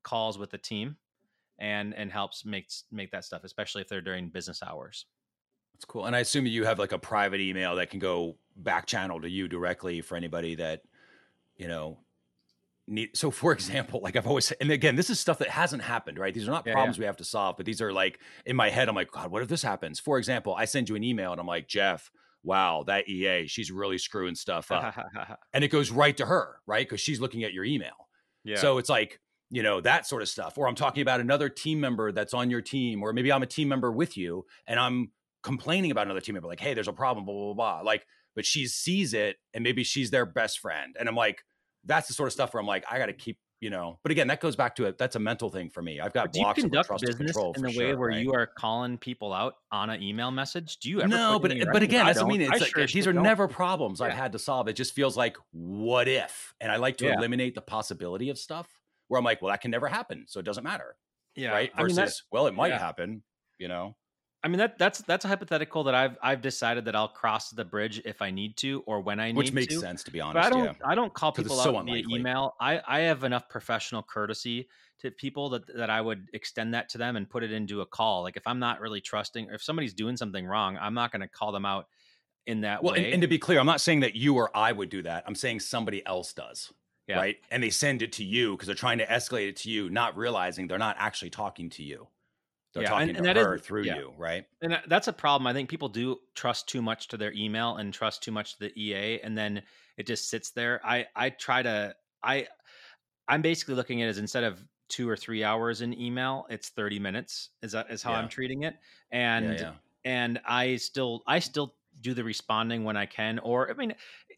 calls 0.04 0.38
with 0.38 0.50
the 0.50 0.58
team 0.58 0.96
and 1.60 1.94
and 1.94 2.12
helps 2.12 2.46
make 2.46 2.70
make 2.92 3.12
that 3.12 3.26
stuff 3.26 3.44
especially 3.44 3.82
if 3.82 3.88
they're 3.88 4.02
during 4.02 4.30
business 4.30 4.62
hours 4.64 5.06
That's 5.80 5.86
cool. 5.86 6.06
And 6.06 6.14
I 6.14 6.20
assume 6.20 6.46
you 6.46 6.66
have 6.66 6.78
like 6.78 6.92
a 6.92 7.00
private 7.00 7.40
email 7.40 7.78
that 7.78 7.90
can 7.90 8.00
go 8.00 8.36
back 8.58 8.86
channel 8.86 9.22
to 9.22 9.30
you 9.30 9.48
directly 9.48 10.02
for 10.02 10.18
anybody 10.18 10.56
that, 10.56 10.82
you 11.56 11.70
know, 11.70 12.00
need. 12.86 13.16
So, 13.16 13.32
for 13.32 13.54
example, 13.54 14.02
like 14.04 14.18
I've 14.18 14.28
always 14.28 14.48
said, 14.48 14.58
and 14.60 14.72
again, 14.72 14.98
this 14.98 15.10
is 15.10 15.22
stuff 15.22 15.38
that 15.40 15.48
hasn't 15.48 15.82
happened, 15.82 16.20
right? 16.20 16.34
These 16.34 16.50
are 16.50 16.52
not 16.52 16.66
Yeah, 16.66 16.74
problems 16.74 17.00
we 17.00 17.06
have 17.06 17.16
to 17.16 17.24
solve, 17.24 17.56
but 17.56 17.66
these 17.66 17.82
are 17.82 17.94
like 17.94 18.20
in 18.46 18.58
my 18.58 18.70
head, 18.70 18.90
I'm 18.90 18.96
like, 18.96 19.10
God, 19.10 19.32
what 19.32 19.42
if 19.42 19.48
this 19.48 19.62
happens? 19.64 20.02
For 20.02 20.18
example, 20.18 20.54
I 20.54 20.66
send 20.66 20.90
you 20.90 20.98
an 20.98 21.04
email 21.04 21.32
and 21.32 21.40
I'm 21.40 21.48
like, 21.48 21.70
Jeff, 21.70 22.12
wow, 22.44 22.84
that 22.88 23.08
EA, 23.08 23.48
she's 23.48 23.72
really 23.72 23.98
screwing 23.98 24.36
stuff 24.36 24.74
up. 24.74 24.94
and 25.54 25.64
it 25.64 25.70
goes 25.70 25.92
right 25.92 26.18
to 26.18 26.26
her, 26.26 26.58
right? 26.68 26.86
Because 26.86 27.00
she's 27.00 27.22
looking 27.22 27.46
at 27.46 27.54
your 27.54 27.64
email. 27.64 28.10
yeah 28.44 28.58
So 28.58 28.80
it's 28.80 28.90
like, 28.90 29.22
you 29.50 29.64
know, 29.64 29.80
that 29.80 30.06
sort 30.06 30.24
of 30.24 30.28
stuff. 30.28 30.58
Or 30.58 30.68
I'm 30.68 30.76
talking 30.76 31.02
about 31.02 31.22
another 31.22 31.48
team 31.48 31.80
member 31.80 32.12
that's 32.12 32.34
on 32.34 32.50
your 32.50 32.62
team, 32.62 33.02
or 33.02 33.14
maybe 33.14 33.32
I'm 33.32 33.44
a 33.44 33.48
team 33.48 33.70
member 33.70 33.92
with 33.94 34.18
you 34.18 34.46
and 34.68 34.78
I'm 34.78 35.12
complaining 35.44 35.92
about 35.92 36.08
another 36.08 36.22
team 36.22 36.34
member, 36.34 36.48
like, 36.48 36.60
hey, 36.60 36.74
there's 36.74 36.88
a 36.88 36.94
problem, 36.94 37.26
blah, 37.26 37.34
blah, 37.34 37.54
blah, 37.54 37.80
blah. 37.80 37.82
Like, 37.82 38.06
but 38.36 38.46
she 38.46 38.68
sees 38.68 39.14
it 39.14 39.38
and 39.54 39.64
maybe 39.64 39.84
she's 39.84 40.12
their 40.12 40.26
best 40.26 40.60
friend. 40.60 40.96
And 41.00 41.10
I'm 41.10 41.16
like, 41.16 41.44
that's 41.86 42.08
the 42.08 42.14
sort 42.14 42.28
of 42.28 42.34
stuff 42.34 42.54
where 42.54 42.62
I'm 42.62 42.68
like, 42.68 42.86
I 42.90 42.98
got 43.00 43.08
to 43.08 43.14
keep, 43.14 43.38
you 43.62 43.70
know, 43.70 44.00
but 44.04 44.12
again, 44.12 44.28
that 44.28 44.40
goes 44.40 44.56
back 44.56 44.76
to 44.78 44.86
it. 44.86 44.98
That's 44.98 45.16
a 45.16 45.20
mental 45.20 45.50
thing 45.50 45.70
for 45.70 45.82
me. 45.82 46.00
I've 46.00 46.14
got 46.14 46.26
But 46.26 46.34
do 46.34 46.40
you 46.40 46.46
blocks 46.46 46.64
of 46.64 46.72
conduct 46.72 47.02
business 47.02 47.36
in 47.38 47.62
the 47.64 47.68
way 47.70 47.74
sure, 47.74 47.98
where 47.98 48.10
right? 48.10 48.22
you 48.22 48.34
are 48.34 48.46
calling 48.48 48.98
people 48.98 49.34
out 49.34 49.56
on 49.72 49.90
an 49.90 50.02
email 50.02 50.32
message? 50.32 50.78
Do 50.78 50.90
you 50.90 51.00
ever? 51.02 51.10
no, 51.10 51.40
but 51.40 51.52
but 51.74 51.84
again, 51.84 52.06
that's 52.06 52.20
what 52.22 52.28
I 52.28 52.30
don't. 52.30 52.40
mean. 52.40 52.42
It's 52.54 52.62
like 52.62 52.72
sure 52.72 52.88
these 52.88 53.08
are 53.08 53.12
don't. 53.14 53.24
never 53.24 53.48
problems 53.50 54.00
I've 54.00 54.14
had 54.14 54.32
to 54.34 54.40
solve. 54.40 54.68
It 54.70 54.74
just 54.74 54.94
feels 54.94 55.18
like 55.18 55.36
what 55.52 56.08
if, 56.08 56.54
and 56.62 56.72
I 56.72 56.78
like 56.78 56.98
to 56.98 57.06
Yeah. 57.08 57.18
eliminate 57.18 57.56
the 57.56 57.62
possibility 57.62 58.30
of 58.30 58.38
stuff 58.38 58.68
where 59.10 59.18
I'm 59.20 59.26
like, 59.26 59.42
well, 59.42 59.52
that 59.52 59.60
can 59.62 59.72
never 59.72 59.88
happen, 59.88 60.24
so 60.28 60.40
it 60.40 60.46
doesn't 60.46 60.64
matter, 60.64 60.96
yeah. 61.36 61.50
right? 61.52 61.72
I 61.76 61.84
mean, 61.84 61.96
Versus, 61.96 62.24
well, 62.32 62.48
it 62.48 62.54
might 62.54 62.68
yeah. 62.70 62.80
happen, 62.80 63.24
you 63.58 63.68
know. 63.68 63.96
I 64.42 64.48
mean 64.48 64.60
that 64.60 64.78
that's 64.78 65.00
that's 65.00 65.26
a 65.26 65.28
hypothetical 65.28 65.84
that 65.84 65.96
I've 65.96 66.18
I've 66.22 66.42
decided 66.42 66.86
that 66.86 66.96
I'll 66.96 67.10
cross 67.10 67.50
the 67.50 67.66
bridge 67.66 68.02
if 68.06 68.22
I 68.22 68.32
need 68.32 68.56
to 68.58 68.84
or 68.86 69.02
when 69.02 69.20
I 69.20 69.28
need 69.28 69.34
to. 69.34 69.38
Which 69.38 69.54
makes 69.54 69.74
to. 69.76 69.82
sense 69.82 70.04
to 70.04 70.12
be 70.12 70.20
But 70.20 70.28
honest. 70.38 70.48
I 70.48 70.50
don't 70.50 70.64
yeah, 70.66 70.74
I 70.86 70.96
don't 70.96 71.14
call 71.14 71.32
people 71.32 71.58
so 71.58 71.76
out 71.78 71.86
via 71.86 72.04
email. 72.10 72.56
I 72.60 72.82
I 72.88 73.00
have 73.00 73.24
enough 73.26 73.50
professional 73.50 74.02
courtesy 74.02 74.70
to 75.00 75.12
people 75.12 75.50
that 75.50 75.68
that 75.76 75.90
I 75.90 76.00
would 76.00 76.30
extend 76.34 76.74
that 76.74 76.88
to 76.90 76.98
them 76.98 77.18
and 77.18 77.30
put 77.30 77.44
it 77.44 77.52
into 77.52 77.82
a 77.82 77.86
call. 77.86 78.24
Like 78.24 78.38
if 78.38 78.48
I'm 78.48 78.60
not 78.60 78.80
really 78.80 79.02
trusting, 79.02 79.50
if 79.52 79.62
somebody's 79.62 79.94
doing 79.94 80.16
something 80.16 80.46
wrong, 80.46 80.78
I'm 80.80 80.94
not 80.94 81.12
going 81.12 81.22
to 81.22 81.28
call 81.28 81.52
them 81.52 81.66
out 81.66 81.88
in 82.48 82.62
that 82.62 82.82
well, 82.82 82.94
and, 82.94 83.06
and 83.06 83.22
to 83.22 83.28
be 83.28 83.38
clear, 83.38 83.60
I'm 83.60 83.66
not 83.66 83.82
saying 83.82 84.00
that 84.00 84.16
you 84.16 84.36
or 84.36 84.56
I 84.58 84.72
would 84.72 84.90
do 84.90 85.04
that. 85.04 85.24
I'm 85.28 85.36
saying 85.36 85.60
somebody 85.60 86.04
else 86.06 86.34
does, 86.34 86.72
Yeah. 87.08 87.18
right? 87.18 87.38
And 87.52 87.62
they 87.62 87.70
send 87.70 88.02
it 88.02 88.14
to 88.14 88.24
you 88.24 88.54
because 88.54 88.66
they're 88.68 88.76
trying 88.76 88.98
to 89.00 89.06
escalate 89.06 89.50
it 89.50 89.58
to 89.58 89.70
you, 89.70 89.90
not 89.90 90.18
realizing 90.18 90.68
they're 90.68 90.78
not 90.80 90.96
actually 90.98 91.30
talking 91.30 91.70
to 91.72 91.84
you. 91.84 92.08
They're 92.74 92.84
Yeah, 92.84 92.90
talking 92.90 93.10
and- 93.10 93.16
to 93.16 93.18
and 93.20 93.26
that 93.26 93.38
is- 93.38 93.46
her 93.46 93.58
through 93.58 93.84
yeah. 93.84 93.98
you, 93.98 94.14
right? 94.18 94.46
And 94.62 94.80
that's 94.88 95.08
a 95.08 95.14
problem. 95.14 95.48
I 95.48 95.54
think 95.54 95.70
people 95.70 95.90
do 95.90 96.20
trust 96.36 96.68
too 96.70 96.82
much 96.82 97.08
to 97.10 97.18
their 97.18 97.34
email 97.34 97.78
and 97.78 97.94
trust 97.94 98.22
too 98.24 98.32
much 98.32 98.54
to 98.54 98.60
the 98.60 98.80
EA, 98.82 99.20
and 99.22 99.38
then 99.38 99.64
it 99.98 100.06
just 100.06 100.30
sits 100.30 100.52
there. 100.52 100.80
I 100.86 101.08
I 101.16 101.30
try 101.32 101.62
to 101.64 101.96
I 102.24 102.48
I'm 103.28 103.42
basically 103.42 103.76
looking 103.76 104.02
at 104.02 104.06
it 104.08 104.10
as 104.10 104.18
instead 104.20 104.44
of 104.44 104.64
two 104.88 105.08
or 105.10 105.16
three 105.16 105.44
hours 105.44 105.82
in 105.82 105.94
email, 106.00 106.48
it's 106.50 106.70
30 106.70 107.00
minutes. 107.00 107.50
Is 107.62 107.72
that 107.74 107.90
is 107.92 108.02
how 108.02 108.12
Yeah. 108.12 108.20
I'm 108.20 108.30
treating 108.30 108.64
it. 108.64 108.76
And 109.12 109.74
and 110.06 110.40
I 110.46 110.76
still 110.78 111.24
I 111.28 111.40
still 111.40 111.76
do 112.02 112.14
the 112.14 112.24
responding 112.24 112.84
when 112.84 112.96
I 112.98 113.06
can. 113.06 113.40
Or 113.40 113.70
I 113.70 113.74
mean, 113.74 113.94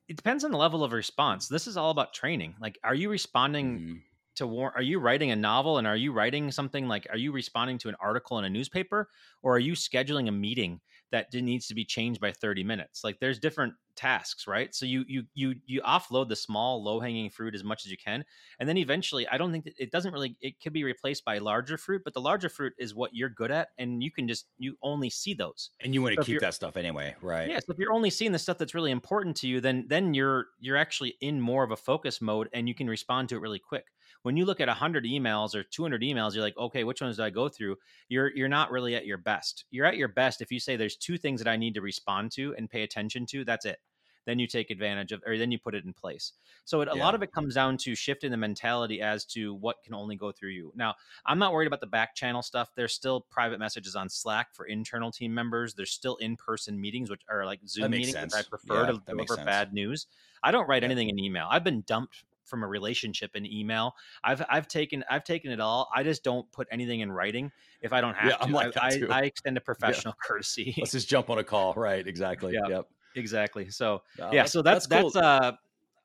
it 0.07 0.15
depends 0.17 0.43
on 0.43 0.51
the 0.51 0.57
level 0.57 0.83
of 0.83 0.93
response. 0.93 1.47
This 1.47 1.67
is 1.67 1.77
all 1.77 1.91
about 1.91 2.13
training. 2.13 2.55
Like, 2.59 2.79
are 2.83 2.95
you 2.95 3.09
responding 3.09 3.79
Mhm. 3.79 4.01
To 4.41 4.47
war 4.47 4.71
are 4.75 4.81
you 4.81 4.99
writing 4.99 5.31
a 5.31 5.35
novel 5.35 5.77
and 5.77 5.87
are 5.87 5.95
you 5.95 6.11
writing 6.11 6.51
something 6.51 6.87
like 6.87 7.07
are 7.09 7.17
you 7.17 7.31
responding 7.31 7.77
to 7.77 7.89
an 7.89 7.95
article 7.99 8.37
in 8.39 8.45
a 8.45 8.49
newspaper 8.49 9.09
or 9.41 9.55
are 9.55 9.59
you 9.59 9.73
scheduling 9.73 10.27
a 10.27 10.31
meeting 10.31 10.81
that 11.11 11.33
needs 11.33 11.67
to 11.67 11.75
be 11.75 11.85
changed 11.85 12.19
by 12.21 12.31
30 12.31 12.63
minutes 12.63 13.03
like 13.03 13.19
there's 13.19 13.39
different 13.39 13.73
tasks 13.95 14.47
right 14.47 14.73
so 14.73 14.85
you 14.85 15.03
you 15.07 15.23
you 15.33 15.55
you 15.65 15.81
offload 15.81 16.29
the 16.29 16.35
small 16.35 16.83
low 16.83 16.99
hanging 16.99 17.29
fruit 17.29 17.53
as 17.53 17.63
much 17.63 17.85
as 17.85 17.91
you 17.91 17.97
can 17.97 18.23
and 18.59 18.67
then 18.69 18.77
eventually 18.77 19.27
i 19.27 19.37
don't 19.37 19.51
think 19.51 19.65
that 19.65 19.73
it 19.77 19.91
doesn't 19.91 20.13
really 20.13 20.37
it 20.41 20.59
could 20.61 20.73
be 20.73 20.83
replaced 20.83 21.25
by 21.25 21.37
larger 21.37 21.77
fruit 21.77 22.01
but 22.03 22.13
the 22.13 22.21
larger 22.21 22.49
fruit 22.49 22.73
is 22.77 22.95
what 22.95 23.13
you're 23.13 23.29
good 23.29 23.51
at 23.51 23.69
and 23.77 24.01
you 24.03 24.11
can 24.11 24.27
just 24.27 24.47
you 24.57 24.77
only 24.81 25.09
see 25.09 25.33
those 25.33 25.71
And 25.81 25.93
you 25.93 26.01
want 26.01 26.13
to 26.13 26.17
if 26.17 26.25
keep 26.25 26.39
that 26.39 26.53
stuff 26.53 26.77
anyway, 26.77 27.15
right? 27.21 27.53
yeah, 27.53 27.57
so 27.59 27.71
if 27.71 27.79
you're 27.79 27.91
only 27.91 28.11
seeing 28.11 28.31
the 28.33 28.39
stuff 28.39 28.59
that's 28.59 28.75
really 28.75 28.91
important 28.91 29.35
to 29.37 29.47
you, 29.47 29.59
then 29.61 29.85
then 29.87 30.13
you're 30.13 30.47
you're 30.59 30.77
actually 30.77 31.17
in 31.21 31.41
more 31.41 31.63
of 31.63 31.71
a 31.71 31.75
focus 31.75 32.21
mode 32.21 32.49
and 32.53 32.67
you 32.67 32.75
can 32.75 32.87
respond 32.87 33.29
to 33.29 33.35
it 33.35 33.39
really 33.39 33.59
quick. 33.59 33.87
When 34.23 34.37
you 34.37 34.45
look 34.45 34.59
at 34.59 34.67
100 34.67 35.05
emails 35.05 35.55
or 35.55 35.63
200 35.63 36.01
emails, 36.01 36.33
you're 36.33 36.43
like, 36.43 36.57
"Okay, 36.57 36.83
which 36.83 37.01
ones 37.01 37.17
do 37.17 37.23
I 37.23 37.29
go 37.31 37.49
through?" 37.49 37.77
You're 38.07 38.35
you're 38.35 38.47
not 38.49 38.71
really 38.71 38.95
at 38.95 39.05
your 39.05 39.17
best. 39.17 39.65
You're 39.71 39.85
at 39.85 39.97
your 39.97 40.07
best 40.09 40.41
if 40.41 40.51
you 40.51 40.59
say 40.59 40.75
there's 40.75 40.95
two 40.97 41.17
things 41.17 41.41
that 41.41 41.49
I 41.49 41.57
need 41.57 41.73
to 41.75 41.81
respond 41.81 42.31
to 42.33 42.53
and 42.55 42.69
pay 42.69 42.83
attention 42.83 43.25
to, 43.27 43.43
that's 43.45 43.65
it. 43.65 43.79
Then 44.25 44.37
you 44.37 44.45
take 44.45 44.69
advantage 44.69 45.11
of 45.11 45.23
or 45.25 45.35
then 45.37 45.51
you 45.51 45.57
put 45.57 45.73
it 45.73 45.83
in 45.83 45.93
place. 45.93 46.33
So 46.65 46.81
it, 46.81 46.87
a 46.87 46.93
Yeah. 46.93 46.95
lot 46.95 47.15
of 47.15 47.23
it 47.23 47.31
comes 47.33 47.55
down 47.55 47.77
to 47.79 47.95
shifting 47.95 48.29
the 48.29 48.37
mentality 48.37 49.01
as 49.01 49.25
to 49.27 49.55
what 49.55 49.81
can 49.83 49.95
only 49.95 50.15
go 50.15 50.31
through 50.31 50.51
you. 50.51 50.71
Now, 50.75 50.93
I'm 51.25 51.39
not 51.39 51.53
worried 51.53 51.65
about 51.65 51.81
the 51.81 51.87
back 51.87 52.13
channel 52.13 52.43
stuff. 52.43 52.69
There's 52.75 52.93
still 52.93 53.21
private 53.21 53.57
messages 53.57 53.95
on 53.95 54.09
Slack 54.09 54.53
for 54.53 54.65
internal 54.67 55.11
team 55.11 55.33
members. 55.33 55.73
There's 55.73 55.91
still 55.91 56.17
in-person 56.17 56.79
meetings, 56.79 57.09
which 57.09 57.23
are 57.27 57.45
like 57.47 57.61
Zoom 57.67 57.95
meetings, 57.95 58.31
I 58.31 58.43
prefer 58.43 58.85
Yeah, 58.85 58.91
to 58.91 58.99
deliver 58.99 59.37
bad 59.37 59.73
news. 59.73 60.05
I 60.43 60.51
don't 60.51 60.67
write 60.67 60.83
Yeah. 60.83 60.91
anything 60.91 61.09
in 61.09 61.17
email. 61.17 61.47
I've 61.49 61.63
been 61.63 61.81
dumped 61.81 62.23
from 62.51 62.61
a 62.63 62.67
relationship 62.67 63.35
in 63.35 63.51
email. 63.51 63.95
I've 64.23 64.43
I've 64.47 64.67
taken 64.67 65.03
I've 65.09 65.23
taken 65.23 65.51
it 65.51 65.59
all. 65.59 65.89
I 65.95 66.03
just 66.03 66.23
don't 66.23 66.49
put 66.51 66.67
anything 66.69 66.99
in 66.99 67.11
writing 67.11 67.51
if 67.81 67.93
I 67.93 68.01
don't 68.01 68.13
have 68.13 68.29
Yeah, 68.29 68.37
to. 68.37 68.43
I'm 68.43 68.51
like 68.51 68.77
I. 68.77 69.01
I, 69.09 69.21
I 69.21 69.21
extend 69.23 69.57
a 69.57 69.61
professional 69.71 70.13
courtesy. 70.23 70.75
Let's 70.77 70.91
just 70.91 71.09
jump 71.09 71.31
on 71.31 71.39
a 71.39 71.43
call, 71.43 71.73
right? 71.73 72.05
Exactly. 72.05 72.53
Yeah. 72.53 72.67
Yep. 72.67 72.87
exactly. 73.15 73.69
So 73.71 74.03
No, 74.19 74.29
yeah 74.31 74.45
so 74.45 74.61
that's 74.61 74.85
that's, 74.85 75.13
cool. 75.13 75.23
uh 75.23 75.53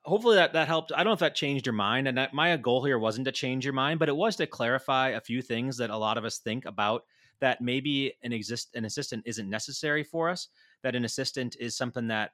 hopefully 0.03 0.35
that 0.37 0.53
that 0.53 0.67
helped 0.67 0.93
i 0.93 0.97
don't 0.97 1.07
know 1.07 1.13
if 1.13 1.19
that 1.19 1.35
changed 1.35 1.65
your 1.65 1.73
mind 1.73 2.07
and 2.07 2.17
that 2.17 2.33
my 2.33 2.55
goal 2.55 2.81
here 2.85 2.97
wasn't 2.97 3.25
to 3.25 3.31
change 3.31 3.65
your 3.65 3.73
mind 3.73 3.99
but 3.99 4.07
it 4.07 4.15
was 4.15 4.37
to 4.37 4.47
clarify 4.47 5.09
a 5.09 5.19
few 5.19 5.41
things 5.41 5.75
that 5.75 5.89
a 5.89 5.97
lot 5.97 6.17
of 6.17 6.23
us 6.23 6.39
think 6.39 6.63
about 6.63 7.03
that 7.41 7.59
maybe 7.59 8.13
an 8.23 8.31
exist 8.31 8.69
an 8.73 8.85
assistant 8.85 9.21
isn't 9.25 9.49
necessary 9.49 10.05
for 10.05 10.29
us 10.29 10.47
that 10.81 10.95
an 10.95 11.03
assistant 11.03 11.57
is 11.59 11.75
something 11.75 12.07
that 12.07 12.31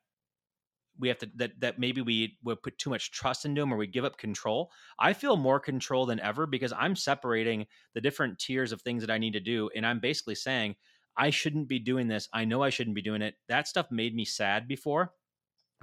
we 1.00 1.08
have 1.08 1.18
to 1.18 1.30
that 1.36 1.52
that 1.60 1.80
maybe 1.80 2.02
we 2.02 2.38
would 2.44 2.62
put 2.62 2.78
too 2.78 2.90
much 2.90 3.12
trust 3.12 3.46
into 3.46 3.62
them 3.62 3.74
or 3.74 3.78
we 3.78 3.88
give 3.88 4.06
up 4.06 4.18
control 4.18 4.72
i 5.00 5.14
feel 5.14 5.38
more 5.38 5.60
control 5.60 6.06
than 6.06 6.20
ever 6.20 6.46
because 6.46 6.74
i'm 6.78 6.96
separating 6.96 7.66
the 7.94 8.02
different 8.02 8.38
tiers 8.40 8.72
of 8.72 8.82
things 8.82 9.02
that 9.02 9.12
i 9.12 9.18
need 9.18 9.34
to 9.34 9.40
do 9.40 9.70
and 9.76 9.86
i'm 9.86 10.00
basically 10.00 10.36
saying 10.36 10.76
i 11.18 11.30
shouldn't 11.30 11.68
be 11.68 11.80
doing 11.80 12.08
this 12.08 12.30
i 12.34 12.46
know 12.46 12.62
i 12.62 12.70
shouldn't 12.70 12.96
be 12.96 13.02
doing 13.02 13.22
it 13.22 13.36
that 13.48 13.68
stuff 13.68 13.88
made 13.92 14.16
me 14.16 14.26
sad 14.26 14.68
before 14.68 15.14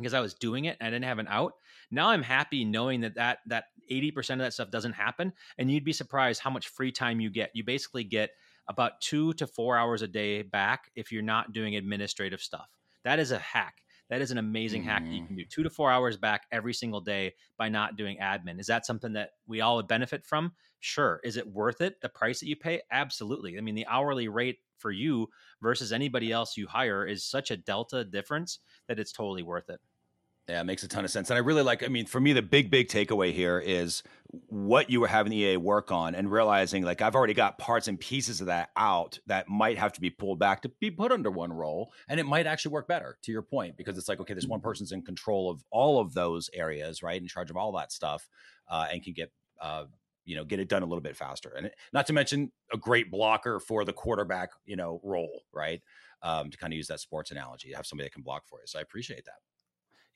because 0.01 0.14
I 0.14 0.20
was 0.20 0.35
doing 0.35 0.64
it 0.64 0.77
and 0.81 0.87
I 0.87 0.90
didn't 0.90 1.05
have 1.05 1.18
an 1.18 1.29
out. 1.29 1.55
Now 1.90 2.11
I'm 2.11 2.23
happy 2.23 2.64
knowing 2.64 3.03
that 3.03 3.16
that 3.16 3.38
that 3.46 3.64
80% 3.90 4.35
of 4.35 4.38
that 4.38 4.53
stuff 4.53 4.70
doesn't 4.70 4.92
happen 4.92 5.33
and 5.59 5.70
you'd 5.70 5.85
be 5.85 5.92
surprised 5.92 6.40
how 6.40 6.51
much 6.51 6.68
free 6.68 6.92
time 6.92 7.20
you 7.20 7.31
get. 7.31 7.51
You 7.55 7.64
basically 7.64 8.05
get 8.05 8.31
about 8.68 9.01
2 9.01 9.35
to 9.35 9.46
4 9.46 9.77
hours 9.77 10.03
a 10.03 10.09
day 10.09 10.42
back 10.42 10.90
if 10.94 11.11
you're 11.11 11.23
not 11.23 11.53
doing 11.53 11.77
administrative 11.77 12.40
stuff. 12.40 12.68
That 13.05 13.18
is 13.18 13.33
a 13.33 13.38
hack. 13.38 13.83
That 14.11 14.20
is 14.20 14.33
an 14.33 14.38
amazing 14.38 14.83
hack 14.83 15.05
that 15.05 15.12
you 15.12 15.20
can 15.20 15.37
mm-hmm. 15.37 15.37
do. 15.37 15.44
2 15.44 15.62
to 15.62 15.70
4 15.70 15.90
hours 15.90 16.16
back 16.16 16.42
every 16.51 16.75
single 16.75 17.01
day 17.01 17.35
by 17.57 17.68
not 17.68 17.96
doing 17.96 18.18
admin. 18.20 18.59
Is 18.59 18.66
that 18.66 18.85
something 18.85 19.12
that 19.14 19.31
we 19.46 19.61
all 19.61 19.77
would 19.77 19.88
benefit 19.88 20.27
from? 20.27 20.53
Sure. 20.81 21.20
Is 21.23 21.37
it 21.37 21.46
worth 21.46 21.81
it? 21.81 22.01
The 22.01 22.09
price 22.09 22.40
that 22.40 22.49
you 22.49 22.57
pay? 22.57 22.83
Absolutely. 22.90 23.57
I 23.57 23.61
mean, 23.61 23.77
the 23.77 23.87
hourly 23.87 24.29
rate 24.29 24.59
for 24.79 24.90
you 24.90 25.29
versus 25.62 25.92
anybody 25.92 26.33
else 26.33 26.57
you 26.57 26.66
hire 26.66 27.07
is 27.07 27.25
such 27.25 27.51
a 27.51 27.57
delta 27.57 28.05
difference 28.05 28.59
that 28.88 28.99
it's 28.99 29.12
totally 29.12 29.42
worth 29.42 29.70
it. 29.70 29.81
Yeah, 30.50 30.62
it 30.62 30.64
makes 30.64 30.82
a 30.82 30.88
ton 30.88 31.04
of 31.04 31.12
sense. 31.12 31.30
And 31.30 31.36
I 31.36 31.40
really 31.40 31.62
like, 31.62 31.84
I 31.84 31.86
mean, 31.86 32.06
for 32.06 32.18
me, 32.18 32.32
the 32.32 32.42
big, 32.42 32.70
big 32.70 32.88
takeaway 32.88 33.32
here 33.32 33.60
is 33.60 34.02
what 34.48 34.90
you 34.90 35.00
were 35.00 35.06
having 35.06 35.30
the 35.30 35.36
EA 35.36 35.56
work 35.58 35.92
on 35.92 36.16
and 36.16 36.28
realizing 36.28 36.82
like 36.82 37.00
I've 37.00 37.14
already 37.14 37.34
got 37.34 37.56
parts 37.56 37.86
and 37.86 38.00
pieces 38.00 38.40
of 38.40 38.48
that 38.48 38.70
out 38.76 39.20
that 39.26 39.48
might 39.48 39.78
have 39.78 39.92
to 39.92 40.00
be 40.00 40.10
pulled 40.10 40.40
back 40.40 40.62
to 40.62 40.68
be 40.80 40.90
put 40.90 41.12
under 41.12 41.30
one 41.30 41.52
role. 41.52 41.92
And 42.08 42.18
it 42.18 42.26
might 42.26 42.48
actually 42.48 42.72
work 42.72 42.88
better 42.88 43.16
to 43.22 43.30
your 43.30 43.42
point, 43.42 43.76
because 43.76 43.96
it's 43.96 44.08
like, 44.08 44.18
okay, 44.18 44.34
this 44.34 44.46
one 44.46 44.60
person's 44.60 44.90
in 44.90 45.02
control 45.02 45.50
of 45.50 45.62
all 45.70 46.00
of 46.00 46.14
those 46.14 46.50
areas, 46.52 47.00
right? 47.00 47.22
In 47.22 47.28
charge 47.28 47.50
of 47.50 47.56
all 47.56 47.70
that 47.72 47.92
stuff 47.92 48.28
uh, 48.68 48.88
and 48.92 49.04
can 49.04 49.12
get, 49.12 49.30
uh, 49.60 49.84
you 50.24 50.34
know, 50.34 50.44
get 50.44 50.58
it 50.58 50.68
done 50.68 50.82
a 50.82 50.86
little 50.86 51.00
bit 51.00 51.16
faster. 51.16 51.54
And 51.56 51.70
not 51.92 52.06
to 52.08 52.12
mention 52.12 52.50
a 52.72 52.76
great 52.76 53.08
blocker 53.08 53.60
for 53.60 53.84
the 53.84 53.92
quarterback, 53.92 54.50
you 54.64 54.74
know, 54.74 55.00
role, 55.04 55.42
right? 55.52 55.80
Um, 56.22 56.50
to 56.50 56.58
kind 56.58 56.72
of 56.72 56.76
use 56.76 56.88
that 56.88 56.98
sports 56.98 57.30
analogy, 57.30 57.72
have 57.72 57.86
somebody 57.86 58.06
that 58.06 58.14
can 58.14 58.22
block 58.22 58.48
for 58.48 58.58
you. 58.58 58.66
So 58.66 58.80
I 58.80 58.82
appreciate 58.82 59.24
that. 59.26 59.38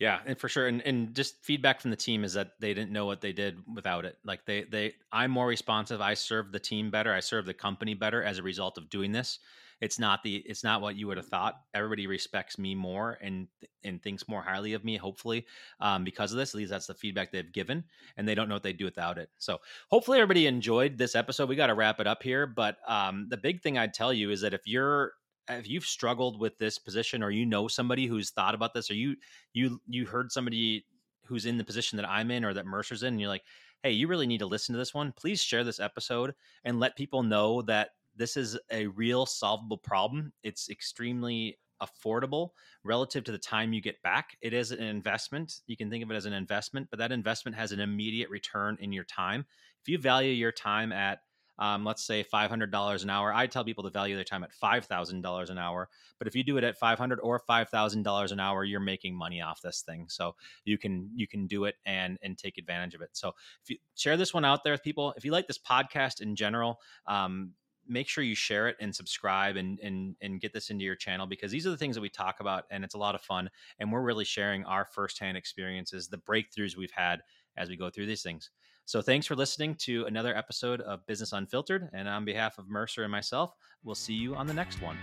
Yeah, 0.00 0.18
and 0.26 0.36
for 0.38 0.48
sure, 0.48 0.66
and 0.66 0.82
and 0.82 1.14
just 1.14 1.42
feedback 1.44 1.80
from 1.80 1.90
the 1.90 1.96
team 1.96 2.24
is 2.24 2.32
that 2.34 2.52
they 2.60 2.74
didn't 2.74 2.90
know 2.90 3.06
what 3.06 3.20
they 3.20 3.32
did 3.32 3.58
without 3.72 4.04
it. 4.04 4.18
Like 4.24 4.44
they 4.44 4.64
they, 4.64 4.94
I'm 5.12 5.30
more 5.30 5.46
responsive. 5.46 6.00
I 6.00 6.14
serve 6.14 6.50
the 6.50 6.58
team 6.58 6.90
better. 6.90 7.12
I 7.14 7.20
serve 7.20 7.46
the 7.46 7.54
company 7.54 7.94
better 7.94 8.22
as 8.22 8.38
a 8.38 8.42
result 8.42 8.76
of 8.76 8.90
doing 8.90 9.12
this. 9.12 9.38
It's 9.80 9.98
not 9.98 10.22
the 10.22 10.36
it's 10.36 10.64
not 10.64 10.80
what 10.80 10.96
you 10.96 11.06
would 11.06 11.16
have 11.16 11.28
thought. 11.28 11.60
Everybody 11.74 12.08
respects 12.08 12.58
me 12.58 12.74
more 12.74 13.18
and 13.22 13.46
and 13.84 14.02
thinks 14.02 14.26
more 14.28 14.42
highly 14.42 14.72
of 14.72 14.84
me. 14.84 14.96
Hopefully, 14.96 15.46
um, 15.80 16.02
because 16.02 16.32
of 16.32 16.38
this, 16.38 16.54
at 16.54 16.58
least 16.58 16.70
that's 16.70 16.86
the 16.86 16.94
feedback 16.94 17.30
they've 17.30 17.52
given, 17.52 17.84
and 18.16 18.26
they 18.26 18.34
don't 18.34 18.48
know 18.48 18.56
what 18.56 18.64
they'd 18.64 18.76
do 18.78 18.84
without 18.84 19.18
it. 19.18 19.30
So 19.38 19.60
hopefully, 19.90 20.18
everybody 20.18 20.46
enjoyed 20.46 20.98
this 20.98 21.14
episode. 21.14 21.48
We 21.48 21.56
got 21.56 21.68
to 21.68 21.74
wrap 21.74 22.00
it 22.00 22.06
up 22.06 22.22
here, 22.22 22.46
but 22.46 22.78
um, 22.88 23.26
the 23.28 23.36
big 23.36 23.62
thing 23.62 23.78
I'd 23.78 23.94
tell 23.94 24.12
you 24.12 24.30
is 24.30 24.40
that 24.40 24.54
if 24.54 24.66
you're 24.66 25.12
if 25.48 25.68
you've 25.68 25.86
struggled 25.86 26.38
with 26.40 26.56
this 26.58 26.78
position 26.78 27.22
or 27.22 27.30
you 27.30 27.46
know 27.46 27.68
somebody 27.68 28.06
who's 28.06 28.30
thought 28.30 28.54
about 28.54 28.74
this 28.74 28.90
or 28.90 28.94
you 28.94 29.16
you 29.52 29.80
you 29.86 30.06
heard 30.06 30.32
somebody 30.32 30.84
who's 31.26 31.46
in 31.46 31.58
the 31.58 31.64
position 31.64 31.96
that 31.96 32.08
I'm 32.08 32.30
in 32.30 32.44
or 32.44 32.54
that 32.54 32.66
Mercer's 32.66 33.02
in 33.02 33.14
and 33.14 33.20
you're 33.20 33.28
like, 33.28 33.44
"Hey, 33.82 33.92
you 33.92 34.08
really 34.08 34.26
need 34.26 34.38
to 34.38 34.46
listen 34.46 34.72
to 34.72 34.78
this 34.78 34.94
one." 34.94 35.12
Please 35.12 35.42
share 35.42 35.64
this 35.64 35.80
episode 35.80 36.34
and 36.64 36.80
let 36.80 36.96
people 36.96 37.22
know 37.22 37.62
that 37.62 37.90
this 38.16 38.36
is 38.36 38.58
a 38.70 38.86
real 38.88 39.26
solvable 39.26 39.78
problem. 39.78 40.32
It's 40.42 40.70
extremely 40.70 41.58
affordable 41.82 42.50
relative 42.84 43.24
to 43.24 43.32
the 43.32 43.38
time 43.38 43.72
you 43.72 43.80
get 43.80 44.00
back. 44.02 44.36
It 44.40 44.52
is 44.52 44.70
an 44.70 44.82
investment. 44.82 45.60
You 45.66 45.76
can 45.76 45.90
think 45.90 46.04
of 46.04 46.10
it 46.10 46.14
as 46.14 46.26
an 46.26 46.32
investment, 46.32 46.88
but 46.90 46.98
that 46.98 47.12
investment 47.12 47.56
has 47.56 47.72
an 47.72 47.80
immediate 47.80 48.30
return 48.30 48.76
in 48.80 48.92
your 48.92 49.04
time. 49.04 49.44
If 49.82 49.88
you 49.88 49.98
value 49.98 50.32
your 50.32 50.52
time 50.52 50.92
at 50.92 51.20
um, 51.58 51.84
let's 51.84 52.04
say 52.04 52.24
$500 52.24 53.02
an 53.02 53.10
hour. 53.10 53.32
I 53.32 53.46
tell 53.46 53.64
people 53.64 53.84
to 53.84 53.90
value 53.90 54.14
their 54.14 54.24
time 54.24 54.44
at 54.44 54.50
$5,000 54.52 55.50
an 55.50 55.58
hour. 55.58 55.88
But 56.18 56.28
if 56.28 56.34
you 56.34 56.42
do 56.42 56.56
it 56.56 56.64
at 56.64 56.78
500 56.78 57.20
or 57.20 57.40
$5,000 57.48 58.32
an 58.32 58.40
hour, 58.40 58.64
you're 58.64 58.80
making 58.80 59.14
money 59.14 59.40
off 59.40 59.60
this 59.62 59.82
thing. 59.82 60.06
So 60.08 60.34
you 60.64 60.78
can 60.78 61.10
you 61.14 61.26
can 61.26 61.46
do 61.46 61.64
it 61.64 61.76
and 61.86 62.18
and 62.22 62.36
take 62.36 62.58
advantage 62.58 62.94
of 62.94 63.02
it. 63.02 63.10
So 63.12 63.28
if 63.62 63.70
you 63.70 63.76
share 63.94 64.16
this 64.16 64.34
one 64.34 64.44
out 64.44 64.64
there 64.64 64.74
with 64.74 64.82
people, 64.82 65.14
if 65.16 65.24
you 65.24 65.32
like 65.32 65.46
this 65.46 65.58
podcast 65.58 66.20
in 66.20 66.36
general, 66.36 66.80
um, 67.06 67.52
make 67.86 68.08
sure 68.08 68.24
you 68.24 68.34
share 68.34 68.68
it 68.68 68.76
and 68.80 68.94
subscribe 68.94 69.56
and 69.56 69.78
and 69.80 70.16
and 70.22 70.40
get 70.40 70.52
this 70.52 70.70
into 70.70 70.84
your 70.84 70.96
channel 70.96 71.26
because 71.26 71.50
these 71.50 71.66
are 71.66 71.70
the 71.70 71.76
things 71.76 71.94
that 71.94 72.00
we 72.00 72.08
talk 72.08 72.40
about 72.40 72.64
and 72.70 72.84
it's 72.84 72.94
a 72.94 72.98
lot 72.98 73.14
of 73.14 73.20
fun 73.20 73.50
and 73.78 73.92
we're 73.92 74.02
really 74.02 74.24
sharing 74.24 74.64
our 74.64 74.86
firsthand 74.86 75.36
experiences, 75.36 76.08
the 76.08 76.18
breakthroughs 76.18 76.76
we've 76.76 76.90
had 76.90 77.20
as 77.56 77.68
we 77.68 77.76
go 77.76 77.90
through 77.90 78.06
these 78.06 78.22
things. 78.22 78.50
So 78.86 79.00
thanks 79.00 79.26
for 79.26 79.34
listening 79.34 79.76
to 79.76 80.04
another 80.04 80.36
episode 80.36 80.82
of 80.82 81.06
Business 81.06 81.32
Unfiltered. 81.32 81.88
And 81.94 82.06
on 82.06 82.26
behalf 82.26 82.58
of 82.58 82.68
Mercer 82.68 83.02
and 83.02 83.10
myself, 83.10 83.54
we'll 83.82 83.94
see 83.94 84.12
you 84.12 84.34
on 84.34 84.46
the 84.46 84.52
next 84.52 84.82
one. 84.82 84.98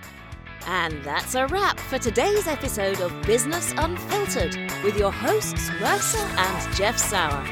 And 0.67 1.03
that's 1.03 1.34
a 1.34 1.47
wrap 1.47 1.79
for 1.79 1.97
today's 1.97 2.45
episode 2.45 3.01
of 3.01 3.19
Business 3.23 3.73
Unfiltered 3.77 4.55
with 4.84 4.95
your 4.97 5.11
hosts, 5.11 5.71
Mercer 5.79 6.19
and 6.19 6.75
Jeff 6.75 6.99
Sauer. 6.99 7.43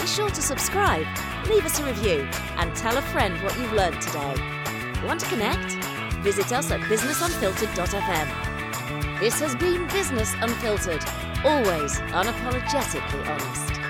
Be 0.00 0.06
sure 0.08 0.30
to 0.30 0.42
subscribe, 0.42 1.06
leave 1.48 1.64
us 1.64 1.78
a 1.78 1.84
review, 1.84 2.28
and 2.56 2.74
tell 2.74 2.98
a 2.98 3.02
friend 3.02 3.40
what 3.44 3.56
you've 3.56 3.72
learned 3.72 4.02
today. 4.02 4.34
Want 5.06 5.20
to 5.20 5.26
connect? 5.26 5.74
Visit 6.24 6.52
us 6.52 6.72
at 6.72 6.80
businessunfiltered.fm. 6.80 9.20
This 9.20 9.38
has 9.38 9.54
been 9.54 9.86
Business 9.88 10.34
Unfiltered, 10.40 11.04
always 11.44 12.00
unapologetically 12.10 13.28
honest. 13.28 13.81